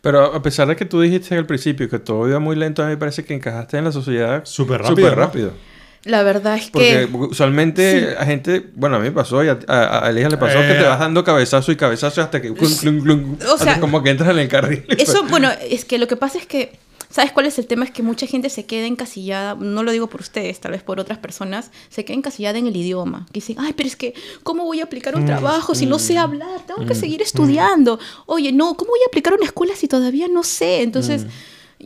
[0.00, 2.86] Pero a pesar de que tú dijiste al principio que todo iba muy lento, a
[2.86, 5.08] mí me parece que encajaste en la sociedad súper rápido.
[5.08, 5.73] Súper rápido.
[6.04, 7.08] La verdad es que...
[7.10, 8.70] Porque usualmente a gente...
[8.74, 10.98] Bueno, a mí me pasó y a, a, Elija le pasó que te eh, vas
[10.98, 12.50] dando cabezazo y cabezazo hasta que...
[12.50, 14.84] o sea, como que entras en el carril.
[14.98, 16.78] Eso, bueno, es que lo que pasa es que
[17.14, 17.84] ¿Sabes cuál es el tema?
[17.84, 20.98] Es que mucha gente se queda encasillada, no lo digo por ustedes, tal vez por
[20.98, 23.26] otras personas, se queda encasillada en el idioma.
[23.26, 26.00] Que dicen, ay, pero es que, ¿cómo voy a aplicar un mm, trabajo si no
[26.00, 26.66] sé mm, hablar?
[26.66, 28.00] Tengo que mm, seguir estudiando.
[28.26, 30.82] Oye, no, ¿cómo voy a aplicar una escuela si todavía no sé?
[30.82, 31.24] Entonces,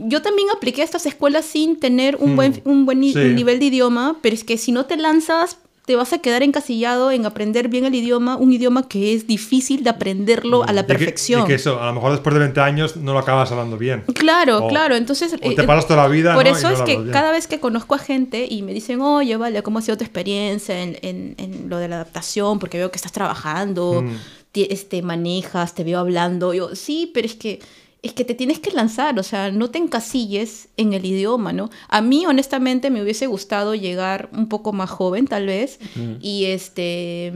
[0.01, 4.17] yo también apliqué a estas escuelas sin tener un buen, un buen nivel de idioma,
[4.23, 7.87] pero es que si no te lanzas, te vas a quedar encasillado en aprender bien
[7.87, 11.45] el idioma, un idioma que es difícil de aprenderlo a la perfección.
[11.45, 14.05] Y que, eso, a lo mejor después de 20 años no lo acabas hablando bien.
[14.15, 14.97] Claro, claro.
[14.97, 15.33] Entonces.
[15.33, 16.35] O te eh, paras toda la vida.
[16.35, 19.63] Por eso es que cada vez que conozco a gente y me dicen, oye, vale,
[19.63, 22.59] ¿cómo ha sido tu experiencia en, en, en lo de la adaptación?
[22.59, 24.15] Porque veo que estás trabajando, mm.
[24.53, 26.53] este, manejas, te veo hablando.
[26.53, 27.61] Yo, sí, pero es que
[28.03, 31.69] es que te tienes que lanzar, o sea, no te encasilles en el idioma, ¿no?
[31.89, 35.81] A mí, honestamente, me hubiese gustado llegar un poco más joven, tal vez,
[36.21, 37.33] y este,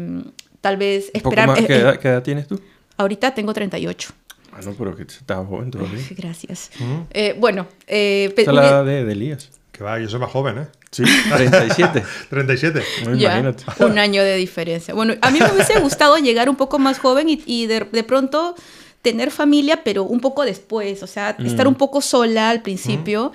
[0.60, 1.52] tal vez esperar...
[1.66, 2.60] ¿qué, edad, tienes tú?
[2.96, 4.12] Ahorita tengo 38.
[4.52, 6.04] Ah, no, pero que estás joven todavía.
[6.10, 6.70] Gracias.
[7.10, 7.66] Eh, bueno...
[7.86, 9.50] Eh, es la edad de, Elías.
[9.72, 10.66] Que va, yo soy más joven, ¿eh?
[10.90, 11.02] Sí,
[11.34, 12.04] 37.
[12.28, 12.82] 37.
[13.02, 13.64] imagínate.
[13.82, 14.92] Un año de diferencia.
[14.92, 18.04] Bueno, a mí me hubiese gustado llegar un poco más joven y, y de, de
[18.04, 18.54] pronto
[19.03, 23.32] tener familia, pero un poco después, o sea, estar un poco sola al principio.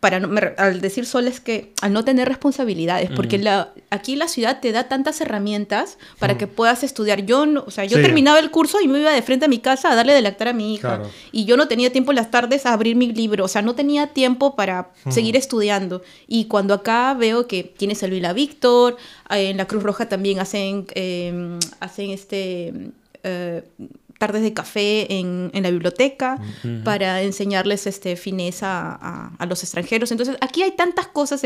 [0.00, 0.16] Para
[0.56, 4.72] al decir sola es que al no tener responsabilidades, porque la, aquí la ciudad te
[4.72, 7.26] da tantas herramientas para que puedas estudiar.
[7.26, 9.58] Yo, no, o sea, yo terminaba el curso y me iba de frente a mi
[9.58, 11.02] casa a darle de lactar a mi hija.
[11.30, 13.74] Y yo no tenía tiempo en las tardes a abrir mi libro, o sea, no
[13.74, 16.02] tenía tiempo para seguir estudiando.
[16.26, 18.96] Y cuando acá veo que tienes el Vila Víctor,
[19.28, 22.72] en la Cruz Roja también hacen, em, hacen este...
[23.24, 23.62] Eh,
[24.22, 26.38] tardes de café en, en la biblioteca
[26.84, 30.12] para enseñarles este, fineza a, a, los extranjeros.
[30.12, 31.42] Entonces, aquí hay tantas cosas.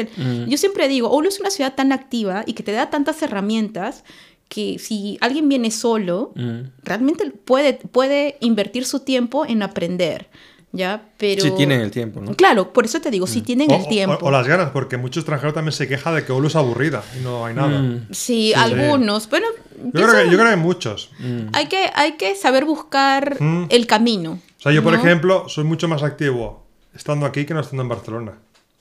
[0.46, 4.04] Yo siempre digo, Olo es una ciudad tan activa y que te da tantas herramientas
[4.50, 6.34] que si alguien viene solo,
[6.82, 10.28] realmente puede, puede invertir su tiempo en aprender.
[10.76, 11.02] ¿Ya?
[11.16, 11.42] Pero...
[11.42, 12.34] Si tienen el tiempo, ¿no?
[12.34, 14.18] Claro, por eso te digo, si tienen el tiempo.
[14.20, 17.22] O, las ganas, porque mucho extranjero también se queja de que Olu es aburrida y
[17.22, 17.80] no hay nada.
[17.80, 18.08] Mm.
[18.10, 19.46] Sí, algunos, pero...
[19.76, 21.10] Yo, creo que, yo, creo que, hay muchos.
[21.18, 21.48] Mm.
[21.52, 23.66] Hay, que, hay que saber buscar mm.
[23.68, 24.38] el camino.
[24.58, 27.88] O sea, yo, por ejemplo, soy mucho más activo estando aquí que no estando en
[27.88, 28.32] Barcelona.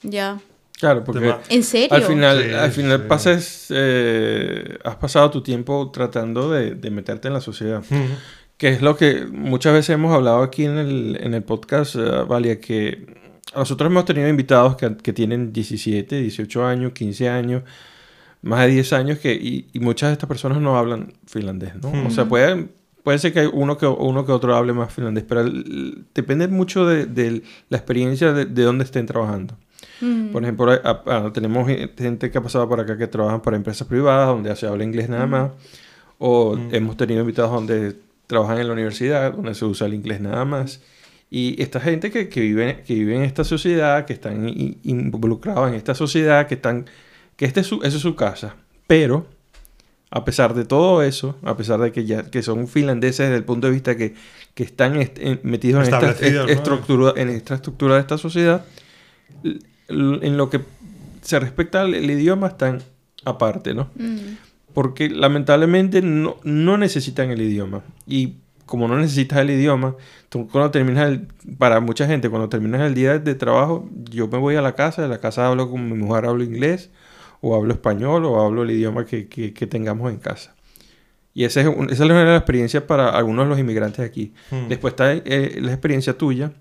[0.02, 0.40] Ya.
[0.80, 1.96] Claro, porque ¿En serio?
[1.96, 7.34] al final, al final pases, eh, has pasado tu tiempo tratando de, de meterte en
[7.34, 7.82] la sociedad.
[8.58, 12.26] Que es lo que muchas veces hemos hablado aquí en el, en el podcast, uh,
[12.26, 13.06] Valia, que
[13.56, 17.64] nosotros hemos tenido invitados que, que, tienen 17, 18 años, 15 años,
[18.42, 22.08] más de 10 años, que, y, y muchas de estas personas no hablan finlandés, ¿no?
[22.08, 22.70] O sea, puede,
[23.04, 25.44] puede ser que uno que, uno que otro hable más finlandés, pero
[26.14, 29.56] depende mucho de, de, la experiencia de, de dónde estén trabajando.
[30.32, 30.72] Por ejemplo,
[31.32, 34.84] tenemos gente que ha pasado por acá que trabajan para empresas privadas donde se habla
[34.84, 35.52] inglés nada más.
[36.18, 37.96] O hemos tenido invitados donde
[38.28, 40.82] trabajan en la universidad, donde se usa el inglés nada más.
[41.30, 44.48] Y esta gente que, que, vive, que vive en esta sociedad, que están
[44.84, 46.86] involucrados en esta sociedad, que están
[47.36, 48.56] que este es su, es su casa.
[48.88, 49.28] Pero,
[50.12, 53.44] a pesar de todo eso, a pesar de que ya que son finlandeses desde el
[53.44, 54.14] punto de vista que,
[54.54, 54.94] que están
[55.44, 56.12] metidos en esta,
[56.48, 58.64] estructura, en esta estructura de esta sociedad,
[59.44, 60.62] en lo que
[61.22, 62.82] se respecta al idioma están
[63.26, 63.90] aparte, ¿no?
[63.96, 64.45] Mm
[64.76, 67.82] porque lamentablemente no, no necesitan el idioma.
[68.06, 69.96] Y como no necesitas el idioma,
[70.28, 74.38] tú cuando terminas el, para mucha gente, cuando terminas el día de trabajo, yo me
[74.38, 76.92] voy a la casa, en la casa hablo con mi mujer, hablo inglés,
[77.40, 80.54] o hablo español, o hablo el idioma que, que, tengamos en casa.
[81.34, 84.34] Y esa es, esa es la experiencia para algunos de los inmigrantes aquí.
[84.52, 84.68] Hmm.
[84.68, 86.52] Después está eh, la experiencia tuya,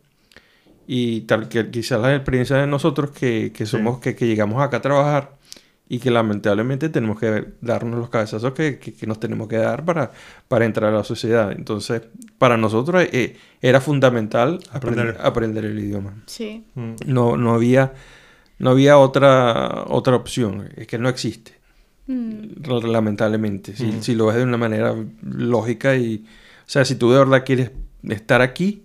[0.87, 4.77] y tal, que quizás la experiencia de nosotros que, que somos, que, que llegamos acá
[4.77, 5.43] a trabajar
[5.89, 10.12] y que lamentablemente tenemos que darnos los cabezazos que, que, nos tenemos que dar para,
[10.49, 11.53] para entrar a la sociedad.
[11.53, 12.03] Entonces,
[12.39, 15.18] para nosotros eh, era fundamental aprender.
[15.20, 15.64] aprender.
[15.64, 16.22] el idioma.
[16.26, 16.64] Sí.
[16.74, 16.95] Mm.
[17.07, 17.93] No, no, había,
[18.59, 21.53] no había otra, otra opción, es que no existe.
[22.07, 22.87] Mm.
[22.87, 24.03] Lamentablemente, si, mm.
[24.03, 26.24] si, lo ves de una manera lógica y...
[26.66, 27.72] O sea, si tú de verdad quieres
[28.09, 28.84] estar aquí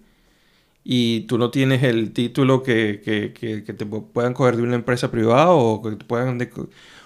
[0.84, 5.12] y tú no tienes el título que, que, que, te puedan coger de una empresa
[5.12, 6.40] privada o que te puedan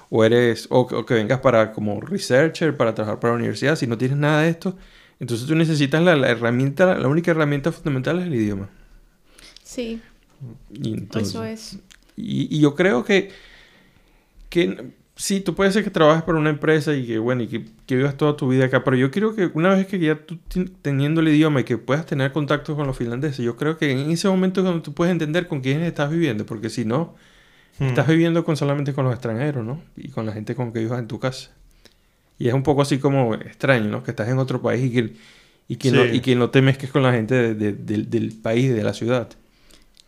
[0.10, 3.98] o eres o, que vengas para como researcher para trabajar para la universidad si no
[3.98, 4.78] tienes nada de esto
[5.20, 8.70] entonces tú necesitas la, herramienta la única herramienta fundamental es el idioma.
[9.64, 10.02] Sí.
[11.16, 11.80] Eso es.
[12.18, 13.32] y, y yo creo que
[14.50, 17.96] que sí, tú puedes ser que trabajes para una empresa y que, bueno, y que,
[17.96, 20.40] vivas toda tu vida acá, pero yo creo que una vez que ya tú
[20.82, 24.10] teniendo el idioma y que puedas tener contacto con los finlandeses, yo creo que en
[24.12, 27.16] ese momento es cuando tú puedes entender con quiénes estás viviendo, porque si no,
[27.80, 27.86] hmm.
[27.86, 29.82] estás viviendo con solamente con los extranjeros, ¿no?
[29.96, 31.52] Y con la gente con que vivas en tu casa.
[32.40, 34.04] Y es un poco así como extraño, ¿no?
[34.04, 35.14] Que estás en otro país y que,
[35.68, 38.94] y que, no, y que no te mezques con la gente del país, de la
[38.94, 39.30] ciudad.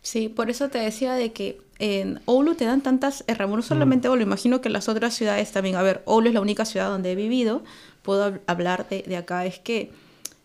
[0.02, 4.08] Sí, por eso te decía de que en Oulu te dan tantas herramientas, no solamente
[4.08, 4.12] mm.
[4.12, 5.76] Oulu, imagino que las otras ciudades también.
[5.76, 7.62] A ver, Oulu es la única ciudad donde he vivido,
[8.02, 9.90] puedo hablar de, de acá, es que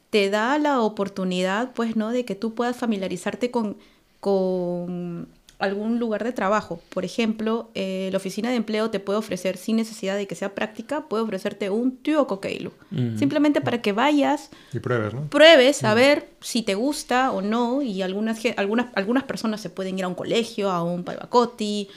[0.10, 2.12] te da la oportunidad, pues, ¿no?
[2.12, 3.78] De que tú puedas familiarizarte con,
[4.20, 5.30] con
[5.62, 6.82] algún lugar de trabajo.
[6.90, 10.56] Por ejemplo, eh, la oficina de empleo te puede ofrecer, sin necesidad de que sea
[10.56, 12.74] práctica, puede ofrecerte un tío coqueilo.
[13.16, 15.28] Simplemente para que vayas y pruebes, ¿no?
[15.30, 17.82] Pruebes a ver si te gusta o no.
[17.82, 21.88] Y algunas, algunas, algunas personas se pueden ir a un colegio, a un paibacoti,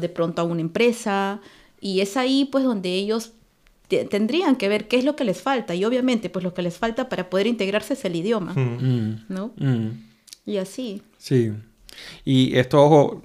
[0.00, 1.40] de pronto a una empresa.
[1.80, 3.32] Y es ahí pues donde ellos
[3.88, 5.74] tendrían que ver qué es lo que les falta.
[5.74, 8.54] Y obviamente pues lo que les falta para poder integrarse es el idioma.
[9.28, 9.52] ¿No?
[10.46, 11.02] Y así.
[11.18, 11.52] Sí.
[12.24, 13.22] Y esto, ojo,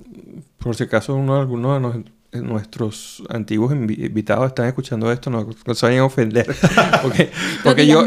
[0.57, 1.95] por si acaso uno, algunos
[2.31, 6.45] de nuestros antiguos invitados están escuchando esto, no, se vayan a ofender.
[7.63, 8.05] porque, yo,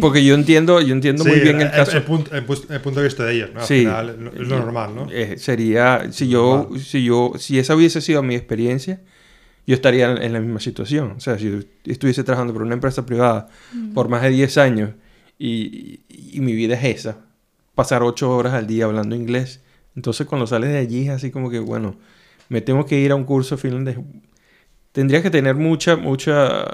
[0.00, 1.96] porque yo entiendo, yo entiendo muy bien el, caso.
[1.96, 3.60] El, punto, de vista de ellos, ¿no?
[3.60, 5.08] Al final, es lo normal, ¿no?
[5.10, 9.00] Eh, sería, si yo, si yo, si esa hubiese sido mi experiencia,
[9.66, 11.14] yo estaría en la misma situación.
[11.16, 13.92] O sea, si estuviese trabajando por una empresa privada mm.
[13.92, 14.90] por más de 10 años
[15.38, 17.18] y, y, mi vida es esa,
[17.74, 19.60] pasar 8 horas al día hablando inglés
[19.96, 21.96] entonces cuando sales de allí es así como que, bueno,
[22.48, 23.96] me tengo que ir a un curso finlandés.
[24.92, 26.64] Tendrías que tener mucha, mucha...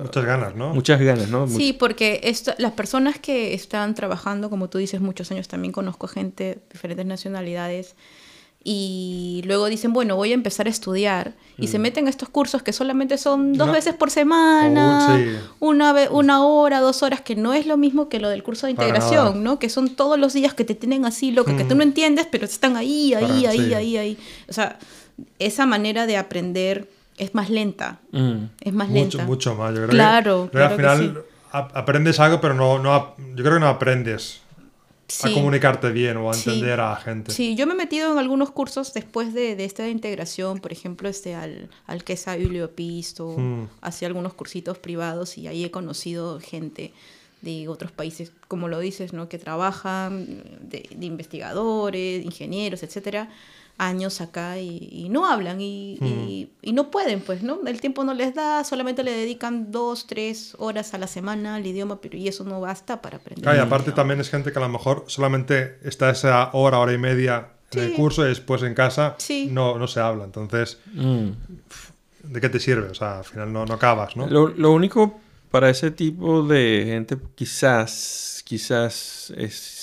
[0.00, 0.72] Muchas ganas, ¿no?
[0.72, 1.46] Muchas ganas, ¿no?
[1.48, 6.06] Sí, porque esto, las personas que están trabajando, como tú dices, muchos años, también conozco
[6.06, 7.96] gente de diferentes nacionalidades,
[8.68, 11.82] y luego dicen, bueno, voy a empezar a estudiar y se mm.
[11.82, 15.20] meten a estos cursos que solamente son dos veces por semana,
[15.60, 18.72] una, una hora, dos horas, que no es lo mismo que lo del curso de
[18.72, 19.60] integración, ¿no?
[19.60, 21.88] Que son todos los días que te tienen así, lo que, que tú no mm.
[21.88, 24.18] entiendes, pero están ahí, ahí, ahí, ahí, ahí.
[24.48, 24.80] O sea,
[25.38, 26.88] esa manera de aprender
[27.18, 28.00] es más lenta.
[28.10, 28.46] Mm.
[28.62, 29.24] Es más mucho, lenta.
[29.26, 29.90] Mucho más, yo creo.
[29.90, 30.50] Claro.
[30.50, 34.40] Que, al final aprendes algo, pero no, no, yo creo que no aprendes
[35.22, 37.32] a comunicarte bien o a entender a la gente.
[37.32, 41.08] Sí, yo me he metido en algunos cursos después de, de esta integración, por ejemplo,
[41.08, 43.68] este al, al Quesa Bibliopisto, mm.
[43.82, 46.92] hacía algunos cursitos privados y ahí he conocido gente
[47.42, 49.28] de otros países, como lo dices, ¿no?
[49.28, 53.28] que trabajan, de, de investigadores, ingenieros, etcétera,
[53.78, 57.60] años acá y, no hablan y, y, no pueden, pues, ¿no?
[57.66, 61.66] El tiempo no les da, solamente le dedican dos, tres horas a la semana al
[61.66, 63.54] idioma, pero y eso no basta para aprender.
[63.54, 66.98] y aparte también es gente que a lo mejor solamente está esa hora, hora y
[66.98, 69.16] media en el curso y después en casa
[69.50, 70.24] no, no se habla.
[70.24, 71.28] Entonces, mm.
[72.24, 72.88] ¿de qué te sirve?
[72.88, 74.26] O sea, al final no, no acabas, ¿no?
[74.26, 75.20] Lo, lo único
[75.50, 79.32] para ese tipo de gente quizás, quizás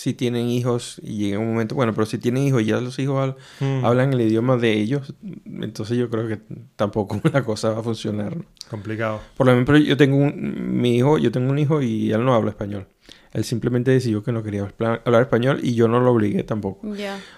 [0.03, 2.99] si tienen hijos y llega un momento, bueno, pero si tienen hijos y ya los
[2.99, 3.85] hijos hmm.
[3.85, 5.13] hablan el idioma de ellos,
[5.45, 6.41] entonces yo creo que
[6.75, 8.35] tampoco la cosa va a funcionar.
[8.69, 9.21] Complicado.
[9.37, 12.49] Por ejemplo, yo tengo un, mi hijo, yo tengo un hijo y él no habla
[12.49, 12.85] español.
[13.31, 14.67] Él simplemente decidió que no quería
[15.05, 16.93] hablar español y yo no lo obligué tampoco.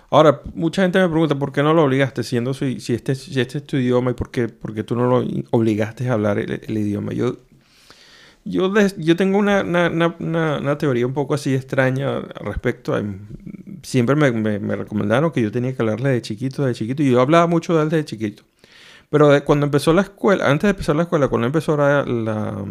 [0.10, 3.40] Ahora, mucha gente me pregunta, ¿por qué no lo obligaste siendo si, si, este, si
[3.40, 6.78] este es tu idioma y por qué, tú no lo obligaste a hablar el, el
[6.80, 7.14] idioma?
[7.14, 7.38] Yo
[8.46, 9.90] yo, yo tengo una, una,
[10.20, 12.96] una, una, teoría un poco así extraña al respecto.
[13.82, 17.22] Siempre me, me, recomendaron que yo tenía que hablarle de chiquito, de chiquito, y yo
[17.22, 18.44] hablaba mucho de él de chiquito.
[19.10, 22.06] Pero cuando empezó la escuela, antes de empezar la escuela, cuando empezó la...
[22.06, 22.64] la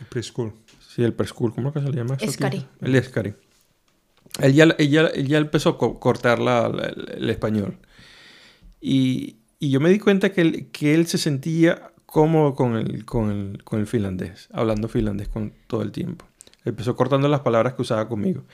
[0.00, 0.52] el preschool.
[0.78, 2.16] Sí, el preschool, ¿cómo es que se le llama?
[2.20, 2.64] Escari.
[2.80, 3.34] El Escari.
[4.40, 6.66] Él ya, ella, ya empezó a cortar la,
[7.16, 7.78] el español.
[8.80, 13.06] Y, y, yo me di cuenta que él, que él se sentía cómodo con el,
[13.06, 16.26] con el, con el finlandés, hablando finlandés con, todo el tiempo.
[16.62, 18.44] Empezó cortando las palabras que usaba conmigo.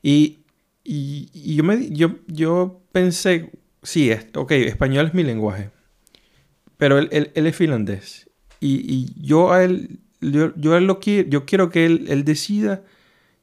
[0.00, 0.44] Y,
[0.84, 3.50] y, y yo, me, yo, yo pensé,
[3.82, 5.70] sí, es, ok, español es mi lenguaje,
[6.76, 8.30] pero él, él, él es finlandés.
[8.60, 12.24] Y, y, yo a él, yo, yo, él lo quiero, yo quiero que él, él
[12.24, 12.84] decida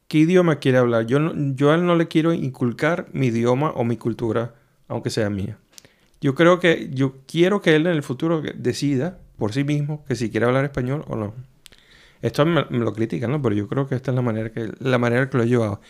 [0.08, 1.04] qué idioma quiere hablar.
[1.04, 1.18] Yo,
[1.54, 4.54] yo a él no le quiero inculcar mi idioma o mi cultura,
[4.88, 5.58] aunque sea mía.
[6.22, 10.16] Yo creo que, yo quiero que él en el futuro decida por sí mismo que
[10.16, 11.34] si quiere hablar español o no.
[12.20, 13.40] Esto me, lo critican, ¿no?
[13.40, 15.80] Pero yo creo que esta es la manera que, la manera que lo he llevado.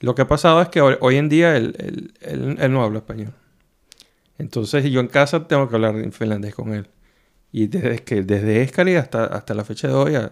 [0.00, 2.84] Lo que ha pasado es que hoy, hoy en día él, él- él- él no
[2.84, 3.32] habla español.
[4.38, 6.86] Entonces yo en casa tengo que hablar en finlandés con él.
[7.50, 10.30] Y desde que desde Escali hasta, hasta la fecha de hoy ah,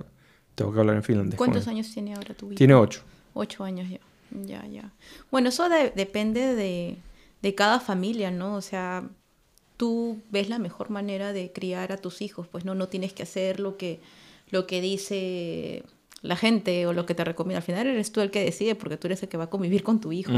[0.55, 1.71] tengo que hablar en finlandés con ¿Cuántos él.
[1.75, 2.57] años tiene ahora tu hijo?
[2.57, 3.01] Tiene ocho.
[3.35, 3.99] Ocho años ya.
[4.45, 4.93] Ya, ya.
[5.31, 6.99] Bueno, eso de- depende de,
[7.43, 8.55] de cada familia, ¿no?
[8.57, 9.09] O sea,
[9.77, 13.23] tú ves la mejor manera de criar a tus hijos, pues no, no tienes que
[13.23, 14.01] hacer lo que,
[14.51, 15.85] lo que dice
[16.23, 17.59] la gente o lo que te recomienda.
[17.59, 19.83] Al final eres tú el que decide porque tú eres el que va a convivir
[19.83, 20.33] con tu hijo.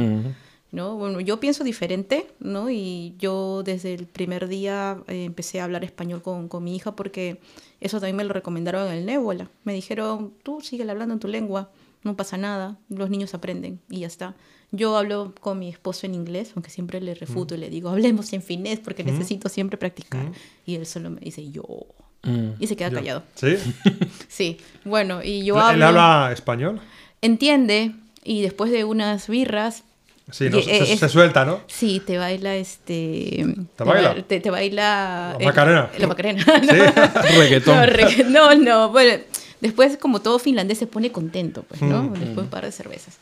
[0.70, 0.96] ¿no?
[0.96, 2.68] Bueno, yo pienso diferente, ¿no?
[2.68, 6.94] Y yo desde el primer día eh, empecé a hablar español con, con mi hija
[6.94, 7.40] porque
[7.80, 9.50] eso también me lo recomendaron en el Nébola.
[9.64, 11.70] Me dijeron, tú sigue hablando en tu lengua,
[12.02, 14.36] no pasa nada, los niños aprenden y ya está.
[14.70, 18.32] Yo hablo con mi esposo en inglés, aunque siempre le refuto y le digo, hablemos
[18.34, 20.26] en finés porque necesito siempre practicar.
[20.66, 21.62] Y él solo me dice, yo.
[22.24, 22.50] Mm.
[22.58, 23.22] Y se queda Yo- callado.
[23.34, 23.56] ¿Sí?
[24.28, 25.86] Sí, bueno, y yo ¿Él hablo...
[26.00, 26.80] habla español?
[27.22, 27.92] Entiende
[28.24, 29.84] y después de unas birras
[30.30, 31.60] Sí, no, se, eh, se- es- se suelta, ¿no?
[31.68, 33.46] Sí, te baila este.
[33.76, 34.12] ¿Te baila?
[34.12, 35.36] ba- Te, te baila.
[35.40, 35.90] La Macarena.
[35.98, 36.44] La Macarena.
[36.62, 36.76] Sí.
[37.38, 37.76] Reggaetón.
[37.76, 39.22] No, regga- no, no, bueno,
[39.62, 42.02] después, como todo finlandés, se pone contento, pues, ¿no?
[42.02, 42.12] Mm.
[42.12, 43.16] Después de un par de cervezas.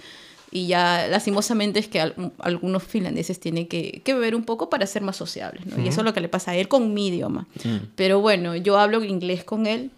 [0.56, 4.86] Y ya, lastimosamente, es que al- algunos finlandeses tienen que, que beber un poco para
[4.86, 5.76] ser más sociables, ¿no?
[5.82, 7.46] Y eso es lo que le pasa a él con mi idioma.
[7.64, 7.76] Mm.
[7.94, 9.90] Pero bueno, yo hablo inglés con él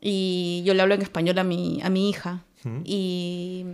[0.00, 2.42] y yo le hablo en español a mi, a mi hija.
[2.84, 3.64] Y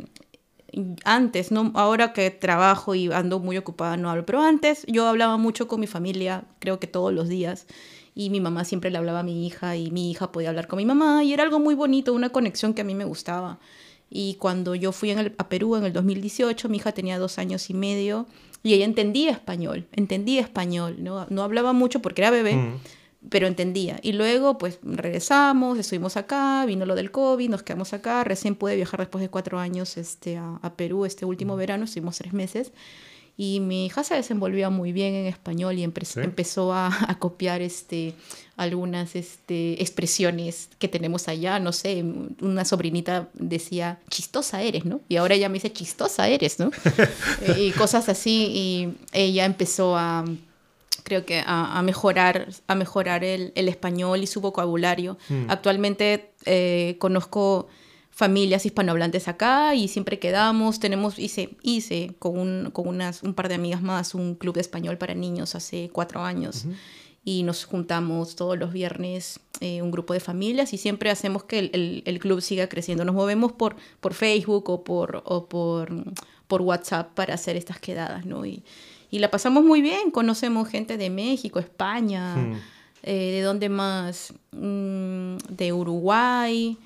[1.05, 1.73] antes, ¿no?
[1.75, 5.81] Ahora que trabajo y ando muy ocupada no hablo, pero antes yo hablaba mucho con
[5.81, 7.67] mi familia, creo que todos los días.
[8.15, 10.77] Y mi mamá siempre le hablaba a mi hija y mi hija podía hablar con
[10.77, 13.59] mi mamá y era algo muy bonito, una conexión que a mí me gustaba.
[14.11, 17.39] Y cuando yo fui en el- a Perú en el 2018, mi hija tenía dos
[17.39, 18.27] años y medio
[18.63, 22.75] y ella entendía español, entendía español, no, no hablaba mucho porque era bebé, Mm.
[23.31, 23.99] pero entendía.
[24.03, 28.25] Y luego, pues regresamos, estuvimos acá, vino lo del COVID, nos quedamos acá.
[28.25, 32.17] Recién pude viajar después de cuatro años este, a, a Perú este último verano, estuvimos
[32.19, 32.73] tres meses.
[33.41, 36.19] Y mi hija se desenvolvía muy bien en español y empe- Sí.
[36.21, 38.15] empezó a, a copiar este,
[38.57, 41.61] algunas este, expresiones que tenemos allá.
[41.61, 42.03] No sé,
[42.41, 45.01] una sobrinita decía, chistosa eres, ¿no?
[45.09, 46.71] Y ahora ella me dice, chistosa eres, ¿no?
[47.43, 48.51] Eh, y cosas así.
[48.53, 50.25] Y ella empezó a,
[51.05, 55.17] creo que a, a mejorar, a mejorar el, el español y su vocabulario.
[55.29, 55.49] Mm.
[55.49, 57.69] Actualmente eh, conozco
[58.19, 60.81] familias hispanohablantes acá y siempre quedamos.
[60.81, 64.61] Tenemos, hice, hice con, un, con unas, un par de amigas más un club de
[64.61, 66.65] español para niños hace cuatro años.
[67.25, 71.59] Y nos juntamos todos los viernes, eh, un grupo de familias, y siempre hacemos que
[71.61, 73.05] el, el- el club siga creciendo.
[73.05, 75.89] Nos movemos por, por Facebook o por, o por,
[76.49, 78.45] por WhatsApp para hacer estas quedadas, ¿no?
[78.47, 78.65] Y,
[79.13, 82.55] y la pasamos muy bien, conocemos gente de México, España, Hmm.
[83.05, 84.33] eh, ¿de dónde más?
[84.53, 86.77] Mm, de Uruguay,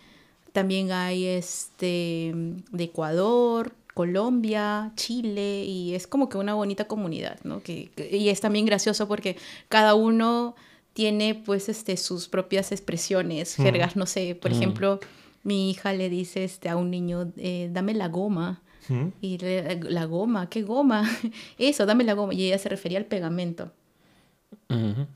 [0.53, 2.33] también hay este,
[2.71, 7.63] de Ecuador, Colombia, Chile, y es como que una bonita comunidad, ¿no?
[7.63, 9.37] Que, que- y es también gracioso porque
[9.69, 10.55] cada uno
[10.95, 15.01] tiene pues este, sus propias expresiones, jergas, no sé, por ejemplo,
[15.43, 18.61] mi hija le dice este, a un niño, eh, dame la goma.
[18.89, 19.07] Mm.
[19.21, 21.09] Y le- la goma, ¿qué goma?
[21.59, 22.35] Eso, dame la goma.
[22.35, 23.71] Y ella se refería al pegamento.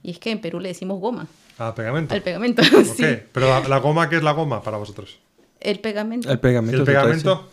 [0.02, 1.26] Y es que en Perú le decimos goma,
[1.58, 2.14] Ah, pegamento.
[2.14, 2.62] al pegamento.
[3.32, 5.18] Pero la, la goma, ¿qué es la goma para vosotros?
[5.60, 6.28] El pegamento.
[6.28, 6.78] El ¿Y pegamento.
[6.78, 7.48] el pegamento?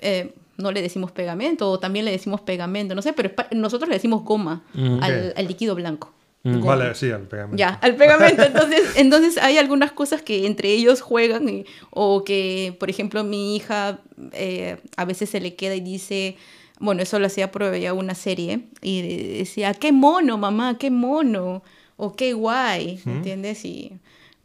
[0.00, 3.48] eh, no le decimos pegamento o también le decimos pegamento, no sé, pero es pa-
[3.52, 5.02] nosotros le decimos goma Mm.
[5.02, 6.12] al, al líquido blanco.
[6.44, 6.58] Mm.
[6.60, 6.76] Goma.
[6.76, 7.56] Vale, sí, el pegamento.
[7.56, 8.42] Ya, al pegamento.
[8.42, 13.56] Entonces, entonces hay algunas cosas que entre ellos juegan y- o que, por ejemplo, mi
[13.56, 13.98] hija
[14.32, 16.36] eh, a veces se le queda y dice,
[16.78, 21.62] bueno, eso lo hacía por veía una serie y decía, qué mono, mamá, qué mono,
[21.96, 23.64] o qué guay, ¿entiendes?
[23.64, 23.92] Y,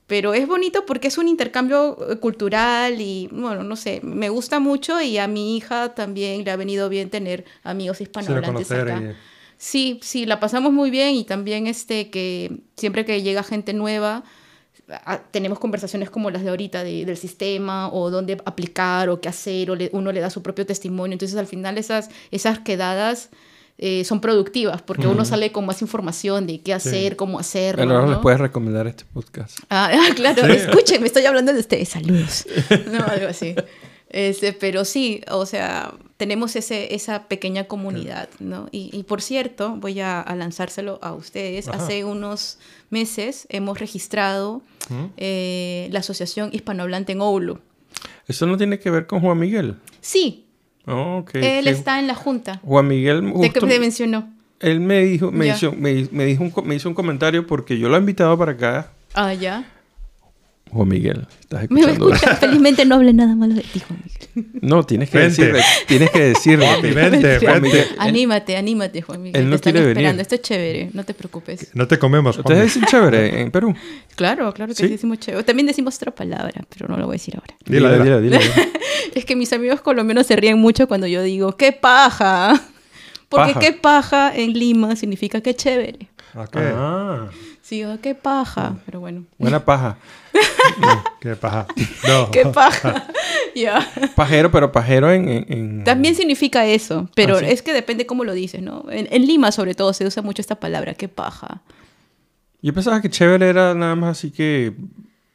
[0.09, 4.59] pero es bonito porque es un intercambio eh, cultural y, bueno, no sé, me gusta
[4.59, 8.91] mucho y a mi hija también le ha venido bien tener amigos Sí, hispanohablantes conocer
[8.91, 9.01] acá.
[9.01, 9.15] y...
[9.61, 14.23] Sí, sí, la pasamos muy bien y también este que siempre que llega gente nueva
[15.05, 19.29] a- tenemos conversaciones como las de ahorita de- del sistema o dónde aplicar o qué
[19.29, 21.13] hacer o le- uno le da su propio testimonio.
[21.13, 23.29] Entonces al final esas, esas quedadas
[23.81, 27.81] eh, son productivas porque uno sale con más información de qué hacer, cómo hacerlo.
[27.83, 28.11] Pero ahora ¿no?
[28.11, 29.57] les puedes recomendar este podcast.
[29.69, 30.51] Ah, ah, claro, Sí.
[30.51, 32.45] escuchen, me estoy hablando de ustedes, saludos.
[32.91, 33.55] No, algo así.
[34.09, 38.67] Este, pero sí, o sea, tenemos ese, esa pequeña comunidad, ¿no?
[38.71, 41.67] Y, y por cierto, voy a, a lanzárselo a ustedes.
[41.69, 41.77] Ajá.
[41.83, 42.57] Hace unos
[42.89, 45.05] meses hemos registrado ¿Mm?
[45.17, 47.59] eh, la Asociación Hispanohablante en Oulu.
[48.27, 49.75] Eso no tiene que ver con Juan Miguel.
[50.01, 50.47] Sí,
[50.89, 51.35] Oh, ok.
[51.35, 51.69] él sí.
[51.69, 52.59] está en la junta.
[52.63, 54.29] Juan Miguel ¿De qué justo- te mencionó?
[54.59, 55.55] él me dijo, me Ya.
[55.55, 58.51] hizo, me, me dijo un, me hizo un comentario porque yo lo he invitado para
[58.53, 59.63] acá Ah, ya.
[60.71, 62.13] Juan Miguel, estás Me escuchando.
[62.13, 64.51] escucha, felizmente no hable nada malo de ti, Juan Miguel.
[64.61, 65.41] No, tienes que Vente.
[65.45, 65.63] decirle.
[65.87, 66.67] Tienes que decirle.
[66.81, 67.59] Vente, Juan vente.
[67.61, 69.41] Miguel, Anímate, anímate, Juan Miguel.
[69.41, 69.97] él no Te están quiere venir.
[69.97, 70.21] esperando.
[70.21, 71.71] Esto es chévere, no te preocupes.
[71.73, 72.45] No te comemos, Juan.
[72.45, 73.73] ¿Ustedes dicen chévere en Perú?
[74.15, 74.83] Claro, claro que ¿Sí?
[74.83, 75.43] sí decimos chévere.
[75.43, 77.55] También decimos otra palabra, pero no lo voy a decir ahora.
[77.65, 78.19] Dila, dila.
[78.19, 78.39] dila.
[79.15, 82.61] Es que mis amigos colombianos se ríen mucho cuando yo digo, ¡qué paja!
[83.29, 83.59] Porque Paja.
[83.59, 86.09] qué paja en Lima significa qué chévere.
[86.35, 87.27] Ah,
[87.69, 88.77] Sí, oh, qué paja.
[88.87, 89.97] Pero bueno, buena paja.
[91.21, 91.67] Qué paja.
[92.07, 92.31] No.
[92.31, 93.07] qué paja.
[93.55, 93.85] Ya.
[94.15, 95.27] Pajero, pero pajero en...
[95.27, 97.45] en- en- También significa eso, pero Ah, sí.
[97.49, 98.85] es que depende cómo lo dices, ¿no?
[98.89, 101.61] En, en Lima, sobre todo, se usa mucho esta palabra, qué paja.
[102.61, 104.73] Yo pensaba que chévere era nada más así que...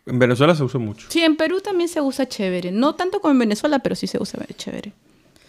[0.07, 1.07] En Venezuela se usa mucho.
[1.11, 2.71] Sí, en Perú también se usa chévere.
[2.73, 4.93] No tanto como en Venezuela, pero sí se usa chévere.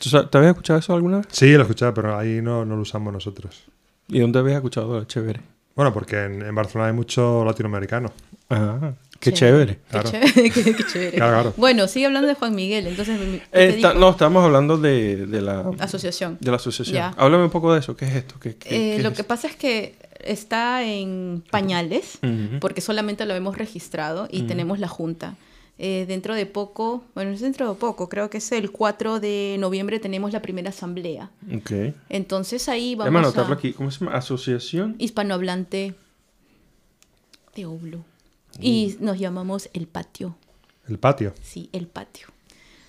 [0.02, 1.28] ¿Tú sa- ¿Te habías escuchado eso alguna vez?
[1.32, 3.64] Sí, lo he escuchado, pero ahí no, no lo usamos nosotros.
[4.08, 5.42] ¿Y dónde habías escuchado lo chévere?
[5.76, 8.12] Bueno, porque en, en Barcelona hay mucho latinoamericano.
[8.50, 9.76] Ah, qué chévere.
[9.76, 10.10] Qué Claro.
[10.12, 10.34] chévere.
[10.52, 11.12] qué, qué chévere.
[11.18, 11.54] Claro, claro.
[11.58, 12.88] Bueno, sigue hablando de Juan Miguel.
[12.88, 15.70] Entonces, ¿qué Eh, está- no, estamos hablando de, de la...
[15.80, 16.38] asociación.
[16.40, 16.96] De la asociación.
[16.96, 17.14] Ya.
[17.18, 17.96] Háblame un poco de eso.
[17.98, 18.36] ¿Qué es esto?
[18.40, 22.20] ¿Qué, qué- Eh, qué lo es que pasa es que está en pañales,
[22.62, 25.36] porque solamente lo hemos registrado y tenemos la junta.
[25.78, 29.58] Eh, dentro de poco, bueno, es dentro de poco, creo que es el 4 de
[29.60, 31.32] noviembre tenemos la primera asamblea.
[31.54, 31.94] Ok.
[32.08, 33.74] Entonces ahí Déjame vamos anotarlo a aquí.
[33.74, 34.16] ¿Cómo se llama?
[34.16, 34.96] Asociación.
[35.00, 35.96] hispanohablante
[37.56, 38.06] de Oblo.
[38.62, 40.38] Y nos llamamos el patio.
[40.88, 41.34] El patio.
[41.44, 42.28] Sí, el patio.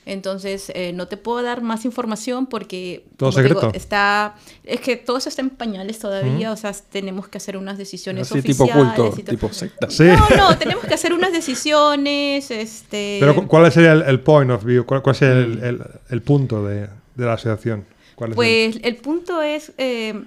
[0.06, 3.04] Entonces, eh, no te puedo dar más información porque...
[3.16, 3.70] Todo digo, secreto.
[3.74, 4.36] está...
[4.64, 8.30] Es que todo eso está en pañales todavía, o sea, tenemos que hacer unas decisiones
[8.30, 8.94] Así tipo oficiales.
[8.94, 9.90] culto, y tipo secta.
[9.90, 10.04] Sí.
[10.04, 13.18] No, no, tenemos que hacer unas decisiones, este...
[13.20, 14.84] Pero cu- ¿cuál sería el, el point of view?
[14.86, 16.82] ¿Cuál, cuál sería el, el- el punto de,
[17.16, 17.84] de la asociación?
[18.14, 20.22] ¿Cuál es el- Pues el punto es, eh,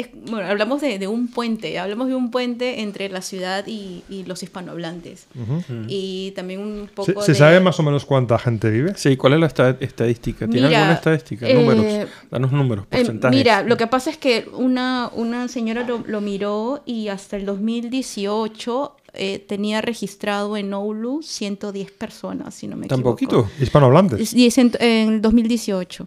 [0.00, 4.02] es- bueno, hablamos de, de un puente, hablamos de un puente entre la ciudad y,
[4.08, 5.26] y los hispanohablantes.
[5.34, 5.62] Ujú.
[5.88, 7.38] Y también un ¿Se, poco se de...
[7.38, 8.92] sabe más o menos cuánta gente vive?
[8.96, 10.46] Sí, ¿cuál es la esta- estadística?
[10.46, 11.48] ¿Tiene Mira, alguna estadística?
[11.48, 12.08] eh, números.
[12.30, 13.36] Danos números, Eh, porcentajes.
[13.36, 17.46] mira, lo que pasa es que una, una señora lo, lo miró y hasta el
[17.46, 23.14] 2018 eh, tenía registrado en Oulu 110 personas, si no me ¿Tan equivoco.
[23.16, 23.48] poquito?
[23.60, 24.34] Hispanohablantes.
[24.34, 26.06] Y en, en el 2018.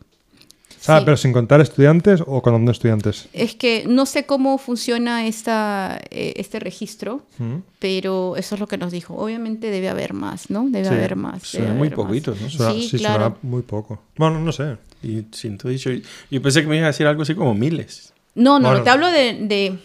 [0.90, 1.06] Ah, Sí.
[1.06, 3.30] pero sin contar estudiantes o con no estudiantes.
[3.34, 7.62] Es que no sé cómo funciona esta, eh, este registro, Ujú.
[7.80, 9.16] pero eso es lo que nos dijo.
[9.16, 10.66] Obviamente debe haber más, ¿no?
[10.70, 11.44] Debe Sí, haber más.
[11.44, 12.08] suena debe muy haber más.
[12.08, 12.50] poquito, ¿no?
[12.50, 13.38] Suena- Sí, sí, suena claro.
[13.42, 14.02] muy poco.
[14.18, 14.78] Bueno, no sé.
[15.04, 16.02] Y 118.
[16.30, 18.14] Yo pensé que me ibas a decir algo así como miles.
[18.36, 18.78] No, no, Bueno.
[18.80, 19.80] no, te hablo de, de,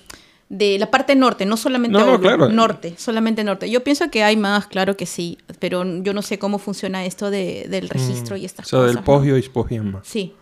[0.48, 2.48] de la parte norte, no solamente No, no, claro.
[2.48, 3.70] norte, solamente norte.
[3.70, 7.30] Yo pienso que hay más, claro que sí, pero yo no sé cómo funciona esto
[7.30, 8.88] de, del registro y O estas sea, cosas.
[8.94, 9.04] del ¿no?
[9.04, 10.00] pogio y spogiema.
[10.04, 10.34] Sí,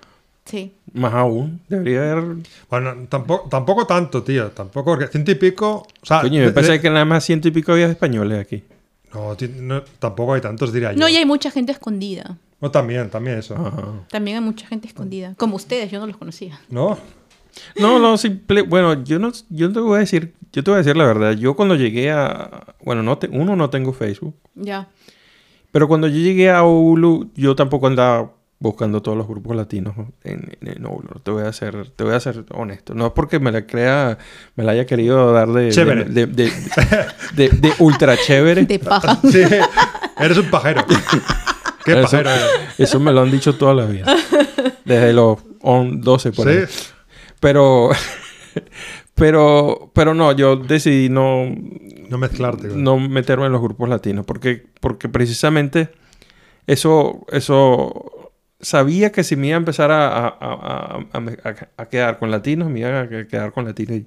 [0.44, 0.72] sí.
[0.92, 1.60] Más aún.
[1.68, 2.36] Debería haber.
[2.68, 4.50] Bueno, tampoco, tampoco tanto, tío.
[4.50, 5.86] Tampoco, porque ciento y pico.
[6.02, 8.38] O sea, Coño, de- me parece de- que nada más ciento y pico había españoles
[8.40, 8.62] aquí.
[9.14, 10.98] no, no, tampoco hay tantos, diría yo.
[10.98, 12.36] No, y hay mucha gente escondida.
[12.60, 13.54] No, también, también eso.
[13.56, 14.04] Ajá.
[14.10, 15.34] También hay mucha gente escondida.
[15.36, 16.60] Como ustedes, yo no los conocía.
[16.68, 16.96] ¿No?
[17.78, 18.62] No, no, simple.
[18.62, 21.32] Bueno, yo no, yo te voy a decir, yo te voy a decir la verdad.
[21.32, 24.88] Yo cuando llegué a, bueno, no te, uno no tengo Facebook, Ya.
[25.70, 28.32] pero cuando yo llegué a Oulu, yo tampoco andaba
[28.62, 31.18] buscando todos los grupos latinos en, en, en Oulu.
[31.22, 32.94] Te voy a ser, te voy a ser honesto.
[32.94, 34.18] No es porque me la crea,
[34.54, 36.04] me la haya querido dar de, Chévere.
[36.04, 36.50] de, de, de-
[37.34, 38.64] de- de ultra chévere.
[38.64, 39.18] De paja.
[39.30, 39.42] Sí,
[40.18, 40.84] eres un pajero.
[41.84, 42.44] ¿Qué Eso- pajero eres?
[42.78, 44.06] Eso me lo han dicho toda la vida.
[44.84, 46.64] Desde los on- 12 por ahí.
[46.68, 46.88] Sí.
[47.40, 47.90] Pero,
[49.14, 51.46] pero, pero no, yo decidí no,
[52.08, 52.68] No mezclarte.
[52.68, 55.90] con- no meterme en los grupos latinos porque, porque precisamente
[56.68, 58.11] eso, eso
[58.62, 61.18] sabía que si me iba a empezar a, a- a- a-
[61.50, 63.96] a- a quedar con latinos, me iba a quedar con latinos.
[63.98, 64.06] Y,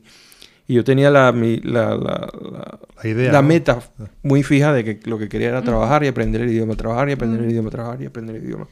[0.68, 3.32] y yo tenía la, mi- la, la- la- La idea.
[3.32, 3.48] la ¿no?
[3.48, 3.80] meta
[4.24, 7.12] muy fija de que lo que quería era trabajar y aprender el idioma, trabajar y
[7.12, 8.68] aprender el idioma, trabajar y aprender el idioma.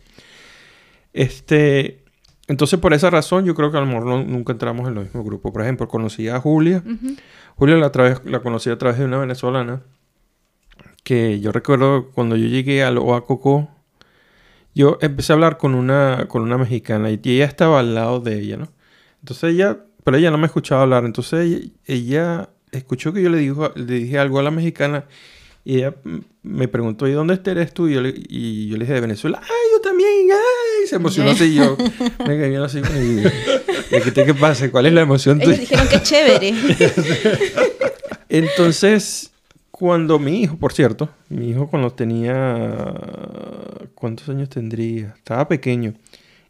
[1.14, 2.00] Este,
[2.48, 5.04] entonces por esa razón yo creo que a lo mejor no- nunca entramos en los
[5.06, 5.52] mismos grupos.
[5.52, 6.84] Por ejemplo, conocí a Julia.
[7.56, 7.92] Julia la,
[8.26, 9.82] la conocí a través de una venezolana
[11.04, 13.70] que yo recuerdo cuando yo llegué al Oacoco,
[14.76, 18.40] yo empecé a hablar con una, con una mexicana y ella estaba al lado de
[18.40, 18.70] ella, ¿no?
[19.20, 23.72] Entonces ella, pero ella no me escuchaba hablar, entonces ella, escuchó que yo le, dijo,
[23.76, 25.06] le dije algo a la mexicana
[25.64, 25.96] y ella
[26.42, 27.88] me preguntó, ¿y dónde eres tú?
[27.88, 29.40] Y yo, le, y yo le dije, de Venezuela.
[29.42, 30.28] ¡Ay, yo también!
[30.32, 30.88] ¡Ay!
[30.88, 31.78] Se emocionó así y yo
[32.28, 32.80] me quedé así.
[32.80, 33.20] Y,
[33.96, 34.70] y, ¿qué, ¿Qué pasa?
[34.70, 35.58] ¿Cuál es la emoción tuya?
[35.58, 36.54] dijeron que chévere.
[38.30, 39.33] Entonces,
[39.84, 42.94] cuando mi hijo, por cierto, mi hijo cuando tenía...
[43.96, 45.14] ¿Cuántos años tendría?
[45.18, 45.94] Estaba pequeño.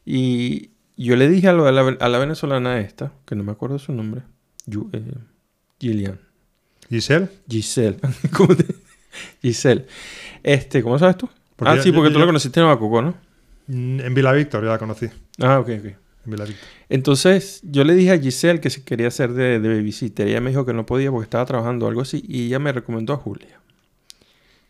[0.05, 1.69] Y yo le dije a, la,
[1.99, 4.21] a la venezolana esta, que no me acuerdo su nombre,
[4.67, 5.01] Yu- eh,
[5.79, 6.19] Gillian.
[6.89, 7.27] Giselle.
[7.49, 7.97] Giselle.
[8.37, 8.67] ¿Cómo te-
[9.41, 9.87] Giselle.
[10.43, 11.27] Este, ¿cómo sabes tú?
[11.55, 13.15] Porque ah, yo- sí, yo- porque tú yo- la conociste en Bacuco, ¿no?
[13.65, 15.07] Mm, En Vila Víctor ya la conocí.
[15.39, 15.93] Ah, ok, ok.
[16.89, 20.27] Entonces, yo le dije a Giselle que si quería ser de, de babysitter.
[20.27, 22.23] Ella me dijo que no podía porque estaba trabajando o algo así.
[22.27, 23.59] Y ella me recomendó a Julia.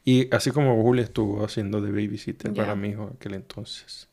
[0.05, 2.63] Y así como Julia estuvo haciendo de babysitter Ya.
[2.63, 4.07] para mi hijo en aquel entonces.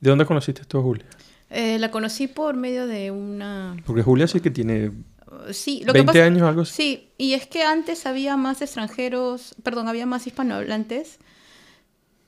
[0.00, 1.06] ¿De dónde conociste tú a Julia?
[1.50, 3.76] Eh, la conocí por medio de una...
[3.86, 6.24] Porque Julia sí que tiene uh, Sí, lo 20 que pasa...
[6.26, 6.72] años o algo así.
[6.74, 11.18] Sí, y es que antes había más extranjeros, perdón, había más hispanohablantes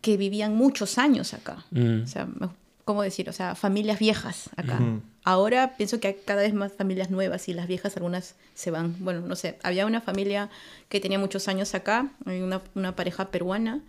[0.00, 1.64] que vivían muchos años acá.
[1.72, 2.02] Mm.
[2.04, 2.48] O sea, me-
[2.91, 3.28] ¿cómo decir?
[3.28, 4.74] O sea, familias viejas acá.
[4.74, 5.01] Ujú.
[5.22, 8.97] Ahora pienso que hay cada vez más familias nuevas y las viejas algunas se van.
[8.99, 10.51] Bueno, no sé, había una familia
[10.88, 13.80] que tenía muchos años acá, una, una pareja peruana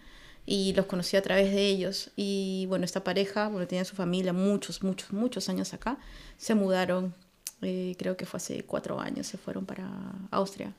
[0.46, 2.12] y los conocí a través de ellos.
[2.16, 5.98] Y bueno, esta pareja, bueno, tenía su familia muchos, muchos, muchos años acá,
[6.38, 7.16] se mudaron,
[7.64, 9.90] eh, creo que fue hace cuatro años, se fueron para
[10.30, 10.74] Austria.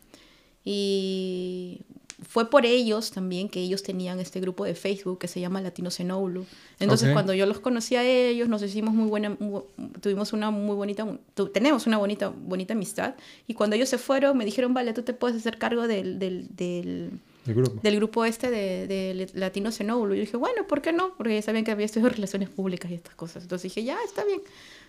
[0.65, 1.81] Y
[2.29, 5.99] fue por ellos también que ellos tenían este grupo de Facebook que se llama Latinos
[6.01, 6.47] en Oulu.
[6.79, 7.13] Entonces, Ok.
[7.15, 9.63] cuando yo los conocí a ellos, nos hicimos muy buena, mu-
[10.01, 13.15] tuvimos una muy bonita, tu- tenemos una bonita, bonita amistad.
[13.47, 16.47] Y cuando ellos se fueron, me dijeron, vale, tú te puedes hacer cargo del, del,
[16.57, 17.11] del,
[17.47, 17.81] El grupo.
[17.83, 20.15] del grupo este de, de Latinos en Oulu.
[20.15, 21.15] Y yo dije, bueno, ¿por qué no?
[21.17, 23.43] Porque ya sabían que había estudiado relaciones públicas y estas cosas.
[23.43, 24.41] Entonces dije, ya, está bien.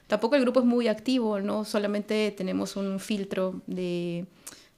[0.08, 1.64] Tampoco el grupo es muy activo, ¿no?
[1.66, 4.26] Solamente tenemos un filtro de,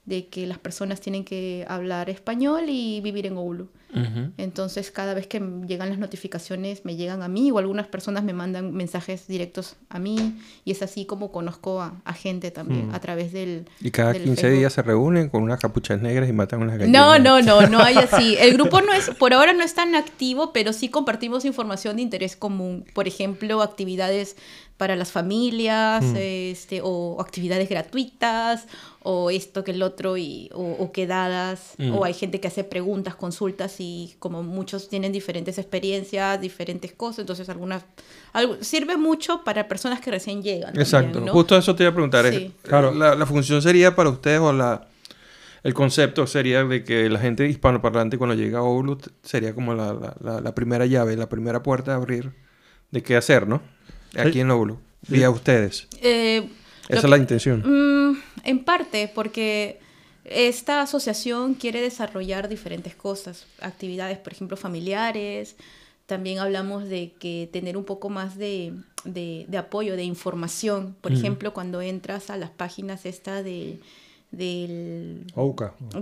[0.06, 3.70] de que las personas tienen que hablar español y vivir en Oulu.
[3.96, 4.32] Ujú.
[4.38, 8.34] Entonces, cada vez que llegan las notificaciones, me llegan a mí o algunas personas me
[8.34, 10.38] mandan mensajes directos a mí.
[10.66, 13.66] Y es así como conozco a, a gente también a través del.
[13.82, 14.58] Y cada del 15 Facebook.
[14.60, 17.02] días se reúnen con unas capuchas negras y matan unas gallinas.
[17.02, 18.36] No, no, no, no hay así.
[18.40, 22.02] El grupo no es, por ahora no es tan activo, pero sí compartimos información de
[22.02, 22.86] interés común.
[22.94, 24.36] Por ejemplo, actividades
[24.78, 28.68] para las familias, este, o actividades gratuitas,
[29.04, 31.94] o esto que el otro, y, o, o quedadas, Mm.
[31.96, 33.85] o hay gente que hace preguntas, consultas, y
[34.20, 37.84] como muchos tienen diferentes experiencias, diferentes cosas, entonces algunas,
[38.34, 40.74] algo, sirve mucho para personas que recién llegan.
[40.74, 41.20] también, Exacto.
[41.22, 41.32] ¿no?
[41.34, 42.26] Justo eso te iba a preguntar.
[42.30, 42.36] Sí.
[42.64, 44.88] eh, La, la función sería para ustedes o la...
[45.64, 49.94] El concepto sería de que la gente hispanoparlante cuando llega a Oulu sería como la,
[49.94, 52.34] la- la- la primera llave, la primera puerta a abrir
[52.92, 53.64] de qué hacer, ¿no?
[54.16, 54.40] Aquí Sí.
[54.42, 54.80] en Oulu.
[55.08, 55.88] Vía ustedes.
[56.04, 56.48] Eh,
[56.88, 57.64] Esa que- es la intención.
[57.66, 59.80] Mm, en parte, porque
[60.26, 65.56] esta asociación quiere desarrollar diferentes cosas, actividades, por ejemplo, familiares.
[66.08, 68.74] También hablamos de que tener un poco más de,
[69.06, 70.96] de- de apoyo, de información.
[71.02, 71.16] Por Mm.
[71.16, 73.80] ejemplo, cuando entras a las páginas esta de,
[74.32, 75.26] del...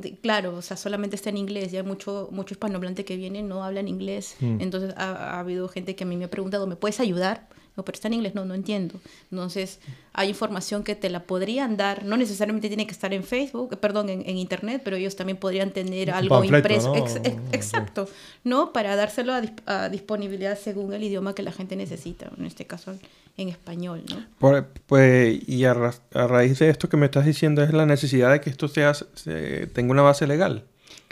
[0.01, 1.71] De- claro, o sea, solamente está en inglés.
[1.71, 4.35] Ya hay mucho, mucho hispanohablante que viene no habla en inglés.
[4.39, 4.61] Mm.
[4.61, 7.47] Entonces ha, ha habido gente que a mí me ha preguntado, ¿me puedes ayudar?
[7.75, 8.99] No, pero está en inglés, no, no entiendo.
[9.31, 9.79] Entonces,
[10.13, 14.09] hay información que te la podrían dar, no necesariamente tiene que estar en Facebook, perdón,
[14.09, 16.89] en, en Internet, pero ellos también podrían tener Un algo panfleto, impreso.
[16.95, 16.95] ¿no?
[17.03, 18.07] Ex- ex- exacto,
[18.43, 18.71] ¿no?
[18.73, 22.65] Para dárselo a, dis- a disponibilidad según el idioma que la gente necesita, en este
[22.67, 22.95] caso
[23.37, 24.23] en español, ¿no?
[24.37, 27.87] Por- pues, y a, ra- a raíz de esto que me estás diciendo es la
[27.87, 30.63] necesidad de que esto sea, se- tenga una base legal.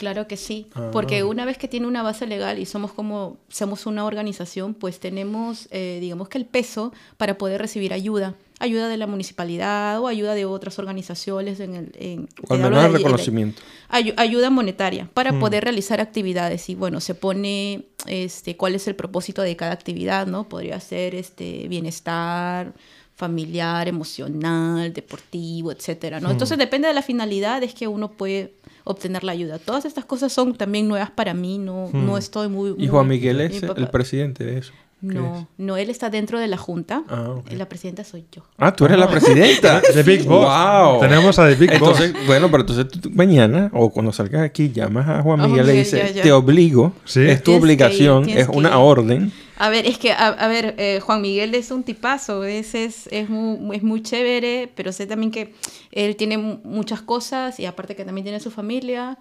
[0.02, 0.90] Claro que sí, Ah.
[0.92, 5.00] porque una vez que tiene una base legal y somos como, somos una organización, pues
[5.00, 10.08] tenemos, eh, digamos que el peso para poder recibir ayuda, ayuda de la municipalidad o
[10.08, 11.92] ayuda de otras organizaciones en el...
[12.00, 13.62] En, O al menos el de- reconocimiento.
[13.92, 15.40] Ayu- ayuda monetaria para Mm.
[15.40, 20.26] poder realizar actividades y bueno se pone este cuál es el propósito de cada actividad
[20.26, 22.74] no podría ser este bienestar
[23.22, 26.32] familiar emocional deportivo etcétera no Mm.
[26.32, 28.54] entonces depende de la finalidad es que uno puede
[28.84, 32.06] obtener la ayuda todas estas cosas son también nuevas para mí no Mm.
[32.08, 34.74] no estoy muy Y Juan muy- Miguel mi es el presidente de eso.
[35.02, 35.46] ¿Qué no es?
[35.58, 37.52] no él está dentro de la junta Ah, ok.
[37.54, 39.82] la presidenta soy yo Ah, tú eres la presidenta.
[39.96, 40.46] The Big Boss.
[40.46, 41.00] Wow.
[41.00, 42.28] Tenemos a The Big Entonces, Boss.
[42.28, 45.68] bueno, pero entonces tú, mañana o cuando salgas aquí llamas a Juan Juan Miguel y
[45.68, 46.22] le dices, ya, ya.
[46.24, 47.22] te obligo, Sí.
[47.22, 48.76] es tu Tienes que ir, obligación, tienes es que una ir.
[48.78, 49.32] orden.
[49.64, 53.08] A ver, es que, a, a ver, eh, Juan Miguel es un tipazo, es, es,
[53.30, 55.54] muy, es muy chévere, pero sé también que
[55.92, 59.20] él tiene mu- muchas cosas y aparte que también tiene su familia.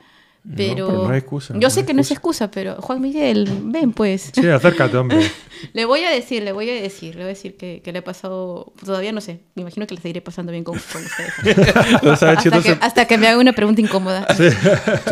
[0.57, 3.47] Pero, pero no es excusa, Yo no sé que no es excusa, pero Juan Miguel,
[3.64, 4.30] ven pues.
[4.34, 5.18] Sí, acércate, hombre.
[5.74, 7.99] Le voy a decir, le voy a decir, le voy a decir que, que le
[7.99, 11.34] he pasado, todavía no sé, me imagino que le seguiré pasando bien con, con ustedes.
[12.03, 14.26] O sea, hasta, que, se- hasta que me haga una pregunta incómoda.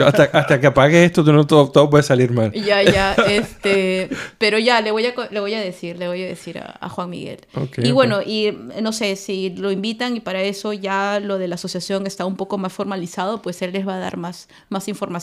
[0.07, 2.51] hasta, hasta que apagues esto, tú no, todo, todo puede salir mal.
[2.53, 4.09] Ya, ya, este,
[4.39, 6.89] pero ya, le voy a, le voy a decir, le voy a decir a, a
[6.89, 7.41] Juan Miguel.
[7.55, 11.49] Ok, y bueno, y no sé, si lo invitan y para eso ya lo de
[11.49, 14.89] la asociación está un poco más formalizado, pues él les va a dar más, más
[14.89, 15.18] información.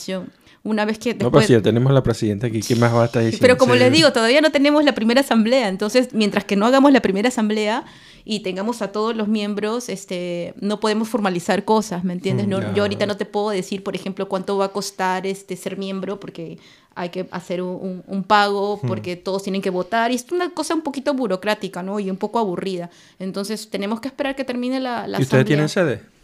[0.66, 1.46] Una vez que No, después...
[1.46, 3.42] si ya tenemos la presidenta aquí, ¿qué más va a estar diciendo?
[3.42, 5.68] pero como les digo, todavía no tenemos la primera asamblea.
[5.68, 7.86] Entonces, mientras que no hagamos la primera asamblea
[8.26, 12.48] y tengamos a todos los miembros, este, no podemos formalizar cosas, ¿me entiendes?
[12.48, 12.74] Mm, No.
[12.74, 16.20] Yo ahorita no te puedo decir, por ejemplo, cuánto va a costar este, ser miembro,
[16.20, 16.58] porque
[16.96, 20.12] hay que hacer un, pago, porque todos tienen que votar.
[20.12, 22.00] Y es una cosa un poquito burocrática, ¿no?
[22.00, 22.90] Y un poco aburrida.
[23.20, 26.15] Entonces, tenemos que esperar que termine la, la ¿Y ustedes tienen sede?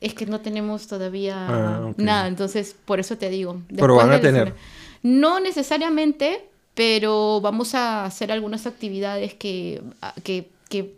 [0.00, 3.60] Es que no tenemos todavía Ah, nada, entonces por eso te digo.
[3.74, 4.54] Pero van a de la tener.
[5.02, 6.44] No necesariamente,
[6.74, 9.82] pero vamos a hacer algunas actividades que,
[10.22, 10.94] que, que,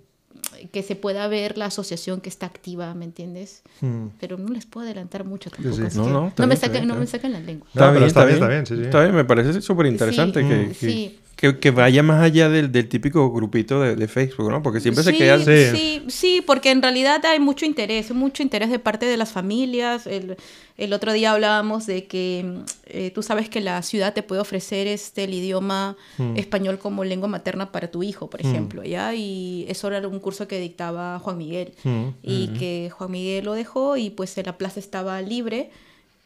[0.71, 3.63] que se pueda ver la asociación que está activa, ¿me entiendes?
[3.81, 4.07] Mm.
[4.21, 5.77] Pero no les puedo adelantar mucho tampoco.
[5.77, 5.99] sí.
[5.99, 7.67] No, no, está me bien, no me saquen la lengua.
[7.75, 8.83] No, está bien, está bien, sí, sí.
[8.83, 11.19] Está bien, me parece súper interesante Sí, que, que, sí.
[11.43, 14.63] Que, que vaya más allá del, del típico grupito de, de Facebook, ¿no?
[14.63, 15.41] Porque siempre se queda...
[15.41, 15.77] Sí.
[15.77, 20.07] Sí, sí, porque en realidad hay mucho interés, mucho interés de parte de las familias.
[20.07, 20.37] El,
[20.79, 24.41] el otro día hablábamos de que mm, eh, tú sabes que la ciudad te puede
[24.41, 26.37] ofrecer este, el idioma Mm.
[26.37, 29.13] español como lengua materna para tu hijo, por ejemplo, ¿ya?
[29.13, 31.73] Y eso era un curso que dictaba Juan Miguel.
[31.83, 32.09] Mm.
[32.23, 35.71] Y que Juan Miguel lo dejó y pues la plaza estaba libre,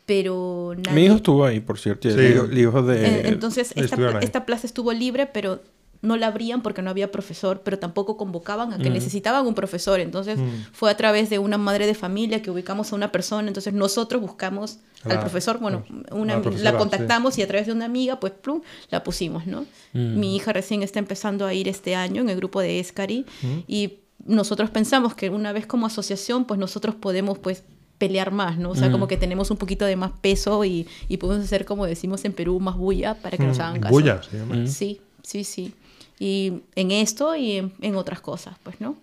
[0.07, 0.92] pero nadie...
[0.94, 2.09] Mi hijo estuvo ahí, por cierto.
[2.09, 2.18] y Sí.
[2.18, 3.04] el hijo- el hijo de...
[3.07, 5.61] Eh, Entonces, esta, esta plaza estuvo libre, pero
[6.02, 9.98] no la abrían porque no había profesor, pero tampoco convocaban a que necesitaban un profesor.
[9.98, 10.38] Entonces,
[10.72, 13.48] fue a través de una madre de familia que ubicamos a una persona.
[13.48, 15.59] Entonces, nosotros buscamos al profesor.
[15.59, 19.64] Bueno, una, la contactamos y a través de una amiga, pues, plum, la pusimos, ¿no?
[19.94, 23.24] Mi hija recién está empezando a ir este año en el grupo de Escari
[23.66, 23.94] y
[24.24, 27.64] nosotros pensamos que una vez como asociación, pues nosotros podemos, pues,
[27.99, 28.70] pelear más, ¿no?
[28.70, 31.86] O sea, como que tenemos un poquito de más peso y, y podemos hacer, como
[31.86, 33.92] decimos en Perú, más bulla para que nos hagan caso.
[33.92, 34.66] Bulla, se llama.
[34.66, 35.72] Sí, sí, sí.
[36.18, 38.97] Y en esto y en, en otras cosas, pues, ¿no?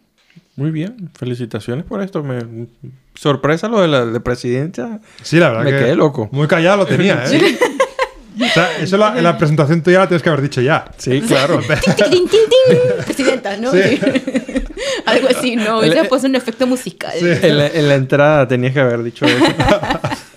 [0.56, 2.24] Muy bien, felicitaciones por esto.
[2.24, 2.68] Me...
[3.16, 5.00] Sorpresa lo de la de presidencia.
[5.22, 6.30] Sí, la verdad Me que quedé loco.
[6.32, 7.58] Muy callado lo tenía, ¿eh?
[8.36, 10.86] O sea, eso la- en la presentación tuya la tienes que haber dicho ya.
[10.98, 11.60] Sí, claro.
[13.06, 13.72] Presidenta, ¿no?
[13.72, 14.00] Sí.
[15.12, 15.82] Algo así, ¿no?
[15.82, 17.14] El- Hubiera puesto un efecto musical.
[17.20, 17.26] Sí.
[17.42, 19.46] en, la, en la entrada tenías que haber dicho eso.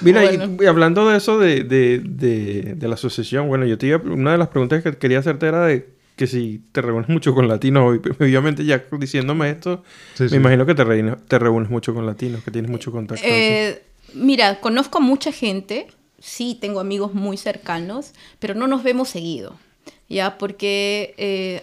[0.00, 0.62] Mira, y- Bueno.
[0.62, 4.32] y, hablando de eso de, de, de, de la asociación, bueno, yo te iba, una
[4.32, 7.98] de las preguntas que quería hacerte era de que si te reúnes mucho con latinos,
[8.20, 9.82] obviamente ya diciéndome esto,
[10.14, 10.36] Sí, me sí.
[10.36, 13.24] imagino que te reúnes, te reúnes mucho con latinos, que tienes mucho contacto.
[13.26, 15.86] Eh, mira, conozco a mucha gente,
[16.20, 19.56] sí, tengo amigos muy cercanos, pero no nos vemos seguido,
[20.08, 20.36] ¿ya?
[20.38, 21.62] Porque eh,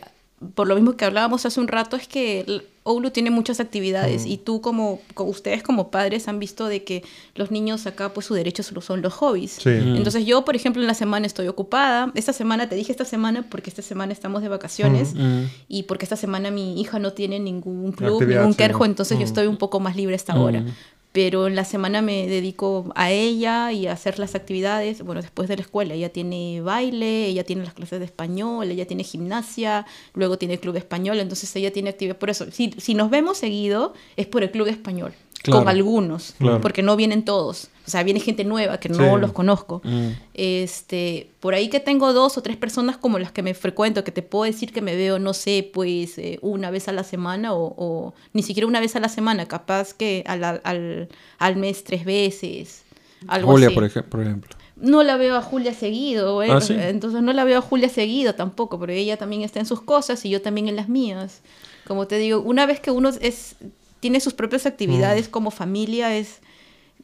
[0.55, 4.37] por lo mismo que hablábamos hace un rato, es que Oulu tiene muchas actividades y
[4.37, 7.03] tú como, co- ustedes como padres han visto de que
[7.35, 9.51] los niños acá, pues su derecho solo son los hobbies.
[9.61, 9.69] Sí.
[9.69, 12.11] Entonces yo, por ejemplo, en la semana estoy ocupada.
[12.15, 15.43] Esta semana, te dije esta semana porque esta semana estamos de vacaciones Mm.
[15.67, 18.57] y porque esta semana mi hija no tiene ningún club, Actividad, ningún sí.
[18.57, 19.27] kerjo, entonces yo Mm.
[19.27, 20.65] estoy un poco más libre a esta hora.
[21.11, 25.49] Pero en la semana me dedico a ella y a hacer las actividades, bueno, después
[25.49, 25.93] de la escuela.
[25.93, 30.77] Ella tiene baile, ella tiene las clases de español, ella tiene gimnasia, luego tiene club
[30.77, 32.17] español, entonces ella tiene actividad.
[32.17, 35.13] Por eso, si, si nos vemos seguido, es por el club español,
[35.43, 35.61] Claro.
[35.61, 36.61] con algunos, Claro.
[36.61, 37.69] porque no vienen todos.
[37.87, 39.19] O sea, viene gente nueva que no Sí.
[39.21, 39.81] los conozco.
[39.83, 40.09] Mm.
[40.33, 44.11] Este, por ahí que tengo dos o tres personas como las que me frecuento, que
[44.11, 47.53] te puedo decir que me veo, no sé, pues eh, una vez a la semana
[47.53, 51.83] o, o ni siquiera una vez a la semana, capaz que al, al, al mes
[51.83, 52.83] tres veces.
[53.27, 53.75] Algo Julia, así.
[53.75, 54.55] por, ej- por ejemplo.
[54.75, 56.75] No la veo a Julia seguido, eh, Ah, ¿sí?
[56.77, 60.25] entonces no la veo a Julia seguido tampoco, porque ella también está en sus cosas
[60.25, 61.41] y yo también en las mías.
[61.87, 63.55] Como te digo, una vez que uno es,
[64.01, 66.39] tiene sus propias actividades como familia, es...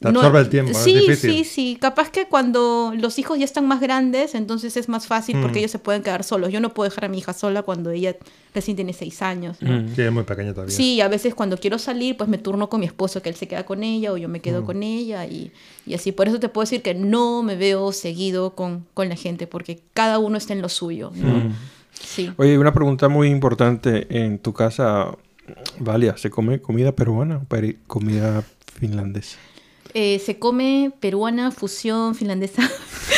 [0.00, 1.32] Te absorbe el tiempo, es Sí, difícil.
[1.32, 1.78] sí, sí.
[1.80, 5.58] Capaz que cuando los hijos ya están más grandes, entonces es más fácil porque Mm.
[5.58, 6.52] ellos se pueden quedar solos.
[6.52, 8.14] Yo no puedo dejar a mi hija sola cuando ella
[8.54, 9.56] recién tiene seis años.
[9.60, 9.72] ¿no?
[9.82, 9.96] Mm.
[9.96, 10.72] Sí, es muy pequeño todavía.
[10.76, 13.48] Sí, a veces cuando quiero salir, pues me turno con mi esposo, que él se
[13.48, 14.42] queda con ella o yo me Mm.
[14.42, 15.50] quedo con ella y,
[15.84, 16.12] y así.
[16.12, 19.80] Por eso te puedo decir que no me veo seguido con, con la gente, porque
[19.94, 21.10] cada uno está en lo suyo.
[21.16, 21.38] ¿no?
[21.38, 21.54] Mm.
[22.00, 22.30] Sí.
[22.36, 24.06] Oye, una pregunta muy importante.
[24.16, 25.08] En tu casa,
[25.78, 27.44] Valia, ¿se come comida peruana o
[27.86, 28.42] comida
[28.74, 29.38] finlandesa?
[29.94, 32.62] Eh, se come peruana, fusión, finlandesa.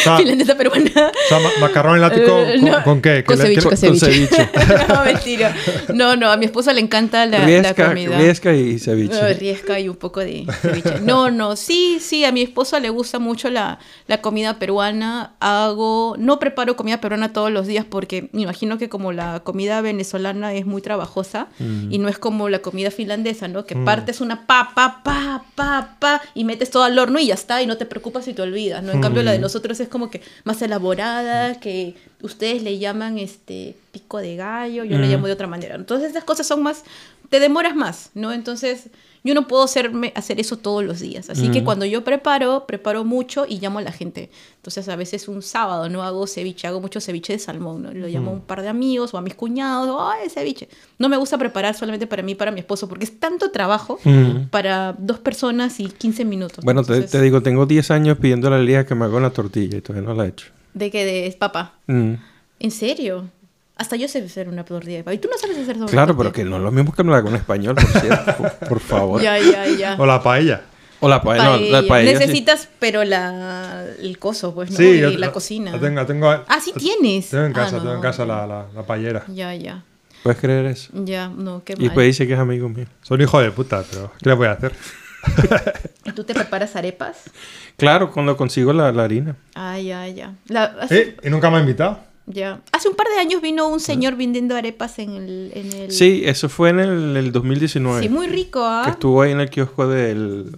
[0.07, 0.17] Ah.
[0.19, 0.91] finlandesa peruana.
[0.95, 3.25] O sea, ma- macarrón elático, Eh, ¿con, no, con qué?
[3.25, 4.27] con ¿Que le- ceviche, con Con ceviche.
[4.29, 4.49] ceviche.
[4.89, 5.57] no, mentira.
[5.95, 8.17] No, no, a mi esposa le encanta la, la riesca, comida.
[8.19, 9.21] riesca y ceviche.
[9.21, 11.01] No, riesca y un poco de ceviche.
[11.01, 15.35] No, no, sí, sí, a mi esposa le gusta mucho la, la comida peruana.
[15.41, 19.81] Hago, no preparo comida peruana todos los días porque me imagino que como la comida
[19.81, 21.49] venezolana es muy trabajosa
[21.91, 23.65] y no es como la comida finlandesa, ¿no?
[23.67, 27.61] Que partes una papa, pa, pa, pa y metes todo al horno y ya está
[27.63, 28.93] y no te preocupas y te olvidas, ¿no?
[28.93, 33.77] En cambio la de nosotros es como que más elaborada, que ustedes le llaman este
[33.93, 35.11] pico de gallo, yo le Mm.
[35.11, 35.75] llamo de otra manera.
[35.75, 36.85] Entonces estas cosas son más,
[37.31, 38.33] te demoras más, ¿no?
[38.33, 38.91] Entonces
[39.23, 41.29] yo no puedo hacerme, hacer eso todos los días.
[41.29, 41.65] Así que Mm.
[41.65, 44.31] cuando yo preparo, preparo mucho y llamo a la gente.
[44.57, 47.93] Entonces a veces un sábado no hago ceviche, hago mucho ceviche de salmón, ¿no?
[47.93, 50.71] Lo llamo a un par de amigos o a mis cuñados, ¡ay, ceviche!
[50.99, 53.99] No me gusta preparar solamente para mí y para mi esposo porque es tanto trabajo
[54.05, 54.49] Mm.
[54.51, 56.65] para dos personas y 15 minutos.
[56.65, 59.31] Bueno, te, Entonces, te digo, tengo 10 años pidiéndole a Elías que me haga una
[59.31, 60.47] tortilla y todavía no la he hecho.
[60.73, 61.75] ¿De que de papá?
[61.87, 62.15] Mm.
[62.59, 63.29] ¿En serio?
[63.81, 65.15] Hasta yo sé hacer una tortilla de papa.
[65.15, 67.27] ¿Y tú no sabes hacer una Claro, pero que no es lo mismo que haga
[67.31, 68.35] en español, por cierto.
[68.39, 69.23] por, por favor.
[69.23, 69.97] Ya, ya, ya.
[69.99, 70.61] O la paella.
[71.01, 71.45] O la paella.
[71.45, 71.89] no, la Paella.
[71.89, 72.19] paella, sí.
[72.19, 74.77] Necesitas, pero la, el coso, pues, ¿no?
[74.77, 75.71] Sí, y yo- la cocina.
[75.73, 77.31] la tengo, tengo, Ah, sí tienes.
[77.31, 79.25] Tengo en Ah, casa, no, tengo en casa la, la, la paellera.
[79.29, 79.83] Ya, ya.
[80.23, 80.91] ¿Puedes creer eso?
[80.93, 81.85] Ya, no, qué Y mal.
[81.85, 82.85] después dice que es amigo mío.
[83.01, 84.75] Son hijo de puta, pero ¿qué le voy a hacer?
[86.05, 87.17] ¿Y tú te preparas arepas?
[87.79, 89.37] Claro, cuando consigo la, la harina.
[89.55, 90.35] Ah, ya, ya.
[90.49, 91.17] La- ¿Eh?
[91.23, 92.10] ¿Y nunca me ha invitado?
[92.31, 92.61] Ya.
[92.73, 95.53] Hace un par de años vino un señor vendiendo arepas en el...
[95.55, 95.91] En el...
[95.91, 98.03] Sí, eso fue en el, el 2019.
[98.03, 98.83] Sí, muy rico, ¿ah?
[98.85, 100.57] Que estuvo ahí en el kiosco del,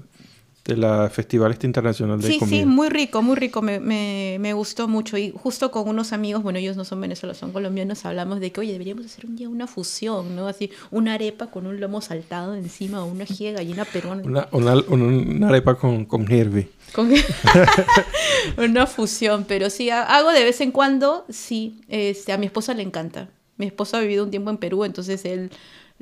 [0.64, 2.58] de la Festival este Internacional de Sí, Comida.
[2.60, 5.18] sí, muy rico, muy rico, me, me, me gustó mucho.
[5.18, 8.60] Y justo con unos amigos, bueno, ellos no son venezolanos, son colombianos, hablamos de que,
[8.60, 10.46] oye, deberíamos hacer un día una fusión, ¿no?
[10.46, 14.22] Así, una arepa con un lomo saltado encima, o una de gallina peruana.
[14.24, 16.68] Una, una, una- arepa con, con Herbie.
[16.94, 17.10] Con-
[18.58, 22.74] una fusión, pero sí, ha- hago de vez en cuando, sí, este, a mi esposa
[22.74, 23.28] le encanta.
[23.56, 25.50] Mi esposo ha vivido un tiempo en Perú, entonces él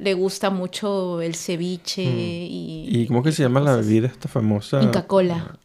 [0.01, 2.89] le gusta mucho el ceviche y...
[2.89, 4.83] ¿Y cómo que se llama la bebida esta famosa?
[4.83, 5.59] Inca Cola.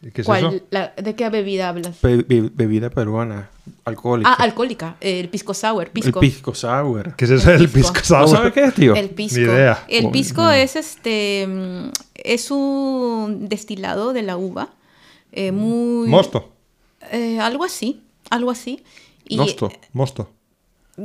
[0.00, 0.46] ¿Y ¿Qué es ¿Cuál?
[0.54, 0.64] eso?
[0.70, 2.00] La- ¿De qué bebida hablas?
[2.00, 3.50] Be- be- bebida peruana,
[3.84, 4.30] alcohólica.
[4.30, 6.20] Ah, alcohólica, el pisco sour, pisco.
[6.20, 7.16] El pisco sour.
[7.16, 7.92] ¿Qué es eso El del pisco.
[7.94, 8.36] pisco ¿No sour?
[8.38, 8.94] sabes qué es, tío?
[8.94, 9.40] El pisco.
[9.40, 9.84] Ni idea.
[9.88, 14.68] El pisco es este mm, es un destilado de la uva.
[15.32, 16.52] eh, muy Mosto.
[17.10, 18.84] eh, algo así, algo así.
[19.26, 19.68] Y, Nosto.
[19.92, 20.30] Mosto.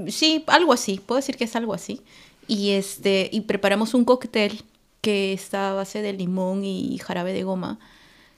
[0.08, 2.02] Sí, algo así, puedo decir que es algo así.
[2.48, 4.64] Y este y preparamos un cóctel
[5.02, 7.80] que está a base de limón y jarabe de goma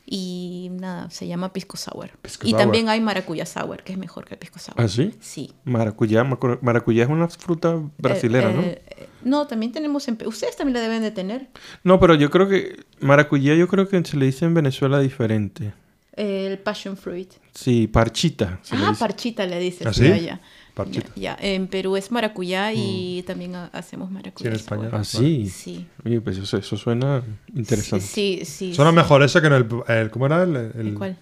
[0.07, 2.11] y nada, se llama pisco sour.
[2.21, 2.61] Pisco y sour.
[2.61, 4.75] también hay maracuyá sour, que es mejor que el pisco sour.
[4.79, 5.15] ¿Ah, sí?
[5.19, 5.53] Sí.
[5.63, 6.23] Maracuyá.
[6.61, 8.61] Maracuyá es una fruta brasilera, Eh, ¿no?
[8.61, 11.47] eh, no, también tenemos en Ustedes también la deben de tener.
[11.83, 15.73] No, pero yo creo que maracuyá yo creo que se le dice en Venezuela diferente.
[16.13, 17.33] El passion fruit.
[17.53, 18.59] Sí, parchita.
[18.71, 19.87] le Ah, parchita le dices.
[19.87, 20.05] ¿Ah, sí?
[20.05, 20.39] allá.
[20.75, 21.07] Parchita.
[21.15, 21.37] Ya, ya.
[21.39, 24.49] En Perú es maracuyá y también ha- hacemos maracuyá.
[24.51, 24.89] Sí, en España.
[24.91, 25.49] Ah, sí.
[25.49, 25.87] Sí.
[26.05, 27.23] Oye, pues eso, eso suena
[27.55, 28.05] interesante.
[28.05, 28.75] Sí, sí.
[28.75, 28.97] Suena sí.
[28.97, 30.43] mejor eso que en el, el- ¿Cómo era?
[30.43, 31.17] El, el, ¿El cuál?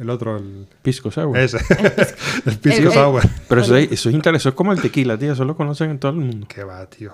[0.00, 0.66] el otro, el...
[0.82, 1.36] Pisco sour.
[1.38, 1.58] Ese.
[2.46, 3.22] el pisco sour.
[3.48, 4.38] Pero eso es, eso es interesante.
[4.38, 5.32] Eso es como el tequila, tío.
[5.34, 6.46] Eso lo conocen en todo el mundo.
[6.48, 7.12] Qué va, tío.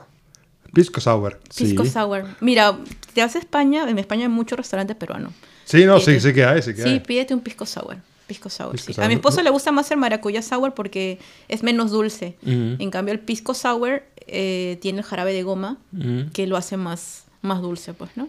[0.72, 1.40] Pisco sour.
[1.56, 1.90] Pisco Sí.
[1.90, 2.24] sour.
[2.40, 2.78] Mira,
[3.12, 5.32] te vas a España, en España hay muchos restaurantes peruanos.
[5.64, 7.00] Sí, no, sí, Pídete- sí que hay, sí que Sí, hay.
[7.00, 7.96] pídete un pisco sour.
[8.30, 8.92] Pisco sour, Pisco sí.
[8.94, 9.04] sour.
[9.04, 12.36] A mi esposo le gusta más el maracuyá sour porque es menos dulce.
[12.42, 12.76] Ujú.
[12.78, 16.30] En cambio, el pisco sour eh, tiene el jarabe de goma Ujú.
[16.32, 18.28] que lo hace más, más dulce, pues, ¿no?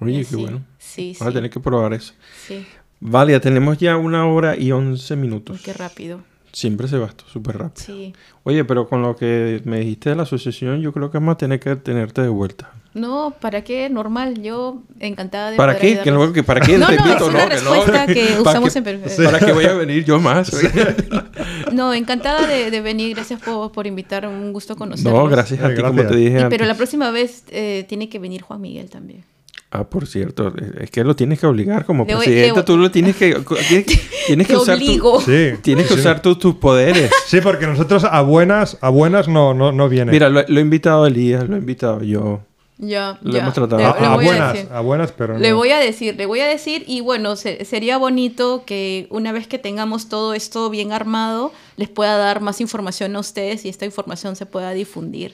[0.00, 0.60] Oye, Y qué bueno.
[0.78, 1.34] Sí, Vamos a sí.
[1.36, 2.12] tener que probar eso.
[2.46, 2.66] Sí.
[3.00, 5.62] Vale, ya tenemos ya una hora y once Uy, minutos.
[5.62, 6.20] qué rápido.
[6.52, 7.86] Siempre se va esto súper rápido.
[7.86, 8.12] Sí.
[8.42, 11.38] Oye, pero con lo que me dijiste de la asociación, yo creo que vamos a
[11.38, 12.70] tener que tenerte de vuelta.
[12.94, 13.88] No, ¿para qué?
[13.88, 14.42] Normal.
[14.42, 15.94] Yo encantada de ¿Para qué?
[15.94, 16.26] Que ayudarlos.
[16.28, 16.76] no, que ¿Para qué?
[16.76, 19.00] No, no, es una que respuesta que ¿Para usamos qué- en Perú.
[19.24, 20.50] ¿Para qué voy a venir yo más?
[21.72, 23.14] No, encantada de, de venir.
[23.14, 24.26] Gracias por, por invitar.
[24.26, 25.12] Un gusto conocerlos.
[25.14, 26.12] no, gracias a ti, como gracias.
[26.12, 29.24] te dije Y, pero la próxima vez eh, tiene que venir Juan Miguel también.
[29.74, 32.12] Ah, por cierto, es que lo tienes que obligar como Le
[32.62, 33.34] tú lo tienes que...
[33.68, 33.86] Tienes,
[34.26, 35.20] tienes que Te usar tu- obligo.
[35.22, 35.52] Sí.
[35.62, 36.00] Tienes que sí.
[36.00, 37.10] usar tu- tus poderes.
[37.26, 40.12] Sí, porque nosotros a buenas, a buenas no, no, no viene.
[40.12, 42.40] Mira, lo, lo he invitado a Elías, lo he invitado yo.
[42.84, 43.38] Ya, Lo ya.
[43.42, 43.78] hemos tratado.
[43.78, 44.68] Le, a, le a voy a buenas, decir.
[44.72, 45.38] a buenas, pero no.
[45.38, 49.30] Le voy a decir, le voy a decir y bueno, se- sería bonito que una
[49.30, 53.68] vez que tengamos todo esto bien armado, les pueda dar más información a ustedes y
[53.68, 55.32] esta información se pueda difundir.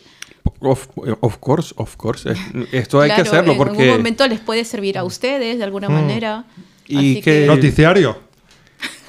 [0.61, 0.89] Of,
[1.21, 2.31] of course, of course.
[2.31, 2.39] Es-
[2.73, 3.83] Esto hay que Claro, hacerlo en porque...
[3.83, 6.45] algún momento les puede servir a ustedes de alguna manera.
[6.87, 8.19] Y Así que- Noticiario.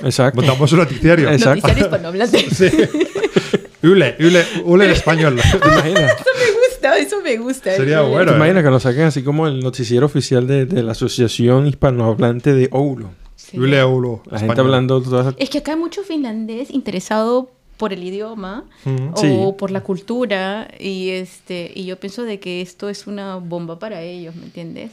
[0.02, 0.38] Exacto.
[0.41, 1.30] Montamos un noticiario.
[1.30, 1.68] Exacto.
[1.68, 2.48] Noticiario hispanohablante.
[2.56, 2.70] Sí.
[3.82, 5.40] Ule, ule, ule en español.
[5.52, 6.11] ¿Te imaginas?
[6.11, 7.72] Eso me gusta, eso me gusta.
[7.76, 8.31] Sería bueno.
[8.31, 12.53] ¿Te imaginas que nos saquen así como el noticiero oficial de, de la Asociación Hispanohablante
[12.53, 13.11] de Oulo?
[13.35, 13.57] Sí.
[13.57, 14.60] La gente español.
[14.60, 15.34] hablando todas...
[15.38, 19.14] Es que acá hay mucho finlandés interesado por el idioma Mm.
[19.14, 19.38] o Sí.
[19.57, 24.01] por la cultura y este y yo pienso de que esto es una bomba para
[24.01, 24.91] ellos, ¿me entiendes?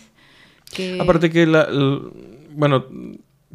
[0.72, 1.68] Que Aparte que la,
[2.52, 2.84] bueno,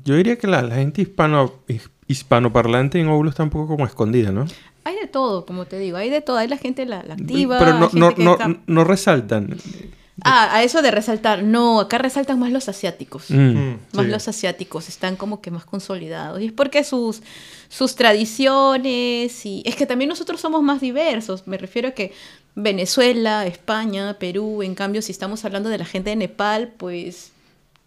[0.03, 3.85] yo diría que la, la gente hispano his- hispanoparlante en Oulo está un poco como
[3.85, 4.45] escondida, ¿no?
[4.83, 7.59] Hay de todo, como te digo, hay de todo, hay la gente la, la activa,
[7.59, 9.57] Pero no, no, no, está- no resaltan.
[10.23, 11.41] Ah, a eso de resaltar.
[11.41, 13.31] No, acá resaltan más los asiáticos.
[13.31, 13.35] Mm.
[13.57, 14.11] Mm, Más sí.
[14.11, 16.39] los asiáticos están como que más consolidados.
[16.41, 17.23] Y es porque sus,
[17.69, 19.63] sus tradiciones y...
[19.65, 21.47] Es que también nosotros somos más diversos.
[21.47, 22.13] Me refiero a que
[22.55, 27.31] Venezuela, España, Perú, en cambio, si estamos hablando de la gente de Nepal, pues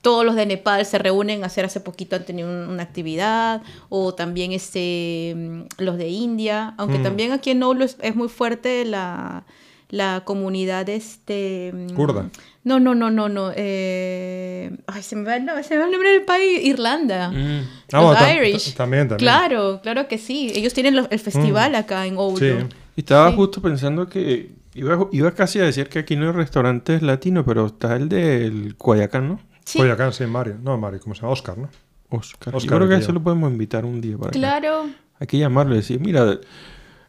[0.04, 3.62] todos los de Nepal se reúnen a hacer hace poquito han tenido un- una actividad
[3.88, 7.02] o también este mm, los de India aunque Mm.
[7.02, 9.44] también aquí en Oulu es, es muy fuerte la,
[9.88, 12.28] la comunidad este mm, Kurda.
[12.64, 15.86] no no no no no eh, ay se me va el nombre, se me va
[15.86, 17.60] el nombre del país Irlanda Mm.
[17.92, 19.18] Ah, los bueno, tam- Irish también, también.
[19.18, 22.50] claro claro que sí ellos tienen los- el festival acá en Oulu Sí.
[22.96, 23.36] Y estaba Sí.
[23.36, 27.66] justo pensando que iba, iba casi a decir que aquí no hay restaurantes latinos, pero
[27.66, 29.40] está el del Guayacán, ¿no?
[29.64, 30.58] Sí, Coyacán, sí, Mario.
[30.62, 31.32] No, Mario, ¿cómo se llama?
[31.32, 31.68] Oscar, ¿no?
[32.10, 32.54] Oscar.
[32.54, 34.38] Oscar, Yo creo que eso lo podemos invitar un día para acá.
[34.38, 34.88] claro
[35.18, 36.38] Hay que llamarlo y decir, mira,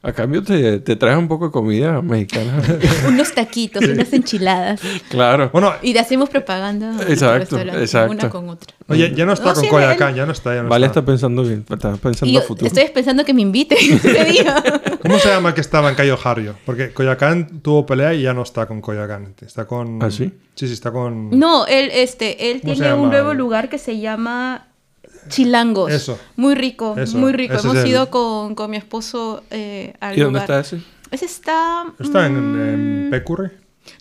[0.06, 2.62] a cambio te, te traes un poco de comida mexicana.
[3.08, 4.80] unos taquitos unas enchiladas
[5.10, 5.50] claro.
[5.52, 6.92] Bueno, Y le hacemos propaganda.
[7.00, 8.12] a Exacto, exacto.
[8.12, 8.74] Una con otra.
[8.88, 11.00] oye, ya no está No, con sí, Coyacán, ya no está, ya no vale, está.
[11.00, 12.68] está pensando bien, está pensando a yo futuro.
[12.68, 14.64] estoy pensando que me invite ese día.
[15.02, 16.56] ¿Cómo se llama el que estaba en Cayo Harrio?
[16.66, 19.34] Porque Coyacán tuvo pelea y ya no está con Coyacán.
[19.42, 20.02] Está con...
[20.04, 20.32] ¿Ah, sí?
[20.56, 21.32] Sí, sí, está con...
[21.38, 24.68] No, él, este, él ¿Cómo se tiene un nuevo lugar que se llama
[25.30, 25.92] Chilangos.
[25.92, 26.18] Eso.
[26.36, 27.54] Muy rico, Eso, muy rico.
[27.56, 30.62] ese Hemos el- ido con, con mi esposo eh, al ¿Y dónde lugar.
[30.64, 30.84] está ese?
[31.12, 31.86] Ese está...
[32.00, 33.50] ¿Está en, mm, en Pecurri?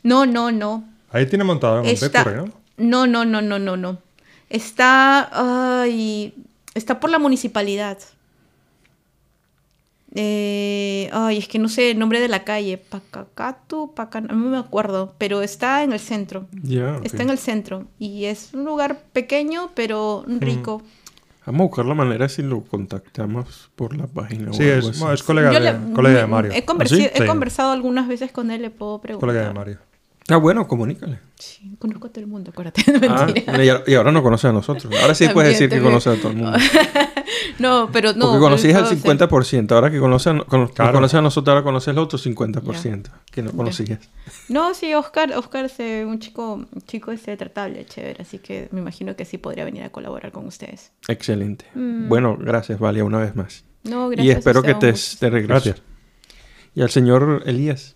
[0.03, 0.85] No, no, no.
[1.11, 2.25] Ahí tiene montado en Está...
[2.25, 2.53] Pecurri, ¿no?
[2.77, 3.99] No, no, no, no, no, no.
[4.51, 5.83] Está...
[5.83, 6.35] Ay,
[6.75, 7.99] está por la municipalidad.
[10.17, 12.79] Eh, ay, es que no sé el nombre de la calle.
[12.79, 14.27] Pacacatu, Pacan...
[14.29, 16.47] No me acuerdo, pero está en el centro.
[16.63, 17.05] Ya, ok.
[17.05, 17.87] Está en el centro.
[17.99, 20.83] Y es un lugar pequeño, pero rico.
[21.47, 24.51] Vamos a buscar la manera si lo contactamos por la página.
[24.51, 26.53] o Sí, es, colega, de, le- colega de Mario.
[26.55, 27.11] He, conversi- ¿Ah, sí?
[27.15, 27.27] he Sí.
[27.27, 29.29] conversado algunas veces con él, le puedo preguntar.
[29.29, 29.79] Colega de Mario.
[30.31, 31.19] Ah, bueno, comunícale.
[31.39, 32.83] Sí, conozco a todo el mundo, acuérdate.
[33.09, 33.83] Ah, Mentira.
[33.87, 34.93] y ahora- no conoce a nosotros.
[35.03, 36.01] Ahora sí puedes decir También, que también.
[36.03, 36.59] conoce a todo el mundo.
[37.59, 38.27] No, pero no.
[38.27, 39.71] Porque conocías hacer- 50%.
[39.73, 40.93] Ahora que conoces a, cono- nos Claro.
[40.93, 44.01] conoces a nosotros, ahora conoces el otro 50% que no conocías.
[44.49, 48.81] No, sí, Oscar, Oscar es un chico, un chico este tratable, chévere, así que me
[48.81, 50.91] imagino que sí podría venir a colaborar con ustedes.
[51.07, 51.67] Excelente.
[51.75, 52.09] Mm.
[52.09, 53.65] Bueno, gracias, Valia, una vez más.
[53.85, 54.27] No, gracias.
[54.27, 55.47] y espero a que te, te regreses.
[55.49, 55.83] Gracias.
[56.75, 57.95] Y al señor Elías.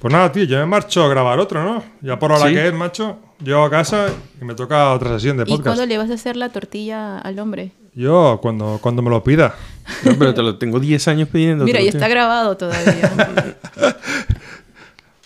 [0.00, 1.82] Pues nada, tío, yo me marcho a grabar otro, ¿no?
[2.00, 2.54] Ya por hora Sí.
[2.54, 3.18] que es, macho.
[3.44, 4.06] Llego a casa
[4.40, 5.64] y me toca otra sesión de ¿Y podcast.
[5.66, 7.72] cuándo le vas a hacer la tortilla al hombre?
[7.94, 9.54] Yo, cuando, cuando me lo pida.
[10.04, 11.64] No, pero te lo tengo 10 años pidiendo.
[11.64, 13.56] Mira, y está grabado todavía.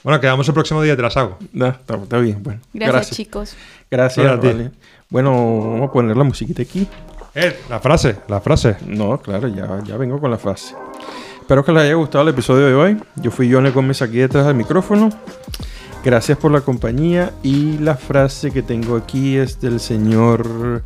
[0.03, 1.39] Bueno, quedamos el próximo día y te las hago.
[1.55, 2.43] No, está, está bien.
[2.43, 3.17] Bueno, Gracias, gracias.
[3.17, 3.57] chicos.
[3.91, 4.39] Gracias.
[5.09, 6.87] Bueno, vamos a poner la musiquita aquí.
[7.35, 8.77] Eh, la frase, la frase.
[8.87, 10.75] No, claro, ya, ya vengo con la frase.
[11.45, 12.97] Espero que les haya gustado el episodio de hoy.
[13.17, 15.11] Yo fui Johnny Gómez aquí detrás del micrófono.
[16.03, 17.35] Gracias por la compañía.
[17.43, 20.83] Y la frase que tengo aquí es del señor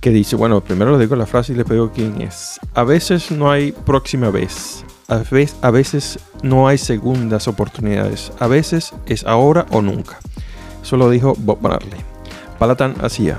[0.00, 2.58] que dice, bueno, primero les digo la frase y les digo quién es.
[2.72, 4.82] A veces no hay próxima vez.
[5.08, 8.32] A veces, a veces no hay segundas oportunidades.
[8.38, 10.20] A veces es ahora o nunca.
[10.82, 12.00] Eso lo dijo Bob Marley.
[12.58, 13.36] Palatan hacía.